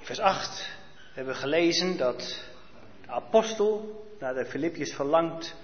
Vers 0.00 0.20
8 0.20 0.63
hebben 1.14 1.34
we 1.34 1.40
gelezen 1.40 1.96
dat 1.96 2.42
de 3.04 3.10
apostel 3.10 4.04
naar 4.20 4.34
de 4.34 4.46
Filippiërs 4.46 4.92
verlangt 4.92 5.54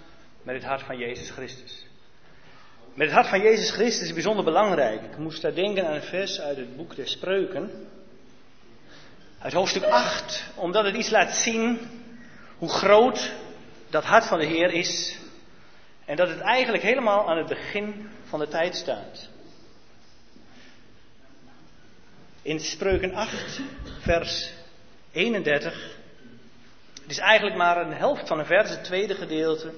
met 0.42 0.54
het 0.54 0.64
hart 0.64 0.82
van 0.82 0.98
Jezus 0.98 1.30
Christus. 1.30 1.86
Met 2.94 3.06
het 3.06 3.16
hart 3.16 3.28
van 3.28 3.40
Jezus 3.40 3.70
Christus 3.70 4.06
is 4.06 4.12
bijzonder 4.12 4.44
belangrijk. 4.44 5.02
Ik 5.02 5.16
moest 5.16 5.42
daar 5.42 5.54
denken 5.54 5.86
aan 5.86 5.94
een 5.94 6.02
vers 6.02 6.40
uit 6.40 6.56
het 6.56 6.76
boek 6.76 6.96
der 6.96 7.08
Spreuken. 7.08 7.88
Uit 9.38 9.52
hoofdstuk 9.52 9.84
8, 9.84 10.44
omdat 10.54 10.84
het 10.84 10.94
iets 10.94 11.10
laat 11.10 11.34
zien 11.34 11.78
hoe 12.58 12.68
groot 12.68 13.32
dat 13.88 14.04
hart 14.04 14.24
van 14.24 14.38
de 14.38 14.46
Heer 14.46 14.72
is. 14.72 15.18
En 16.04 16.16
dat 16.16 16.28
het 16.28 16.40
eigenlijk 16.40 16.82
helemaal 16.82 17.28
aan 17.28 17.38
het 17.38 17.48
begin 17.48 18.08
van 18.24 18.38
de 18.38 18.48
tijd 18.48 18.74
staat. 18.76 19.28
In 22.42 22.60
Spreuken 22.60 23.14
8, 23.14 23.60
vers 24.00 24.58
31. 25.12 25.98
Het 27.02 27.10
is 27.10 27.18
eigenlijk 27.18 27.56
maar 27.56 27.76
een 27.76 27.92
helft 27.92 28.28
van 28.28 28.38
een 28.38 28.46
vers, 28.46 28.70
het 28.70 28.84
tweede 28.84 29.14
gedeelte. 29.14 29.72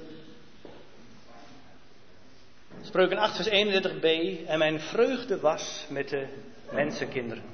Spreuken 2.83 3.19
8, 3.19 3.37
vers 3.37 3.49
31b. 3.49 4.07
En 4.47 4.59
mijn 4.59 4.81
vreugde 4.81 5.41
was 5.41 5.87
met 5.89 6.09
de 6.09 6.27
mensenkinderen. 6.71 7.45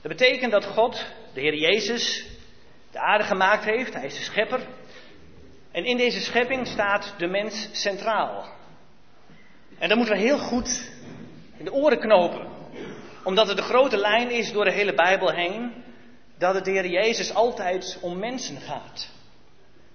Dat 0.00 0.16
betekent 0.16 0.52
dat 0.52 0.64
God, 0.64 1.04
de 1.34 1.40
Heer 1.40 1.54
Jezus, 1.54 2.26
de 2.90 2.98
aarde 2.98 3.24
gemaakt 3.24 3.64
heeft. 3.64 3.94
Hij 3.94 4.06
is 4.06 4.16
de 4.16 4.22
schepper. 4.22 4.60
En 5.72 5.84
in 5.84 5.96
deze 5.96 6.20
schepping 6.20 6.66
staat 6.66 7.14
de 7.18 7.26
mens 7.26 7.68
centraal. 7.72 8.54
En 9.78 9.88
dat 9.88 9.96
moeten 9.96 10.16
we 10.16 10.20
heel 10.20 10.38
goed 10.38 10.90
in 11.56 11.64
de 11.64 11.72
oren 11.72 11.98
knopen. 11.98 12.46
Omdat 13.24 13.48
het 13.48 13.56
de 13.56 13.62
grote 13.62 13.96
lijn 13.96 14.30
is 14.30 14.52
door 14.52 14.64
de 14.64 14.72
hele 14.72 14.94
Bijbel 14.94 15.30
heen. 15.30 15.84
Dat 16.38 16.54
het 16.54 16.64
de 16.64 16.70
Heer 16.70 16.86
Jezus 16.86 17.34
altijd 17.34 17.98
om 18.00 18.18
mensen 18.18 18.60
gaat. 18.60 19.08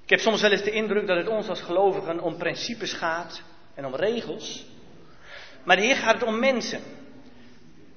Ik 0.04 0.10
heb 0.10 0.20
soms 0.20 0.42
wel 0.42 0.52
eens 0.52 0.64
de 0.64 0.72
indruk 0.72 1.08
dat 1.08 1.18
het 1.18 1.28
ons 1.28 1.48
als 1.48 1.62
gelovigen 1.62 2.22
om 2.22 2.38
principes 2.38 2.94
gaat 2.94 3.42
en 3.76 3.86
om 3.86 3.96
regels. 3.96 4.66
Maar 5.64 5.76
de 5.76 5.82
Heer 5.82 5.96
gaat 5.96 6.14
het 6.14 6.24
om 6.24 6.40
mensen. 6.40 6.82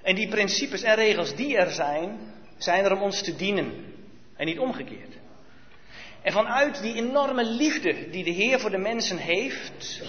En 0.03 0.15
die 0.15 0.29
principes 0.29 0.83
en 0.83 0.95
regels 0.95 1.35
die 1.35 1.57
er 1.57 1.71
zijn, 1.71 2.19
zijn 2.59 2.85
er 2.85 2.93
om 2.93 3.03
ons 3.03 3.23
te 3.23 3.37
dienen. 3.37 3.73
En 4.37 4.47
niet 4.47 4.59
omgekeerd. 4.59 5.15
En 6.23 6.33
vanuit 6.33 6.83
die 6.83 6.95
enorme 6.95 7.45
liefde 7.45 8.11
die 8.11 8.25
de 8.25 8.31
Heer 8.31 8.61
voor 8.61 8.71
de 8.71 8.79
mensen 8.79 9.17
heeft, 9.17 10.03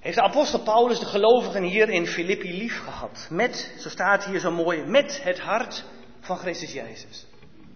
heeft 0.00 0.16
de 0.16 0.22
apostel 0.22 0.62
Paulus 0.62 0.98
de 0.98 1.06
gelovigen 1.06 1.62
hier 1.62 1.88
in 1.88 2.06
Filippi 2.06 2.58
lief 2.58 2.78
gehad. 2.78 3.26
Met, 3.30 3.74
zo 3.78 3.88
staat 3.88 4.24
hier 4.24 4.40
zo 4.40 4.50
mooi, 4.50 4.84
met 4.84 5.22
het 5.22 5.38
hart 5.38 5.84
van 6.26 6.36
Christus 6.36 6.72
Jezus. 6.72 7.26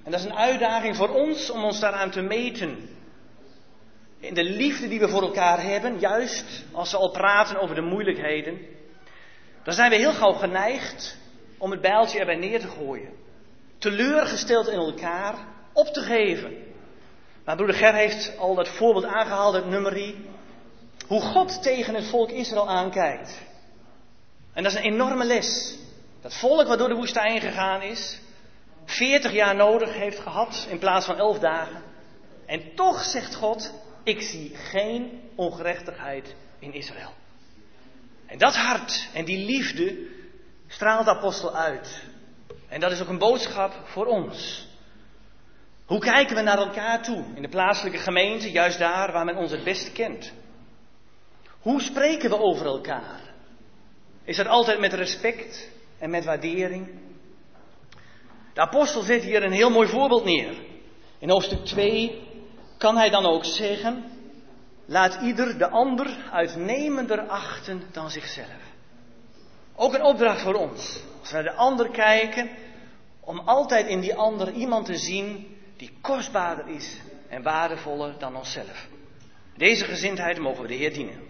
En 0.05 0.11
dat 0.11 0.20
is 0.20 0.26
een 0.26 0.36
uitdaging 0.36 0.96
voor 0.96 1.09
ons 1.09 1.51
om 1.51 1.64
ons 1.64 1.80
daaraan 1.80 2.11
te 2.11 2.20
meten. 2.20 2.88
In 4.18 4.34
de 4.34 4.44
liefde 4.44 4.88
die 4.88 5.01
we 5.01 5.09
voor 5.09 5.22
elkaar 5.22 5.62
hebben, 5.62 5.98
juist 5.98 6.64
als 6.72 6.90
we 6.90 6.96
al 6.96 7.11
praten 7.11 7.61
over 7.61 7.74
de 7.74 7.80
moeilijkheden, 7.80 8.59
dan 9.62 9.74
zijn 9.74 9.90
we 9.90 9.96
heel 9.96 10.12
gauw 10.12 10.32
geneigd 10.32 11.16
om 11.59 11.70
het 11.70 11.80
bijltje 11.80 12.18
erbij 12.18 12.36
neer 12.36 12.61
te 12.61 12.68
gooien. 12.68 13.12
Teleurgesteld 13.78 14.68
in 14.68 14.78
elkaar, 14.78 15.34
op 15.72 15.86
te 15.86 16.01
geven. 16.01 16.57
Maar 17.44 17.57
broeder 17.57 17.76
Ger 17.76 17.94
heeft 17.94 18.38
al 18.38 18.55
dat 18.55 18.68
voorbeeld 18.68 19.05
aangehaald, 19.05 19.55
het 19.55 19.66
nummerie. 19.66 20.28
Hoe 21.07 21.20
God 21.20 21.62
tegen 21.62 21.94
het 21.94 22.07
volk 22.07 22.30
Israël 22.30 22.68
aankijkt. 22.68 23.40
En 24.53 24.62
dat 24.62 24.72
is 24.72 24.78
een 24.78 24.92
enorme 24.92 25.24
les. 25.24 25.78
Dat 26.20 26.34
volk 26.34 26.66
wat 26.66 26.78
door 26.78 26.88
de 26.88 26.94
woestijn 26.94 27.40
gegaan 27.40 27.82
is, 27.82 28.20
40 28.91 29.32
jaar 29.32 29.55
nodig 29.55 29.93
heeft 29.93 30.18
gehad 30.18 30.66
in 30.70 30.78
plaats 30.78 31.07
van 31.07 31.16
11 31.18 31.38
dagen. 31.38 31.82
En 32.47 32.74
toch 32.74 33.03
zegt 33.05 33.34
God, 33.34 33.72
ik 34.03 34.20
zie 34.20 34.57
geen 34.57 35.20
ongerechtigheid 35.34 36.34
in 36.59 36.72
Israël. 36.72 37.12
En 38.26 38.38
dat 38.38 38.57
hart 38.57 39.09
en 39.14 39.24
die 39.24 39.45
liefde 39.45 39.99
straalt 40.66 41.05
de 41.05 41.11
apostel 41.11 41.57
uit. 41.57 42.03
En 42.68 42.80
dat 42.80 42.93
is 42.93 43.03
ook 43.03 43.09
een 43.09 43.18
boodschap 43.18 43.72
voor 43.84 44.07
ons. 44.07 44.68
Hoe 45.84 46.01
kijken 46.01 46.36
we 46.36 46.43
naar 46.43 46.59
elkaar 46.59 47.03
toe 47.03 47.24
in 47.34 47.43
de 47.43 47.49
plaatselijke 47.49 47.99
gemeente, 47.99 48.51
juist 48.51 48.78
daar 48.78 49.12
waar 49.12 49.24
men 49.24 49.36
ons 49.36 49.51
het 49.51 49.64
beste 49.64 49.93
kent? 49.93 50.32
Hoe 51.61 51.80
spreken 51.80 52.30
we 52.30 52.38
over 52.38 52.66
elkaar? 52.66 53.20
Is 54.24 54.36
dat 54.36 54.47
altijd 54.47 54.80
met 54.80 54.93
respect 54.93 55.70
en 55.99 56.11
met 56.11 56.24
waardering? 56.24 56.88
De 58.61 58.66
apostel 58.66 59.02
zet 59.02 59.22
hier 59.22 59.42
een 59.42 59.52
heel 59.52 59.70
mooi 59.70 59.88
voorbeeld 59.88 60.24
neer. 60.24 60.54
In 61.18 61.30
hoofdstuk 61.30 61.64
2 61.64 62.22
kan 62.78 62.96
hij 62.96 63.11
dan 63.11 63.26
ook 63.26 63.44
zeggen: 63.44 64.04
Laat 64.86 65.18
ieder 65.22 65.58
de 65.58 65.68
ander 65.68 66.16
uitnemender 66.32 67.20
achten 67.28 67.82
dan 67.92 68.11
zichzelf. 68.11 68.61
Ook 69.76 69.94
een 69.94 70.02
opdracht 70.02 70.40
voor 70.40 70.54
ons. 70.54 71.02
Als 71.20 71.30
naar 71.32 71.42
de 71.42 71.52
ander 71.52 71.90
kijken, 71.90 72.50
om 73.20 73.38
altijd 73.38 73.86
in 73.86 74.00
die 74.00 74.14
ander 74.14 74.52
iemand 74.52 74.86
te 74.86 74.96
zien 74.96 75.56
die 75.76 75.92
kostbaarder 76.00 76.68
is 76.68 77.00
en 77.28 77.42
waardevoller 77.42 78.18
dan 78.18 78.36
onszelf. 78.36 78.88
Deze 79.56 79.84
gezindheid 79.84 80.38
mogen 80.38 80.62
we 80.62 80.68
de 80.68 80.74
Heer 80.74 80.92
dienen. 80.92 81.30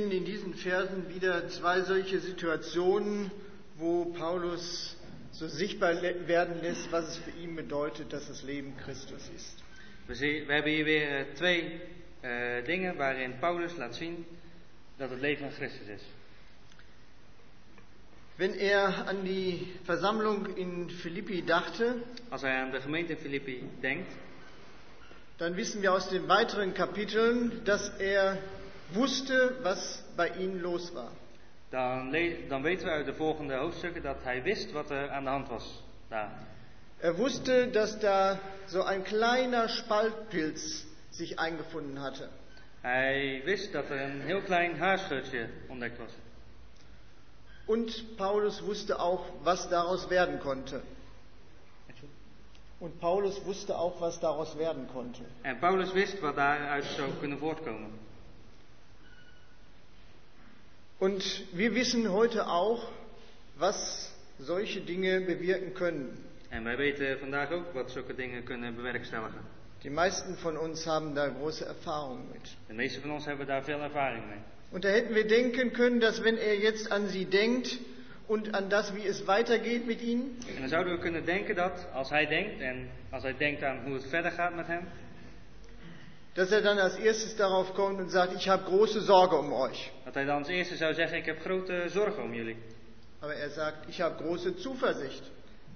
Finden 0.00 0.16
in 0.16 0.24
diesen 0.24 0.54
Versen 0.54 1.08
wieder 1.14 1.46
zwei 1.48 1.82
solche 1.82 2.20
Situationen, 2.20 3.30
wo 3.76 4.06
Paulus 4.06 4.96
so 5.32 5.46
sichtbar 5.46 6.00
werden 6.26 6.62
lässt, 6.62 6.90
was 6.90 7.08
es 7.08 7.16
für 7.18 7.30
ihn 7.32 7.54
bedeutet, 7.54 8.10
dass 8.12 8.26
das 8.28 8.42
Leben 8.42 8.74
Christus 8.78 9.30
ist. 9.36 9.62
We, 10.06 10.14
zien, 10.14 10.48
we 10.48 10.54
hebben 10.54 10.72
hier 10.72 10.86
weer 10.86 11.02
eh, 11.02 11.24
twee 11.34 11.80
dingen 12.66 12.98
waarin 12.98 13.38
Paulus 13.40 13.76
laat 13.76 13.94
zien 13.94 14.24
dat 14.98 15.10
het 15.10 15.20
leven 15.20 15.46
van 15.46 15.56
Christus 15.56 15.86
is. 15.86 16.02
Wenn 18.36 18.54
er 18.54 19.06
an 19.06 19.24
die 19.24 19.72
Versammlung 19.84 20.56
in 20.56 20.90
Philippi 20.90 21.44
dachte, 21.44 21.94
Als 22.28 22.42
hij 22.42 22.56
aan 22.56 22.70
de 22.70 22.80
gemeente 22.80 23.12
in 23.12 23.18
Filippi 23.18 23.62
denkt, 23.80 24.12
dann 25.36 25.56
wissen 25.56 25.82
wir 25.82 25.92
aus 25.92 26.08
den 26.08 26.28
weiteren 26.28 26.74
Kapiteln, 26.74 27.64
dass 27.64 27.88
er 27.98 28.38
wusste, 28.94 29.56
was 29.62 30.02
bei 30.16 30.28
ihnen 30.38 30.60
los 30.60 30.92
war. 30.94 31.10
dan, 31.70 32.10
le- 32.10 32.46
dan 32.48 32.62
weten 32.62 32.84
we 32.86 32.90
uit 32.90 33.06
de 33.06 33.14
volgende 33.14 33.54
hoofdstukken 33.56 34.02
dat 34.02 34.16
hij 34.22 34.42
wist 34.42 34.72
wat 34.72 34.90
er 34.90 35.10
aan 35.10 35.24
de 35.24 35.30
hand 35.30 35.48
was 35.48 35.82
daar. 36.08 36.30
Er 36.98 37.16
wusste, 37.16 37.68
dass 37.72 37.98
da 37.98 38.38
so 38.66 38.82
ein 38.82 39.02
kleiner 39.04 39.68
Spaltpilz 39.68 40.84
sich 41.10 41.38
eingefunden 41.38 41.98
hatte. 42.00 42.28
Hij 42.80 43.42
wist 43.44 43.72
dat 43.72 43.90
er 43.90 44.00
een 44.00 44.20
heel 44.20 44.42
klein 44.42 44.78
haarscheurtje 44.78 45.48
ontdekt 45.68 45.98
was. 45.98 46.12
Und 47.66 48.16
Paulus 48.16 48.60
wusste 48.66 48.98
auch, 48.98 49.24
was 49.44 49.68
daraus 49.68 50.08
werden 50.10 50.40
konnte. 50.40 50.82
Und 52.80 52.98
Paulus 53.00 53.44
wusste 53.44 53.76
auch, 53.78 54.00
was 54.00 54.18
daraus 54.20 54.56
werden 54.56 54.88
konnte. 54.92 55.22
En 55.42 55.58
Paulus 55.58 55.92
wist 55.92 56.20
wat 56.20 56.36
daaruit 56.36 56.84
zou 56.84 57.10
kunnen 57.20 57.38
voortkomen. 57.38 57.90
Und 61.00 61.44
wir 61.52 61.74
wissen 61.74 62.12
heute 62.12 62.46
auch, 62.46 62.86
was 63.56 64.14
solche 64.38 64.80
Dinge 64.82 65.22
bewirken 65.22 65.72
können. 65.74 66.18
En 66.50 66.64
wij 66.64 66.76
weten 66.76 67.18
vandaag 67.18 67.50
ook 67.52 67.72
wat 67.72 67.90
zulke 67.90 68.14
dingen 68.14 68.44
kunnen 68.44 68.74
bewerkstelligen. 68.74 69.40
Die 69.82 69.90
meisten 69.90 70.36
von 70.36 70.56
uns 70.56 70.86
haben 70.86 71.14
da 71.14 71.30
große 71.40 71.64
Erfahrungen 71.64 72.28
mit. 72.32 72.56
De 72.66 72.74
meeste 72.74 73.00
van 73.00 73.12
ons 73.12 73.24
hebben 73.24 73.46
daar 73.46 73.64
veel 73.64 73.80
ervaring 73.80 74.26
mee. 74.26 74.38
Und 74.70 74.84
da 74.84 74.88
hätten 74.88 75.14
wir 75.14 75.26
denken 75.26 75.72
können, 75.72 76.00
dass 76.00 76.22
wenn 76.22 76.36
er 76.36 76.58
jetzt 76.58 76.92
an 76.92 77.08
sie 77.08 77.24
denkt 77.24 77.78
und 78.26 78.54
an 78.54 78.68
das, 78.68 78.94
wie 78.94 79.06
es 79.06 79.26
weitergeht 79.26 79.86
mit 79.86 80.02
ihnen, 80.02 80.36
En 80.54 80.60
dan 80.60 80.68
zouden 80.68 80.92
we 80.92 80.98
kunnen 80.98 81.24
denken 81.24 81.54
dat 81.54 81.86
als 81.92 82.10
hij 82.10 82.26
denkt 82.26 82.60
en 82.60 82.88
als 83.10 83.22
hij 83.22 83.36
denkt 83.36 83.62
aan 83.62 83.84
hoe 83.84 83.94
het 83.94 84.08
verder 84.08 84.30
gaat 84.30 84.54
met 84.54 84.66
hem, 84.66 84.86
dass 86.34 86.52
er 86.52 86.62
dann 86.62 86.78
als 86.78 86.96
erstes 86.96 87.36
darauf 87.36 87.74
kommt 87.74 87.98
und 88.00 88.10
sagt, 88.10 88.34
ich 88.34 88.48
habe 88.48 88.64
große 88.64 89.00
Sorge 89.00 89.36
um 89.36 89.52
euch. 89.52 89.90
dat 90.04 90.14
hij 90.14 90.24
dan 90.24 90.38
als 90.38 90.48
eerste 90.48 90.76
zou 90.76 90.94
zeggen: 90.94 91.18
Ik 91.18 91.24
heb 91.24 91.40
grote 91.40 91.84
zorgen 91.88 92.22
om 92.22 92.34
jullie. 92.34 92.56
Aber 93.20 93.34
er 93.34 93.50
sagt, 93.50 93.88
ich 93.88 94.00
habe 94.00 94.24
große 94.24 94.56
Zuversicht. 94.56 95.30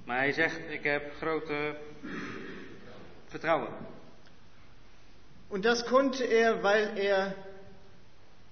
Maar 0.05 0.17
hij 0.17 0.33
zegt: 0.33 0.61
Ik 0.69 0.85
heb 0.85 1.13
grote 1.17 1.77
vertrouwen. 3.27 3.69
Und 5.49 5.65
das 5.65 5.85
konnte 5.85 6.25
er, 6.25 6.63
weil 6.63 6.99
er 6.99 7.35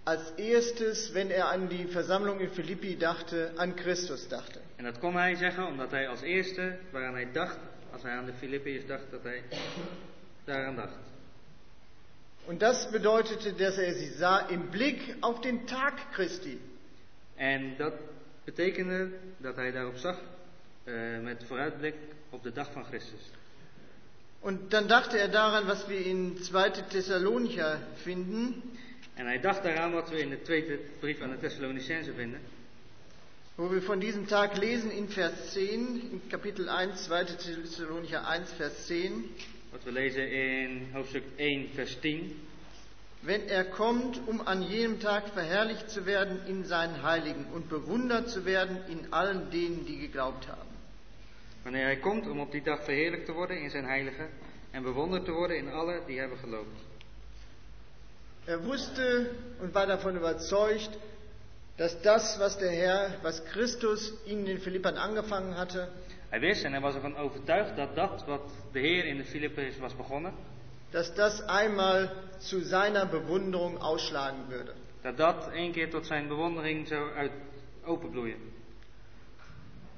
als 0.05 0.31
erstes, 0.37 1.13
wenn 1.15 1.31
er 1.31 1.49
an 1.49 1.69
die 1.69 1.87
Versammlung 1.87 2.41
in 2.41 2.51
Philippi 2.51 2.97
dachte, 2.97 3.53
an 3.57 3.77
Christus 3.77 4.29
dachte. 4.29 4.61
En 4.77 4.85
dat 4.85 4.99
kon 4.99 5.17
hij 5.17 5.35
zeggen 5.35 5.67
omdat 5.67 5.91
hij 5.91 6.09
als 6.09 6.21
eerste, 6.21 6.79
waaraan 6.91 7.15
hij 7.15 7.33
dacht, 7.33 7.59
als 7.93 8.03
hij 8.03 8.13
aan 8.13 8.25
de 8.25 8.33
Filippiërs 8.33 8.87
dacht, 8.87 9.11
dat 9.11 9.23
hij 9.23 9.43
daaraan 10.45 10.77
dacht. 10.77 11.12
Und 12.47 12.61
das 12.61 12.91
bedeutete, 12.91 13.53
dass 13.53 13.79
er 13.79 13.95
sie 13.95 14.09
sah 14.19 14.39
im 14.49 14.71
Blick 14.71 15.17
auf 15.21 15.41
den 15.41 15.67
Tag 15.67 16.13
Christi. 16.13 16.59
En 17.37 17.75
dat 17.79 17.93
betekende 18.45 19.11
dat 19.39 19.57
hij 19.57 19.73
daarop 19.73 19.97
zag 19.97 20.17
eh, 20.85 20.95
met 21.23 21.45
vooruitblik 21.47 21.95
op 22.31 22.43
de 22.43 22.53
dag 22.53 22.73
van 22.73 22.85
Christus. 22.85 23.21
Und 24.41 24.73
dann 24.73 24.89
dachte 24.89 25.19
er 25.19 25.31
daran, 25.31 25.67
was 25.67 25.87
wir 25.89 26.07
in 26.07 26.37
2. 26.43 26.71
Thessalonicher 26.89 27.79
finden, 28.03 28.63
En 29.15 29.27
hij 29.27 29.41
dacht 29.41 29.63
daaraan 29.63 29.93
wat 29.93 30.09
we 30.11 30.19
in 30.19 30.31
de 30.31 30.43
tweede 30.43 30.79
brief 31.01 31.21
aan 31.21 31.31
de 31.31 31.39
Thessalonicenzen 31.39 32.15
vinden. 32.15 32.41
wo 33.57 33.71
wir 33.71 33.83
von 33.83 34.01
diesem 34.01 34.27
Tag 34.27 34.57
lesen 34.57 34.91
in 34.91 35.09
Vers 35.09 35.53
10, 35.53 36.11
in 36.11 36.29
Kapitel 36.31 36.69
1, 36.69 36.97
2. 36.97 37.25
Thessalonicher 37.25 38.25
1, 38.27 38.47
Vers 38.57 38.87
10. 38.87 39.25
Wat 39.85 39.93
we 39.93 40.01
lezen 40.01 40.31
in 40.31 40.89
hoofdstuk 40.93 41.23
1, 41.37 41.69
vers 41.75 42.01
10. 42.01 42.41
Wenn 43.21 43.49
er 43.49 43.65
kommt, 43.65 44.21
um 44.29 44.41
an 44.41 44.63
jenem 44.63 45.01
Tag 45.01 45.29
verherrlicht 45.33 45.91
zu 45.91 46.07
werden 46.07 46.47
in 46.47 46.65
seinen 46.65 47.03
Heiligen 47.03 47.47
und 47.53 47.69
bewundert 47.69 48.29
zu 48.29 48.45
werden 48.45 48.79
in 48.89 49.13
allen 49.13 49.51
denen, 49.51 49.85
die 49.85 49.99
geglaubt 49.99 50.47
haben. 50.47 50.69
Wanneer 51.65 51.85
hij 51.85 51.97
komt 51.97 52.29
om 52.29 52.41
op 52.41 52.53
die 52.53 52.63
dag 52.63 52.85
verheerlijkt 52.85 53.27
te 53.27 53.33
worden 53.33 53.61
in 53.61 53.71
zijn 53.71 53.85
heiligen 53.85 54.29
en 54.71 54.83
bewonderd 54.83 55.25
te 55.25 55.33
worden 55.33 55.57
in 55.57 55.69
alle 55.69 56.03
die 56.07 56.19
hebben 56.19 56.39
geloofd. 56.39 56.81
Er 58.45 58.65
wusste 58.65 59.31
und 59.61 59.75
war 59.75 59.87
davon 59.87 60.17
überzeugt, 60.17 60.91
dass 61.77 62.01
das, 62.03 62.39
was 62.39 62.57
der 62.59 62.71
Herr, 62.71 63.19
was 63.23 63.45
Christus 63.45 64.13
in 64.27 64.45
den 64.45 64.61
Philippern 64.61 64.97
angefangen 64.97 65.57
hatte, 65.57 65.89
Hij 66.33 66.41
wist 66.41 66.65
en 66.65 66.73
hij 66.73 66.81
was 66.81 66.95
ervan 66.95 67.17
overtuigd 67.17 67.77
dat 67.77 67.95
dat 67.95 68.25
wat 68.27 68.53
de 68.73 68.79
Heer 68.79 69.05
in 69.05 69.17
de 69.17 69.25
Filippenzen 69.25 69.81
was 69.81 69.97
begonnen, 69.97 70.33
dass 70.91 71.15
das 71.15 71.41
einmal 71.47 72.11
zu 72.39 72.61
seiner 72.61 73.07
Bewunderung 73.07 73.79
ausschlagen 73.79 74.49
würde. 74.49 74.73
dat 75.03 75.17
dat 75.17 75.51
één 75.53 75.73
keer 75.73 75.91
tot 75.91 76.07
zijn 76.07 76.29
bewondering 76.29 76.87
zou 76.89 77.13
uit 77.15 77.31
openbloeien. 77.85 78.39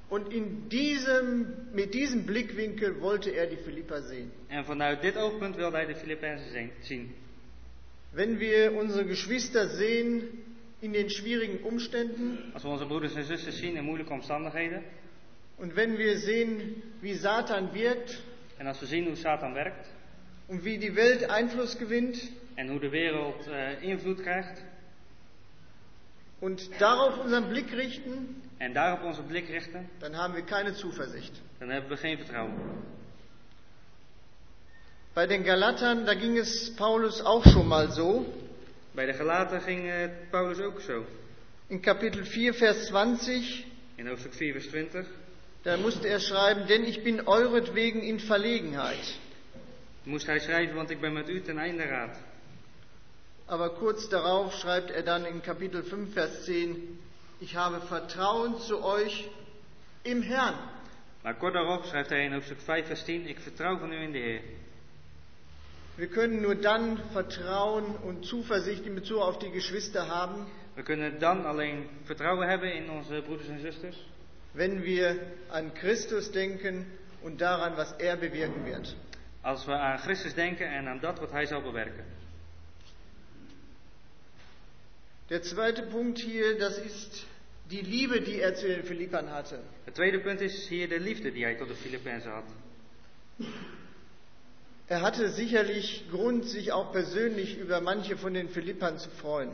Und 0.07 0.33
in 0.33 0.67
diesem, 0.67 1.45
mit 1.71 1.93
diesem 1.93 2.25
Blickwinkel 2.25 2.99
wollte 2.99 3.31
er 3.31 3.47
die 3.47 3.57
Philipper 3.57 4.01
sehen. 4.01 4.31
En 4.47 4.65
vanuit 4.65 5.01
dit 5.01 5.17
oogpunt 5.17 5.55
wilde 5.55 5.75
hij 5.75 5.85
de 5.85 5.95
Filippenzen 5.95 6.51
zien- 6.51 6.71
zien. 6.81 7.15
Wenn 8.11 8.37
wir 8.37 8.71
unsere 8.71 9.05
Geschwister 9.07 9.69
sehen 9.69 10.21
in 10.79 10.91
den 10.91 11.09
schwierigen 11.09 11.63
Umständen 11.63 12.37
Als 12.53 12.63
we 12.63 12.69
onze 12.69 12.85
broeders 12.85 13.15
en 13.15 13.23
zusters 13.23 13.57
zien 13.57 13.75
in 13.75 13.83
moeilijke 13.83 14.13
omstandigheden. 14.13 14.83
Und 15.57 15.75
wenn 15.75 15.97
wir 15.97 16.17
sehen, 16.19 16.81
wie 17.01 17.13
Satan 17.15 17.73
wirkt 17.73 18.21
En 18.57 18.67
als 18.67 18.79
we 18.81 18.85
zien 18.85 19.05
hoe 19.05 19.15
Satan 19.15 19.53
werkt. 19.53 19.85
und 20.47 20.63
wie 20.63 20.77
die 20.77 20.95
Welt 20.95 21.29
Einfluss 21.29 21.77
gewinnt 21.77 22.17
En 22.55 22.69
hoe 22.69 22.79
de 22.79 22.89
wereld 22.89 23.47
eh, 23.47 23.81
invloed 23.83 24.21
krijgt. 24.21 24.61
und 26.39 26.69
darauf 26.79 27.17
unseren 27.23 27.49
Blick 27.49 27.71
richten, 27.73 28.41
En 28.57 28.73
daarop 28.73 29.03
onze 29.03 29.21
blik 29.23 29.49
richten. 29.49 29.89
dann 29.99 30.15
haben 30.15 30.33
wir 30.35 30.43
keine 30.43 30.73
Zuversicht. 30.73 31.41
Dan 31.59 31.69
hebben 31.69 31.89
we 31.89 31.97
geen 31.97 32.17
vertrouwen. 32.17 32.53
Bei 35.13 35.27
den 35.27 35.43
Galatern, 35.45 36.05
da 36.05 36.13
ging 36.13 36.37
es 36.37 36.73
Paulus 36.75 37.21
auch 37.21 37.43
schon 37.45 37.67
mal 37.67 37.91
so. 37.91 38.25
Bij 38.93 39.05
de 39.05 39.13
Galaten 39.13 39.61
ging 39.61 39.89
eh, 39.89 40.09
Paulus 40.31 40.59
ook 40.59 40.81
zo. 40.81 41.05
In 41.67 41.81
Kapitel 41.81 42.23
4, 42.25 42.53
Vers 42.53 42.85
20, 42.87 43.63
In 43.97 44.07
hoofdstuk 44.07 44.33
4, 44.33 44.51
vers 44.53 44.67
20. 44.69 45.05
da 45.65 45.77
musste 45.77 46.07
er 46.07 46.19
schreiben, 46.19 46.67
denn 46.67 46.85
ich 46.85 47.03
bin 47.03 47.27
euretwegen 47.27 48.01
in 48.03 48.19
Verlegenheit. 48.19 49.19
moest 50.03 50.25
hij 50.25 50.39
schrijven, 50.39 50.75
want 50.75 50.89
ik 50.89 50.99
ben 50.99 51.13
met 51.13 51.29
u 51.29 51.41
ten 51.41 51.57
einde 51.57 51.83
raad. 51.83 52.17
Aber 53.45 53.69
kurz 53.69 54.07
darauf 54.09 54.53
schreibt 54.53 54.91
er 54.91 55.03
dann 55.03 55.25
in 55.25 55.41
Kapitel 55.41 55.83
5, 55.83 56.13
Vers 56.13 56.43
10, 56.43 56.99
ich 57.39 57.55
habe 57.55 57.81
Vertrauen 57.81 58.59
zu 58.59 58.83
euch 58.83 59.29
im 60.03 60.21
Herrn. 60.21 60.55
Maar 61.21 61.35
kort 61.35 61.53
daarop 61.53 61.85
schrijft 61.85 62.09
hij 62.09 62.23
in 62.25 62.33
hoofdstuk 62.33 62.59
5, 62.59 62.85
vers 62.85 63.03
10, 63.03 63.27
ik 63.27 63.39
vertrouw 63.39 63.77
van 63.77 63.91
u 63.91 64.01
in 64.01 64.11
de 64.11 64.19
Heer. 64.19 64.41
Wir 65.95 66.07
können 66.07 66.41
nur 66.41 66.55
dann 66.55 66.99
Vertrauen 67.11 67.95
und 68.03 68.25
Zuversicht 68.25 68.85
in 68.85 68.95
Bezug 68.95 69.19
auf 69.19 69.39
die 69.39 69.51
Geschwister 69.51 70.07
haben, 70.07 70.45
We 70.75 70.83
kunnen 70.83 71.19
dan 71.19 71.45
alleen 71.45 71.89
vertrouwen 72.03 72.47
hebben 72.47 72.73
in 72.73 72.89
onze 72.89 73.21
broeders 73.25 73.47
en 73.47 73.59
zusters, 73.59 74.05
wenn 74.55 74.83
wir 74.83 75.15
an 75.49 75.73
Christus 75.73 76.31
denken 76.31 76.85
und 77.21 77.41
daran, 77.41 77.77
was 77.77 77.91
er 77.93 78.17
bewirken 78.17 78.65
wird. 78.65 78.95
als 79.45 79.65
we 79.65 79.73
aan 79.73 79.99
Christus 79.99 80.33
denken 80.33 80.67
en 80.67 80.87
aan 80.87 80.99
dat 80.99 81.19
wat 81.19 81.31
hij 81.31 81.45
zal 81.45 81.61
bewerken. 81.61 82.05
Der 85.27 85.41
zweite 85.41 85.83
Punkt 85.83 86.19
hier, 86.19 86.57
das 86.57 86.77
ist 86.77 87.25
die 87.69 87.81
Liebe, 87.81 88.21
die 88.21 88.41
er 88.41 88.55
zu 88.55 88.67
den 88.67 88.83
Philippern 88.83 89.29
hatte. 89.29 89.59
Het 89.83 89.93
tweede 89.93 90.19
punt 90.19 90.41
is 90.41 90.67
hier 90.67 90.87
de 90.87 90.99
liefde 90.99 91.31
die 91.31 91.43
hij 91.43 91.55
tot 91.55 91.67
de 91.67 91.75
Filippenzen 91.75 92.31
had. 92.31 92.43
Er 94.87 95.01
hatte 95.01 95.29
sicherlich 95.29 96.03
Grund, 96.11 96.45
sich 96.45 96.71
auch 96.71 96.91
persönlich 96.91 97.57
über 97.57 97.81
manche 97.81 98.17
von 98.17 98.33
den 98.33 98.49
Philippern 98.49 98.97
zu 98.97 99.09
freuen. 99.09 99.49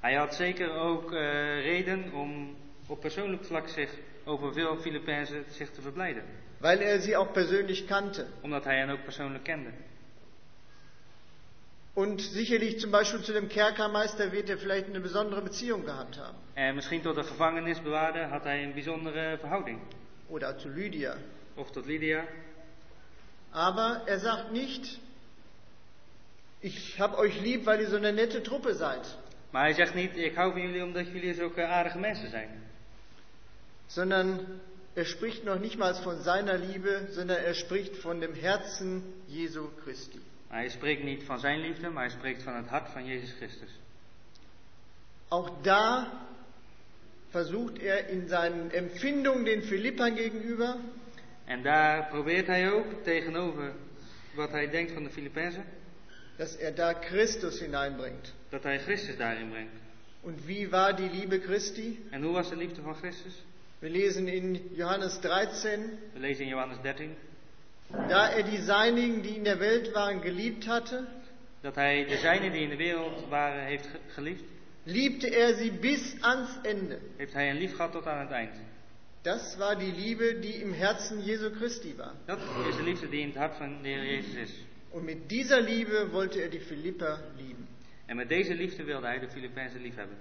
Hij 0.00 0.16
had 0.16 0.34
zeker 0.34 0.70
ook 0.70 1.12
eh, 1.12 1.18
reden 1.62 2.12
om 2.12 2.56
op 2.86 3.00
persoonlijk 3.00 3.44
vlak 3.44 3.68
zich 3.68 3.90
over 4.30 4.52
veel 4.52 4.76
Filippenzen 4.76 5.44
zich 5.48 5.70
te 5.70 5.82
verblijden. 5.82 6.22
weil 6.60 6.80
er 6.82 7.00
sie 7.00 7.16
auch 7.16 7.32
persönlich 7.32 7.86
kannte. 7.86 8.26
Omdat 8.42 8.64
hij 8.64 8.78
hen 8.78 8.90
ook 8.90 9.04
persoonlijk 9.04 9.44
kende. 9.44 9.70
Und 11.94 12.20
sicherlich 12.20 12.78
zum 12.80 12.90
Beispiel 12.90 13.22
zu 13.22 13.32
dem 13.32 13.48
Kerkermeister 13.48 14.30
wird 14.32 14.48
er 14.48 14.58
vielleicht 14.58 14.86
eine 14.86 15.00
besondere 15.00 15.42
Beziehung 15.42 15.84
gehabt 15.84 16.18
haben. 16.18 16.36
En 16.54 16.74
misschien 16.74 17.02
tot 17.02 17.14
de 17.14 17.24
gevangenisbewaarder 17.24 18.28
had 18.28 18.44
hij 18.44 18.62
een 18.62 18.72
bijzondere 18.72 19.36
verhouding. 19.38 19.80
Oder 20.28 20.58
zu 20.58 20.68
Lydia. 20.68 21.16
Of 21.54 21.70
tot 21.70 21.86
Lydia. 21.86 22.24
Aber 23.50 24.02
er 24.06 24.18
sagt 24.18 24.52
nicht, 24.52 25.00
ich 26.60 27.00
habe 27.00 27.16
euch 27.18 27.40
lieb, 27.40 27.66
weil 27.66 27.80
ihr 27.80 27.88
so 27.88 27.96
eine 27.96 28.12
nette 28.12 28.42
Truppe 28.42 28.74
seid, 28.74 29.16
Maar 29.50 29.62
hij 29.62 29.72
zegt 29.72 29.94
niet, 29.94 30.16
ik 30.16 30.34
hou 30.34 30.52
van 30.52 30.60
jullie 30.60 30.84
omdat 30.84 31.06
jullie 31.06 31.34
zulke 31.34 31.66
aardige 31.66 31.98
mensen 31.98 32.30
zijn. 32.30 32.69
Sondern 33.90 34.60
er 34.94 35.04
spricht 35.04 35.44
noch 35.44 35.58
nicht 35.58 35.78
mal 35.78 35.94
von 35.94 36.20
seiner 36.22 36.56
Liebe, 36.58 37.08
sondern 37.10 37.38
er 37.38 37.54
spricht 37.54 37.96
von 37.96 38.20
dem 38.20 38.34
Herzen 38.34 39.02
Jesu 39.28 39.68
Christi. 39.84 40.20
Hij 40.48 40.68
spreekt 40.68 41.04
niet 41.04 41.22
van 41.24 41.38
zijn 41.38 41.60
liefde, 41.60 41.88
maar 41.90 42.04
hij 42.04 42.12
spreekt 42.12 42.42
van 42.42 42.54
het 42.54 42.66
hart 42.66 42.88
van 42.88 43.06
Jezus 43.06 43.32
Christus. 43.32 43.70
Auch 45.28 45.50
da 45.62 46.10
versucht 47.30 47.82
er 47.82 48.08
in 48.08 48.28
seinen 48.28 48.70
Empfindungen 48.70 49.44
den 49.44 49.62
Philippern 49.62 50.16
gegenüber, 50.16 50.76
En 51.44 51.62
daar 51.62 52.08
probeert 52.08 52.46
hij 52.46 52.72
ook 52.72 52.86
tegenover 53.02 53.72
wat 54.34 54.50
hij 54.50 54.70
denkt 54.70 54.92
van 54.92 55.02
de 55.04 55.10
Filippenzen, 55.10 55.64
dass 56.36 56.56
er 56.56 56.74
da 56.74 56.92
Christus 56.92 57.60
hineinbringt. 57.60 58.34
dat 58.48 58.62
hij 58.62 58.78
Christus 58.80 59.16
daarin 59.16 59.48
brengt. 59.50 59.72
Und 60.22 60.46
wie 60.46 60.68
war 60.70 60.96
die 60.96 61.10
Liebe 61.10 61.40
Christi? 61.40 62.06
En 62.10 62.22
hoe 62.22 62.32
was 62.32 62.48
de 62.48 62.56
liefde 62.56 62.82
van 62.82 62.94
Christus? 62.94 63.44
Wir 63.80 63.90
lesen 63.90 64.28
in 64.28 64.58
Johannes 64.76 65.20
13, 65.20 65.98
We 66.14 66.18
lezen 66.20 66.42
in 66.44 66.50
Johannes 66.50 66.78
13 66.82 67.16
da 68.08 68.28
er 68.30 68.44
die 68.44 68.58
Seinigen, 68.62 69.22
die 69.22 69.34
in 69.36 69.44
der 69.44 69.58
Welt 69.58 69.92
waren, 69.94 70.20
geliebt 70.20 70.66
hatte, 70.68 71.04
dat 71.62 71.74
hij 71.74 72.04
de 72.06 72.16
zijnen 72.16 72.52
die 72.52 72.62
in 72.62 72.68
de 72.68 72.76
wereld 72.76 73.28
waren 73.28 73.64
heeft 73.64 73.86
ge- 73.86 73.98
geliefd. 74.14 74.42
liebte 74.84 75.28
er 75.36 75.54
sie 75.54 75.70
bis 75.72 76.16
ans 76.20 76.50
Ende. 76.62 76.98
Heeft 77.16 77.32
hij 77.32 77.46
hen 77.46 77.56
lief 77.58 77.74
gehad 77.76 77.92
tot 77.92 78.06
aan 78.06 78.20
het 78.20 78.30
eind. 78.30 78.54
Das 79.22 79.56
war 79.58 79.76
die 79.76 79.92
Liebe, 79.92 80.38
die 80.40 80.54
im 80.62 80.72
Herzen 80.72 81.24
Jesu 81.24 81.50
Christi 81.54 81.94
war. 81.96 82.14
Dat 82.26 82.38
is 82.68 82.76
de 82.76 82.82
liefde 82.82 83.08
die 83.08 83.20
in 83.20 83.28
het 83.28 83.36
hart 83.36 83.56
van 83.56 83.82
de 83.82 83.88
Heer 83.88 84.04
Jezus 84.04 84.34
is. 84.34 84.52
Und 84.90 85.04
mit 85.04 85.28
dieser 85.30 85.60
Liebe 85.60 86.08
wollte 86.10 86.40
er 86.42 86.50
die 86.50 86.60
Philipper 86.60 87.18
lieben. 87.36 87.66
En 88.06 88.16
met 88.16 88.28
deze 88.28 88.54
liefde 88.54 88.84
wilde 88.84 89.06
hij 89.06 89.18
de 89.18 89.28
Filippenzen 89.28 89.80
lief 89.82 89.94
hebben. 89.94 90.16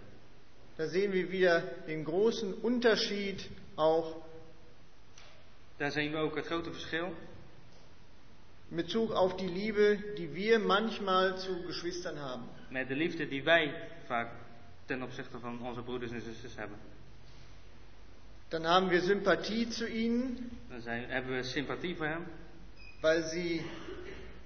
Da 0.80 0.88
sehen 0.88 1.12
wir 1.12 1.30
wieder 1.30 1.60
den 1.88 2.06
großen 2.06 2.54
Unterschied 2.54 3.50
auch 3.76 4.16
Daar 5.78 5.92
zien 5.92 6.12
we 6.12 6.18
ook 6.18 6.36
het 6.36 6.46
grote 6.46 6.72
verschil 6.72 7.12
in 8.70 8.76
Bezug 8.78 9.12
auf 9.12 9.36
die 9.36 9.48
Liebe, 9.48 9.98
die 10.18 10.34
wir 10.34 10.60
manchmal 10.60 11.38
zu 11.38 11.64
Geschwistern 11.68 12.18
haben. 12.20 12.44
met 12.70 12.88
de 12.88 12.96
liefde 12.96 13.28
die 13.28 13.44
wij 13.44 13.74
vaak 14.06 14.32
ten 14.86 15.04
opzichte 15.04 15.40
van 15.40 15.62
onze 15.62 15.82
broeders 15.82 16.12
en 16.12 16.22
zusters 16.22 16.56
hebben. 16.56 16.78
Dann 18.48 18.66
haben 18.66 18.90
wir 18.90 19.02
Sympathie 19.02 19.70
zu 19.70 19.86
ihnen, 19.88 20.52
Dan 20.70 20.82
zijn, 20.82 21.10
hebben 21.10 21.36
we 21.36 21.44
sympathie 21.44 21.96
voor 21.96 22.08
hem, 22.08 22.26
weil 23.02 23.24
sie 23.24 23.62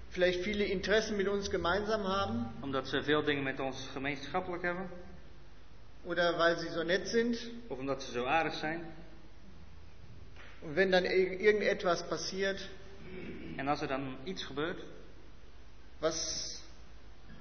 vielleicht 0.10 0.42
viele 0.42 0.66
Interessen 0.66 1.16
mit 1.16 1.28
uns 1.28 1.48
gemeinsam 1.48 2.02
haben 2.06 2.52
omdat 2.62 2.88
ze 2.88 3.04
veel 3.04 3.24
dingen 3.24 3.44
met 3.44 3.60
ons 3.60 3.88
gemeenschappelijk 3.92 4.64
hebben, 4.64 4.90
oder 6.06 6.38
weil 6.38 6.58
sie 6.60 6.70
so 6.70 6.84
nett 6.84 7.08
sind. 7.08 7.38
of 7.70 7.80
omdat 7.80 8.04
ze 8.04 8.12
zo 8.12 8.26
aardig 8.26 8.54
zijn. 8.54 8.82
Und 10.62 10.76
wenn 10.76 10.92
dann 10.92 11.06
ir- 11.06 11.40
irgendetwas 11.40 12.04
passiert, 12.08 12.70
En 13.58 13.68
als 13.68 13.82
er 13.82 13.88
dan 13.88 14.18
iets 14.26 14.44
gebeurt, 14.46 14.80
was 16.00 16.62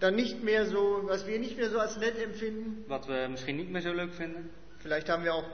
dann 0.01 0.15
nicht 0.15 0.43
mehr 0.43 0.67
so, 0.67 1.01
was 1.09 1.27
wir 1.27 1.39
nicht 1.39 1.57
mehr 1.57 1.71
so 1.71 1.79
als 1.79 1.97
nett 1.97 2.19
empfinden, 2.19 2.85
wat 2.89 3.07
we 3.07 3.27
misschien 3.31 3.57
niet 3.57 3.71
meer 3.71 3.81
zo 3.83 3.93
leuk 3.93 4.13
vinden, 4.15 4.51
vielleicht 4.79 5.09
haben 5.09 5.23
wir 5.25 5.33
auch 5.35 5.47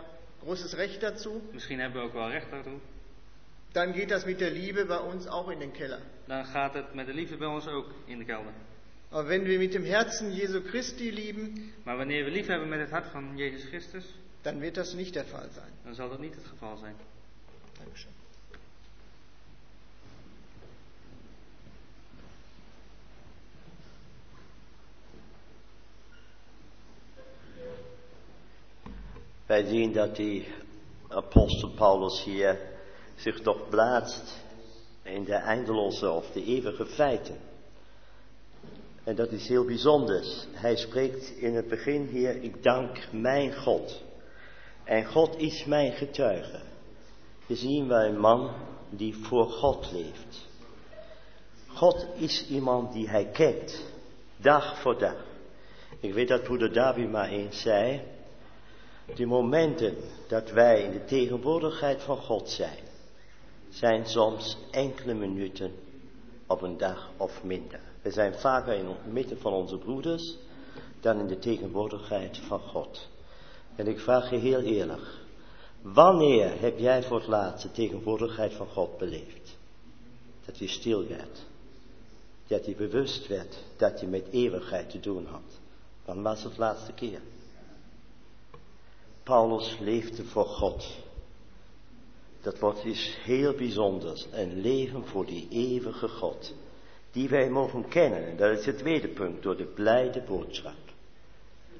großes 0.42 0.76
Recht 0.76 1.00
dazu, 1.02 1.40
misschien 1.52 1.78
hebben 1.80 2.00
we 2.00 2.06
ook 2.08 2.14
wel 2.14 2.28
recht 2.30 2.50
daartoe, 2.50 2.80
dann 3.72 3.92
geht 3.92 4.10
das 4.10 4.24
mit 4.26 4.40
der 4.40 4.50
Liebe 4.50 4.84
bei 4.86 4.98
uns 4.98 5.26
auch 5.28 5.48
in 5.50 5.60
den 5.60 5.72
Keller. 5.72 6.00
dan 6.26 6.44
gaat 6.44 6.74
het 6.74 6.94
met 6.94 7.06
de 7.06 7.14
liefde 7.14 7.36
bij 7.36 7.48
ons 7.48 7.66
ook 7.68 7.86
in 8.06 8.18
de 8.18 8.24
kelder. 8.24 8.52
Aber 9.10 9.28
wenn 9.28 9.46
wir 9.46 9.58
mit 9.58 9.72
dem 9.72 9.84
Herzen 9.84 10.32
Jesu 10.32 10.60
Christi 10.60 11.10
lieben, 11.10 11.72
Maar 11.84 11.98
wanneer 11.98 12.24
we 12.24 12.30
lief 12.30 12.46
hebben 12.46 12.68
met 12.68 12.80
het 12.80 12.90
hart 12.90 13.06
van 13.06 13.36
Jezus 13.36 13.64
Christus, 13.68 14.04
dann 14.42 14.60
wird 14.60 14.76
das 14.76 14.94
nicht 14.94 15.14
der 15.14 15.24
Fall 15.24 15.48
sein. 15.54 15.72
dan 15.84 15.94
zal 15.94 16.08
dat 16.08 16.18
niet 16.18 16.34
het 16.34 16.46
geval 16.46 16.76
zijn. 16.76 16.96
Dankeschön. 17.78 18.12
Wij 29.46 29.64
zien 29.64 29.92
dat 29.92 30.16
die 30.16 30.46
apostel 31.08 31.70
Paulus 31.70 32.24
hier 32.24 32.58
zich 33.14 33.40
toch 33.40 33.68
plaatst 33.68 34.44
in 35.02 35.24
de 35.24 35.34
eindeloze 35.34 36.10
of 36.10 36.30
de 36.30 36.44
eeuwige 36.44 36.86
feiten. 36.86 37.47
En 39.08 39.14
dat 39.14 39.32
is 39.32 39.48
heel 39.48 39.64
bijzonder. 39.64 40.24
Hij 40.52 40.76
spreekt 40.76 41.30
in 41.36 41.54
het 41.54 41.68
begin 41.68 42.06
hier, 42.06 42.42
ik 42.42 42.62
dank 42.62 43.12
mijn 43.12 43.54
God. 43.56 44.02
En 44.84 45.06
God 45.06 45.36
is 45.36 45.64
mijn 45.64 45.92
getuige. 45.92 46.60
Hier 47.46 47.56
zien 47.56 47.88
wij 47.88 48.08
een 48.08 48.18
man 48.18 48.50
die 48.90 49.16
voor 49.16 49.46
God 49.46 49.92
leeft. 49.92 50.48
God 51.66 52.06
is 52.14 52.46
iemand 52.48 52.92
die 52.92 53.08
hij 53.08 53.26
kent, 53.26 53.84
dag 54.36 54.80
voor 54.80 54.98
dag. 54.98 55.24
Ik 56.00 56.14
weet 56.14 56.28
dat 56.28 56.42
broeder 56.42 56.72
David 56.72 57.10
maar 57.10 57.28
eens 57.28 57.60
zei, 57.60 58.02
de 59.14 59.26
momenten 59.26 59.96
dat 60.26 60.50
wij 60.50 60.82
in 60.82 60.90
de 60.90 61.04
tegenwoordigheid 61.04 62.02
van 62.02 62.16
God 62.16 62.48
zijn, 62.50 62.78
zijn 63.68 64.06
soms 64.06 64.58
enkele 64.70 65.14
minuten 65.14 65.72
op 66.46 66.62
een 66.62 66.76
dag 66.76 67.10
of 67.16 67.42
minder. 67.42 67.87
We 68.08 68.14
zijn 68.14 68.34
vaker 68.34 68.74
in 68.74 68.86
het 68.86 69.12
midden 69.12 69.38
van 69.38 69.52
onze 69.52 69.78
broeders 69.78 70.36
dan 71.00 71.18
in 71.18 71.26
de 71.26 71.38
tegenwoordigheid 71.38 72.38
van 72.38 72.60
God. 72.60 73.08
En 73.76 73.86
ik 73.86 74.00
vraag 74.00 74.30
je 74.30 74.36
heel 74.36 74.60
eerlijk, 74.60 75.02
wanneer 75.82 76.60
heb 76.60 76.78
jij 76.78 77.02
voor 77.02 77.18
het 77.18 77.26
laatst 77.26 77.62
de 77.62 77.70
tegenwoordigheid 77.70 78.52
van 78.52 78.66
God 78.66 78.98
beleefd? 78.98 79.56
Dat 80.44 80.58
je 80.58 80.68
stil 80.68 81.06
werd, 81.06 81.46
dat 82.46 82.66
je 82.66 82.74
bewust 82.74 83.26
werd 83.26 83.58
dat 83.76 84.00
je 84.00 84.06
met 84.06 84.28
eeuwigheid 84.30 84.90
te 84.90 85.00
doen 85.00 85.26
had. 85.26 85.58
Wanneer 86.04 86.24
was 86.24 86.42
het 86.42 86.58
laatste 86.58 86.92
keer? 86.92 87.20
Paulus 89.22 89.78
leefde 89.80 90.24
voor 90.24 90.46
God. 90.46 90.86
Dat 92.40 92.58
wordt 92.58 92.84
iets 92.84 93.16
heel 93.22 93.52
bijzonders. 93.54 94.26
Een 94.32 94.60
leven 94.60 95.06
voor 95.06 95.26
die 95.26 95.48
eeuwige 95.50 96.08
God. 96.08 96.54
Die 97.12 97.28
wij 97.28 97.50
mogen 97.50 97.88
kennen. 97.88 98.26
En 98.26 98.36
dat 98.36 98.58
is 98.58 98.66
het 98.66 98.78
tweede 98.78 99.08
punt. 99.08 99.42
Door 99.42 99.56
de 99.56 99.66
blijde 99.66 100.22
boodschap. 100.22 100.74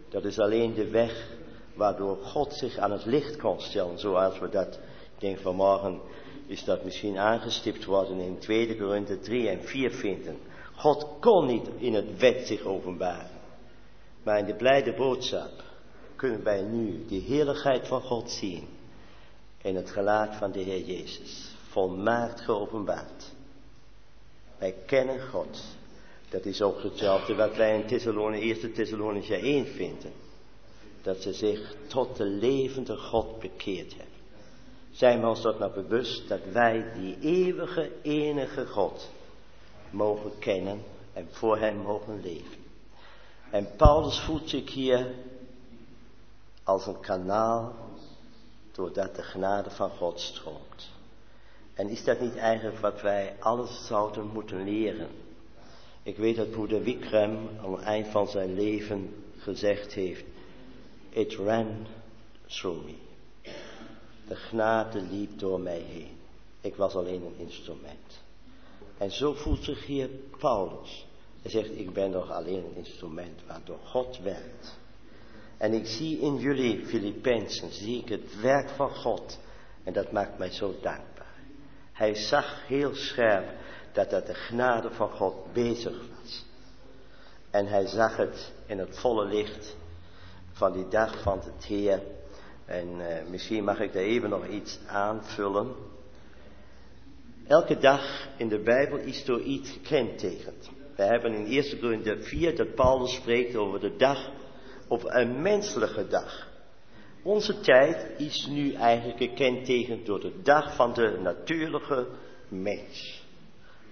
Dat 0.09 0.25
is 0.25 0.39
alleen 0.39 0.75
de 0.75 0.91
weg 0.91 1.29
waardoor 1.75 2.17
God 2.17 2.55
zich 2.55 2.77
aan 2.77 2.93
het 2.93 3.05
licht 3.05 3.37
kon 3.37 3.61
stellen. 3.61 3.99
Zoals 3.99 4.39
we 4.39 4.49
dat, 4.49 4.75
ik 5.15 5.21
denk 5.21 5.39
vanmorgen, 5.39 6.01
is 6.47 6.65
dat 6.65 6.85
misschien 6.85 7.19
aangestipt 7.19 7.85
worden 7.85 8.19
in 8.19 8.39
2 8.39 8.77
Korinthe 8.77 9.19
3 9.19 9.49
en 9.49 9.63
4 9.63 9.91
vinden. 9.91 10.39
God 10.75 11.07
kon 11.21 11.47
niet 11.47 11.69
in 11.77 11.95
het 11.95 12.19
wet 12.19 12.47
zich 12.47 12.63
openbaren. 12.63 13.31
Maar 14.23 14.39
in 14.39 14.45
de 14.45 14.55
blijde 14.55 14.95
boodschap 14.95 15.51
kunnen 16.17 16.45
wij 16.45 16.63
nu 16.63 17.05
de 17.09 17.17
heerlijkheid 17.17 17.89
van 17.89 18.01
God 18.01 18.31
zien. 18.31 18.69
In 19.63 19.77
het 19.77 19.91
gelaat 19.91 20.37
van 20.37 20.53
de 20.53 20.59
Heer 20.59 20.85
Jezus. 20.85 21.55
Volmaakt 21.69 22.41
geopenbaard. 22.41 23.37
Wij 24.59 24.75
kennen 24.87 25.29
God. 25.29 25.61
Dat 26.29 26.45
is 26.45 26.63
ook 26.63 26.83
hetzelfde 26.83 27.35
wat 27.35 27.57
wij 27.57 27.81
in 27.81 27.87
Thessalonië, 27.87 28.53
1 28.53 28.73
Thessalonië 28.73 29.33
1 29.33 29.67
vinden. 29.67 30.13
Dat 31.03 31.23
ze 31.23 31.33
zich 31.33 31.75
tot 31.87 32.17
de 32.17 32.25
levende 32.25 32.97
God 32.97 33.39
bekeerd 33.39 33.91
hebben. 33.91 34.17
Zijn 34.91 35.21
we 35.21 35.27
ons 35.27 35.43
dat 35.43 35.59
nou 35.59 35.73
bewust 35.73 36.29
dat 36.29 36.41
wij 36.53 36.93
die 36.95 37.19
eeuwige, 37.21 37.91
enige 38.03 38.67
God 38.67 39.11
mogen 39.91 40.39
kennen 40.39 40.83
en 41.13 41.29
voor 41.31 41.59
Hem 41.59 41.77
mogen 41.77 42.21
leven. 42.21 42.67
En 43.51 43.69
Paulus 43.77 44.21
voelt 44.21 44.49
zich 44.49 44.73
hier 44.73 45.15
als 46.63 46.87
een 46.87 47.01
kanaal 47.01 47.75
doordat 48.73 49.17
de 49.17 49.23
genade 49.23 49.71
van 49.71 49.91
God 49.91 50.21
stroomt. 50.21 50.98
En 51.79 51.89
is 51.89 52.05
dat 52.05 52.21
niet 52.21 52.37
eigenlijk 52.37 52.79
wat 52.79 53.01
wij 53.01 53.35
alles 53.39 53.87
zouden 53.87 54.27
moeten 54.27 54.65
leren? 54.65 55.09
Ik 56.03 56.17
weet 56.17 56.37
dat 56.37 56.51
broeder 56.51 56.83
Wikram 56.83 57.49
aan 57.63 57.73
het 57.73 57.83
eind 57.83 58.07
van 58.07 58.29
zijn 58.29 58.55
leven 58.55 59.15
gezegd 59.37 59.93
heeft, 59.93 60.25
it 61.11 61.35
ran 61.35 61.87
through 62.47 62.85
me. 62.85 62.95
De 64.29 64.37
genade 64.37 65.01
liep 65.01 65.39
door 65.39 65.61
mij 65.61 65.79
heen. 65.79 66.17
Ik 66.61 66.77
was 66.77 66.95
alleen 66.95 67.23
een 67.23 67.39
instrument. 67.47 68.23
En 68.99 69.11
zo 69.11 69.35
voelt 69.35 69.65
zich 69.65 69.87
hier 69.87 70.09
Paulus. 70.39 71.07
Hij 71.43 71.51
zegt, 71.51 71.79
ik 71.79 71.93
ben 71.93 72.11
nog 72.11 72.31
alleen 72.31 72.65
een 72.65 72.77
instrument 72.77 73.41
waardoor 73.47 73.81
God 73.85 74.19
werkt. 74.23 74.79
En 75.57 75.73
ik 75.73 75.87
zie 75.87 76.19
in 76.19 76.37
jullie 76.37 76.87
Filippenzen, 76.87 77.73
zie 77.73 77.99
ik 77.99 78.09
het 78.09 78.41
werk 78.41 78.69
van 78.69 78.91
God. 78.91 79.39
En 79.85 79.93
dat 79.93 80.13
maakt 80.13 80.39
mij 80.39 80.51
zo 80.51 80.75
dankbaar. 80.83 81.18
Hij 81.99 82.15
zag 82.15 82.67
heel 82.67 82.95
scherp 82.95 83.49
dat 83.93 84.11
dat 84.11 84.27
de 84.27 84.35
genade 84.35 84.91
van 84.91 85.11
God 85.11 85.53
bezig 85.53 85.93
was. 86.21 86.45
En 87.51 87.67
hij 87.67 87.87
zag 87.87 88.17
het 88.17 88.53
in 88.67 88.79
het 88.79 88.99
volle 88.99 89.25
licht 89.27 89.77
van 90.53 90.73
die 90.73 90.89
dag 90.89 91.23
van 91.23 91.39
het 91.39 91.65
Heer. 91.65 92.03
En 92.65 92.89
uh, 92.89 93.07
misschien 93.31 93.65
mag 93.65 93.81
ik 93.81 93.93
daar 93.93 94.03
even 94.03 94.31
nog 94.31 94.47
iets 94.47 94.79
aanvullen. 94.87 95.75
Elke 97.47 97.79
dag 97.79 98.29
in 98.37 98.49
de 98.49 98.59
Bijbel 98.59 98.99
is 98.99 99.25
door 99.25 99.41
iets 99.41 99.71
gekentekend. 99.71 100.71
We 100.97 101.03
hebben 101.03 101.33
in 101.33 101.47
1 101.47 101.81
Korinther 101.81 102.23
4 102.23 102.57
dat 102.57 102.75
Paulus 102.75 103.15
spreekt 103.15 103.57
over 103.57 103.81
de 103.81 103.97
dag, 103.97 104.31
over 104.89 105.17
een 105.17 105.43
menselijke 105.43 106.09
dag. 106.09 106.48
Onze 107.29 107.61
tijd 107.61 108.07
is 108.17 108.47
nu 108.47 108.73
eigenlijk 108.73 109.19
gekentekend 109.19 110.07
door 110.07 110.21
de 110.21 110.43
dag 110.43 110.75
van 110.75 110.93
de 110.93 111.19
natuurlijke 111.23 112.07
mens. 112.49 113.23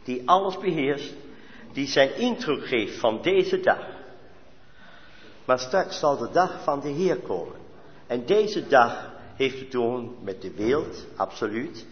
Die 0.05 0.29
alles 0.29 0.59
beheerst, 0.59 1.15
die 1.73 1.87
zijn 1.87 2.17
indruk 2.17 2.67
geeft 2.67 2.99
van 2.99 3.23
deze 3.23 3.61
dag. 3.61 3.87
Maar 5.45 5.59
straks 5.59 5.99
zal 5.99 6.17
de 6.17 6.31
dag 6.31 6.63
van 6.63 6.81
de 6.81 6.89
Heer 6.89 7.17
komen. 7.17 7.57
En 8.07 8.27
deze 8.27 8.67
dag 8.67 9.13
heeft 9.35 9.59
te 9.59 9.69
doen 9.69 10.17
met 10.23 10.43
de 10.43 10.53
wereld, 10.55 11.07
absoluut. 11.17 11.87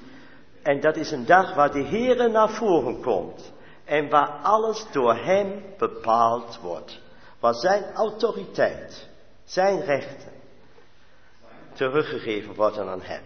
En 0.63 0.81
dat 0.81 0.97
is 0.97 1.11
een 1.11 1.27
dag 1.27 1.55
waar 1.55 1.73
de 1.73 1.83
Heer 1.83 2.31
naar 2.31 2.51
voren 2.51 3.01
komt. 3.01 3.53
En 3.85 4.09
waar 4.09 4.29
alles 4.29 4.87
door 4.93 5.15
Hem 5.15 5.63
bepaald 5.79 6.59
wordt. 6.63 7.01
Waar 7.41 7.55
Zijn 7.55 7.93
autoriteit, 7.93 9.09
Zijn 9.45 9.81
rechten 9.81 10.34
teruggegeven 11.75 12.55
worden 12.55 12.89
aan 12.89 13.03
Hem. 13.03 13.23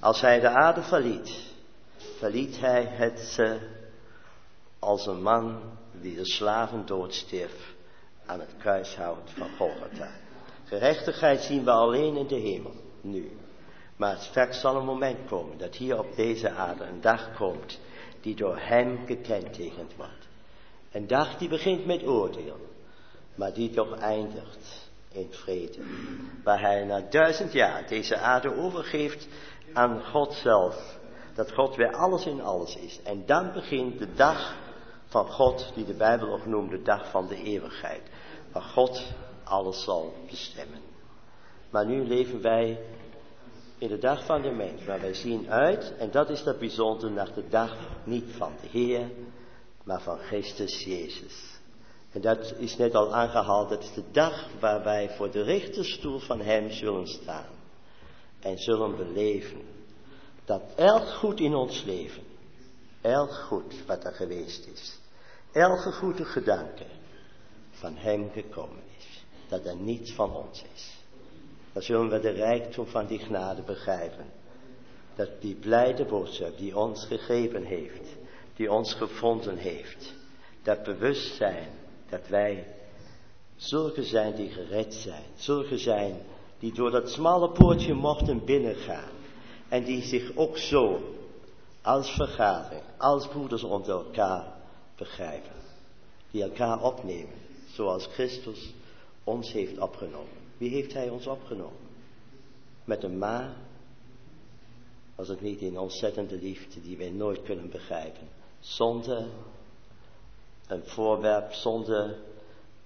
Als 0.00 0.20
Hij 0.20 0.40
de 0.40 0.48
aarde 0.48 0.82
verliet, 0.82 1.52
verliet 2.18 2.60
Hij 2.60 2.84
het 2.84 3.40
als 4.78 5.06
een 5.06 5.22
man 5.22 5.60
die 5.92 6.16
de 6.16 6.26
slaven 6.26 6.86
doodstierf 6.86 7.74
aan 8.26 8.40
het 8.40 8.54
kruishout 8.58 9.30
van 9.30 9.48
Golgotha. 9.56 10.10
Gerechtigheid 10.64 11.40
zien 11.40 11.64
we 11.64 11.70
alleen 11.70 12.16
in 12.16 12.26
de 12.26 12.34
hemel, 12.34 12.74
nu. 13.00 13.30
Maar 13.96 14.16
straks 14.18 14.60
zal 14.60 14.76
een 14.76 14.84
moment 14.84 15.28
komen 15.28 15.58
dat 15.58 15.76
hier 15.76 15.98
op 15.98 16.16
deze 16.16 16.50
aarde 16.50 16.84
een 16.84 17.00
dag 17.00 17.36
komt 17.36 17.78
die 18.20 18.34
door 18.34 18.58
hem 18.58 19.06
gekentekend 19.06 19.96
wordt. 19.96 20.28
Een 20.92 21.06
dag 21.06 21.38
die 21.38 21.48
begint 21.48 21.86
met 21.86 22.06
oordeel, 22.06 22.56
maar 23.34 23.52
die 23.52 23.70
toch 23.70 23.98
eindigt 23.98 24.79
in 25.12 25.28
vrede. 25.30 25.78
Waar 26.44 26.60
hij 26.60 26.84
na 26.84 27.00
duizend 27.00 27.52
jaar 27.52 27.88
deze 27.88 28.16
aarde 28.16 28.56
overgeeft 28.56 29.28
aan 29.72 30.04
God 30.04 30.32
zelf. 30.32 30.98
Dat 31.34 31.52
God 31.52 31.76
weer 31.76 31.92
alles 31.92 32.26
in 32.26 32.40
alles 32.40 32.76
is. 32.76 33.00
En 33.02 33.26
dan 33.26 33.52
begint 33.52 33.98
de 33.98 34.12
dag 34.14 34.56
van 35.04 35.26
God, 35.26 35.72
die 35.74 35.84
de 35.84 35.94
Bijbel 35.94 36.32
ook 36.32 36.46
noemt, 36.46 36.70
de 36.70 36.82
dag 36.82 37.10
van 37.10 37.26
de 37.26 37.42
eeuwigheid. 37.42 38.02
Waar 38.52 38.62
God 38.62 39.12
alles 39.44 39.84
zal 39.84 40.14
bestemmen. 40.30 40.80
Maar 41.70 41.86
nu 41.86 42.04
leven 42.06 42.42
wij 42.42 42.78
in 43.78 43.88
de 43.88 43.98
dag 43.98 44.24
van 44.24 44.42
de 44.42 44.50
mens, 44.50 44.84
maar 44.84 45.00
wij 45.00 45.14
zien 45.14 45.50
uit, 45.50 45.94
en 45.98 46.10
dat 46.10 46.30
is 46.30 46.42
dat 46.42 46.58
bijzondere, 46.58 47.12
naar 47.12 47.34
de 47.34 47.48
dag 47.48 47.76
niet 48.04 48.30
van 48.36 48.52
de 48.60 48.68
Heer, 48.68 49.10
maar 49.84 50.00
van 50.00 50.18
Christus 50.18 50.84
Jezus. 50.84 51.59
En 52.12 52.20
dat 52.20 52.54
is 52.58 52.76
net 52.76 52.94
al 52.94 53.14
aangehaald, 53.14 53.68
dat 53.68 53.82
is 53.82 53.92
de 53.92 54.04
dag 54.10 54.48
waar 54.60 54.84
wij 54.84 55.10
voor 55.10 55.30
de 55.30 55.42
rechterstoel 55.42 56.18
van 56.18 56.40
Hem 56.40 56.70
zullen 56.70 57.06
staan. 57.06 57.46
En 58.40 58.58
zullen 58.58 58.96
beleven 58.96 59.62
dat 60.44 60.62
elk 60.76 61.08
goed 61.08 61.40
in 61.40 61.54
ons 61.54 61.82
leven, 61.84 62.22
elk 63.00 63.32
goed 63.32 63.74
wat 63.86 64.04
er 64.04 64.12
geweest 64.12 64.66
is, 64.66 64.98
elke 65.52 65.92
goede 65.92 66.24
gedanke 66.24 66.86
van 67.70 67.96
Hem 67.96 68.30
gekomen 68.30 68.82
is. 68.98 69.24
Dat 69.48 69.66
er 69.66 69.76
niets 69.76 70.12
van 70.12 70.36
ons 70.36 70.64
is. 70.74 70.98
Dan 71.72 71.82
zullen 71.82 72.10
we 72.10 72.20
de 72.20 72.30
rijkdom 72.30 72.86
van 72.86 73.06
die 73.06 73.18
genade 73.18 73.62
begrijpen. 73.62 74.26
Dat 75.14 75.40
die 75.40 75.54
blijde 75.54 76.04
boodschap 76.04 76.58
die 76.58 76.76
ons 76.76 77.06
gegeven 77.06 77.64
heeft, 77.64 78.16
die 78.54 78.72
ons 78.72 78.94
gevonden 78.94 79.56
heeft, 79.56 80.14
dat 80.62 80.82
bewustzijn 80.82 81.79
dat 82.10 82.28
wij 82.28 82.66
zulke 83.56 84.04
zijn 84.04 84.34
die 84.34 84.50
gered 84.50 84.94
zijn, 84.94 85.24
zulke 85.36 85.78
zijn 85.78 86.20
die 86.58 86.72
door 86.72 86.90
dat 86.90 87.10
smalle 87.10 87.50
poortje 87.50 87.94
mochten 87.94 88.44
binnengaan 88.44 89.10
en 89.68 89.84
die 89.84 90.02
zich 90.02 90.36
ook 90.36 90.58
zo 90.58 91.00
als 91.82 92.10
vergadering, 92.10 92.82
als 92.98 93.28
broeders 93.28 93.62
onder 93.62 93.90
elkaar 93.90 94.52
begrijpen, 94.96 95.52
die 96.30 96.42
elkaar 96.42 96.82
opnemen, 96.82 97.38
zoals 97.72 98.06
Christus 98.06 98.74
ons 99.24 99.52
heeft 99.52 99.78
opgenomen. 99.78 100.38
Wie 100.56 100.70
heeft 100.70 100.92
Hij 100.92 101.08
ons 101.08 101.26
opgenomen? 101.26 101.88
Met 102.84 103.02
een 103.02 103.18
ma 103.18 103.56
was 105.14 105.28
het 105.28 105.40
niet 105.40 105.60
in 105.60 105.78
ontzettende 105.78 106.36
liefde 106.36 106.82
die 106.82 106.96
wij 106.96 107.10
nooit 107.10 107.42
kunnen 107.42 107.70
begrijpen. 107.70 108.28
Zonder 108.60 109.26
een 110.70 110.86
voorwerp, 110.86 111.52
zonder 111.52 112.16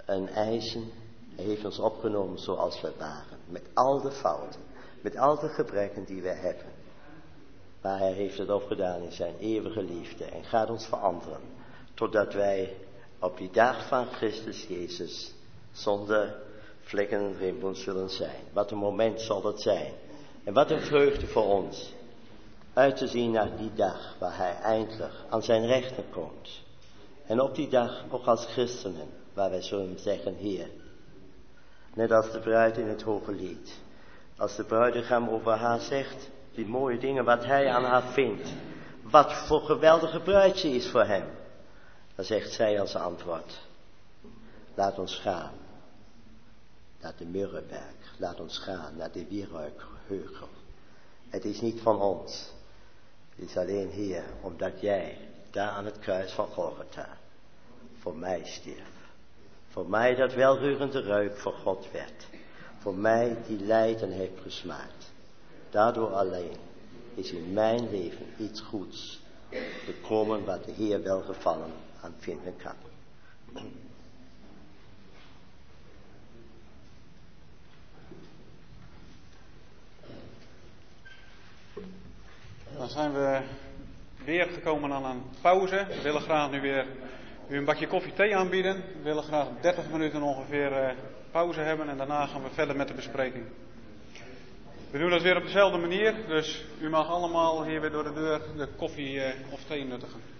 een 0.04 0.28
eisen. 0.28 0.90
Hij 1.36 1.44
heeft 1.44 1.64
ons 1.64 1.78
opgenomen 1.78 2.38
zoals 2.38 2.80
we 2.80 2.92
waren. 2.98 3.38
Met 3.46 3.62
al 3.74 4.00
de 4.00 4.10
fouten, 4.10 4.60
met 5.00 5.16
al 5.16 5.38
de 5.38 5.48
gebreken 5.48 6.04
die 6.04 6.22
we 6.22 6.32
hebben. 6.32 6.72
Maar 7.80 7.98
hij 7.98 8.12
heeft 8.12 8.38
het 8.38 8.50
opgedaan 8.50 9.02
in 9.02 9.12
zijn 9.12 9.34
eeuwige 9.38 9.82
liefde 9.82 10.24
en 10.24 10.44
gaat 10.44 10.70
ons 10.70 10.86
veranderen. 10.86 11.40
Totdat 11.94 12.32
wij 12.32 12.76
op 13.18 13.36
die 13.36 13.50
dag 13.50 13.86
van 13.86 14.06
Christus 14.06 14.66
Jezus 14.66 15.34
zonder 15.72 16.36
vlekken 16.80 17.18
en 17.18 17.36
rimpels 17.36 17.82
zullen 17.82 18.10
zijn. 18.10 18.42
Wat 18.52 18.70
een 18.70 18.78
moment 18.78 19.20
zal 19.20 19.40
dat 19.40 19.62
zijn. 19.62 19.92
En 20.44 20.52
wat 20.52 20.70
een 20.70 20.80
vreugde 20.80 21.26
voor 21.26 21.44
ons. 21.44 21.92
Uit 22.72 22.96
te 22.96 23.06
zien 23.06 23.30
naar 23.30 23.56
die 23.56 23.72
dag 23.74 24.16
waar 24.18 24.36
hij 24.36 24.54
eindelijk 24.54 25.14
aan 25.28 25.42
zijn 25.42 25.66
rechten 25.66 26.04
komt. 26.10 26.63
En 27.26 27.40
op 27.40 27.54
die 27.54 27.68
dag 27.68 28.04
ook 28.10 28.24
als 28.24 28.46
christenen, 28.46 29.08
waar 29.32 29.50
wij 29.50 29.62
zullen 29.62 29.98
zeggen, 29.98 30.34
Heer. 30.34 30.68
Net 31.94 32.10
als 32.10 32.30
de 32.32 32.40
bruid 32.40 32.76
in 32.76 32.88
het 32.88 33.02
hoge 33.02 33.32
lied. 33.32 33.78
Als 34.36 34.56
de 34.56 34.64
bruidegam 34.64 35.28
over 35.28 35.52
haar 35.52 35.80
zegt, 35.80 36.30
die 36.54 36.66
mooie 36.66 36.98
dingen 36.98 37.24
wat 37.24 37.44
hij 37.44 37.68
aan 37.68 37.84
haar 37.84 38.02
vindt. 38.02 38.48
Wat 39.02 39.32
voor 39.32 39.60
geweldige 39.60 40.20
bruid 40.20 40.58
ze 40.58 40.68
is 40.68 40.90
voor 40.90 41.04
hem. 41.04 41.24
Dan 42.14 42.24
zegt 42.24 42.52
zij 42.52 42.80
als 42.80 42.96
antwoord, 42.96 43.60
laat 44.74 44.98
ons 44.98 45.18
gaan 45.18 45.52
naar 47.00 47.14
de 47.18 47.24
Murrenberg. 47.24 48.14
Laat 48.18 48.40
ons 48.40 48.58
gaan 48.58 48.96
naar 48.96 49.12
de 49.12 49.26
Wieruikheugel. 49.28 50.48
Het 51.28 51.44
is 51.44 51.60
niet 51.60 51.80
van 51.80 52.00
ons. 52.00 52.52
is 53.36 53.56
alleen 53.56 53.90
Heer, 53.90 54.24
omdat 54.40 54.80
jij 54.80 55.18
daar 55.54 55.70
aan 55.70 55.84
het 55.84 55.98
kruis 55.98 56.32
van 56.32 56.46
Golgotha 56.46 57.08
voor 57.98 58.16
mij 58.16 58.42
stierf. 58.44 58.92
Voor 59.68 59.88
mij 59.88 60.14
dat 60.14 60.34
welrurende 60.34 61.00
reuk 61.00 61.38
voor 61.38 61.52
God 61.52 61.90
werd. 61.92 62.26
Voor 62.78 62.94
mij 62.94 63.36
die 63.46 63.58
lijden 63.58 64.10
heeft 64.10 64.40
gesmaakt. 64.42 65.12
Daardoor 65.70 66.12
alleen 66.14 66.56
is 67.14 67.30
in 67.30 67.52
mijn 67.52 67.90
leven 67.90 68.26
iets 68.38 68.60
goeds 68.60 69.20
gekomen 69.84 70.44
wat 70.44 70.64
de 70.64 70.72
Heer 70.72 71.02
welgevallen 71.02 71.72
aan 72.00 72.14
vinden 72.18 72.56
kan. 72.56 72.74
Dan 82.76 82.88
zijn 82.88 83.12
we 83.12 83.42
weer 84.24 84.46
gekomen 84.46 84.92
aan 84.92 85.04
een 85.04 85.22
pauze. 85.40 85.86
We 85.88 86.02
willen 86.02 86.20
graag 86.20 86.50
nu 86.50 86.60
weer 86.60 86.86
u 87.48 87.56
een 87.56 87.64
bakje 87.64 87.86
koffie 87.86 88.12
thee 88.12 88.36
aanbieden. 88.36 88.76
We 88.76 89.02
willen 89.02 89.22
graag 89.22 89.46
30 89.60 89.90
minuten 89.90 90.22
ongeveer 90.22 90.72
eh, 90.72 90.94
pauze 91.30 91.60
hebben 91.60 91.88
en 91.88 91.96
daarna 91.96 92.26
gaan 92.26 92.42
we 92.42 92.50
verder 92.50 92.76
met 92.76 92.88
de 92.88 92.94
bespreking. 92.94 93.44
We 94.90 94.98
doen 94.98 95.10
dat 95.10 95.22
weer 95.22 95.36
op 95.36 95.42
dezelfde 95.42 95.78
manier, 95.78 96.14
dus 96.28 96.64
u 96.80 96.88
mag 96.88 97.08
allemaal 97.08 97.64
hier 97.64 97.80
weer 97.80 97.90
door 97.90 98.04
de 98.04 98.12
deur 98.12 98.40
de 98.56 98.68
koffie 98.76 99.20
eh, 99.20 99.52
of 99.52 99.64
thee 99.64 99.84
nuttigen. 99.84 100.33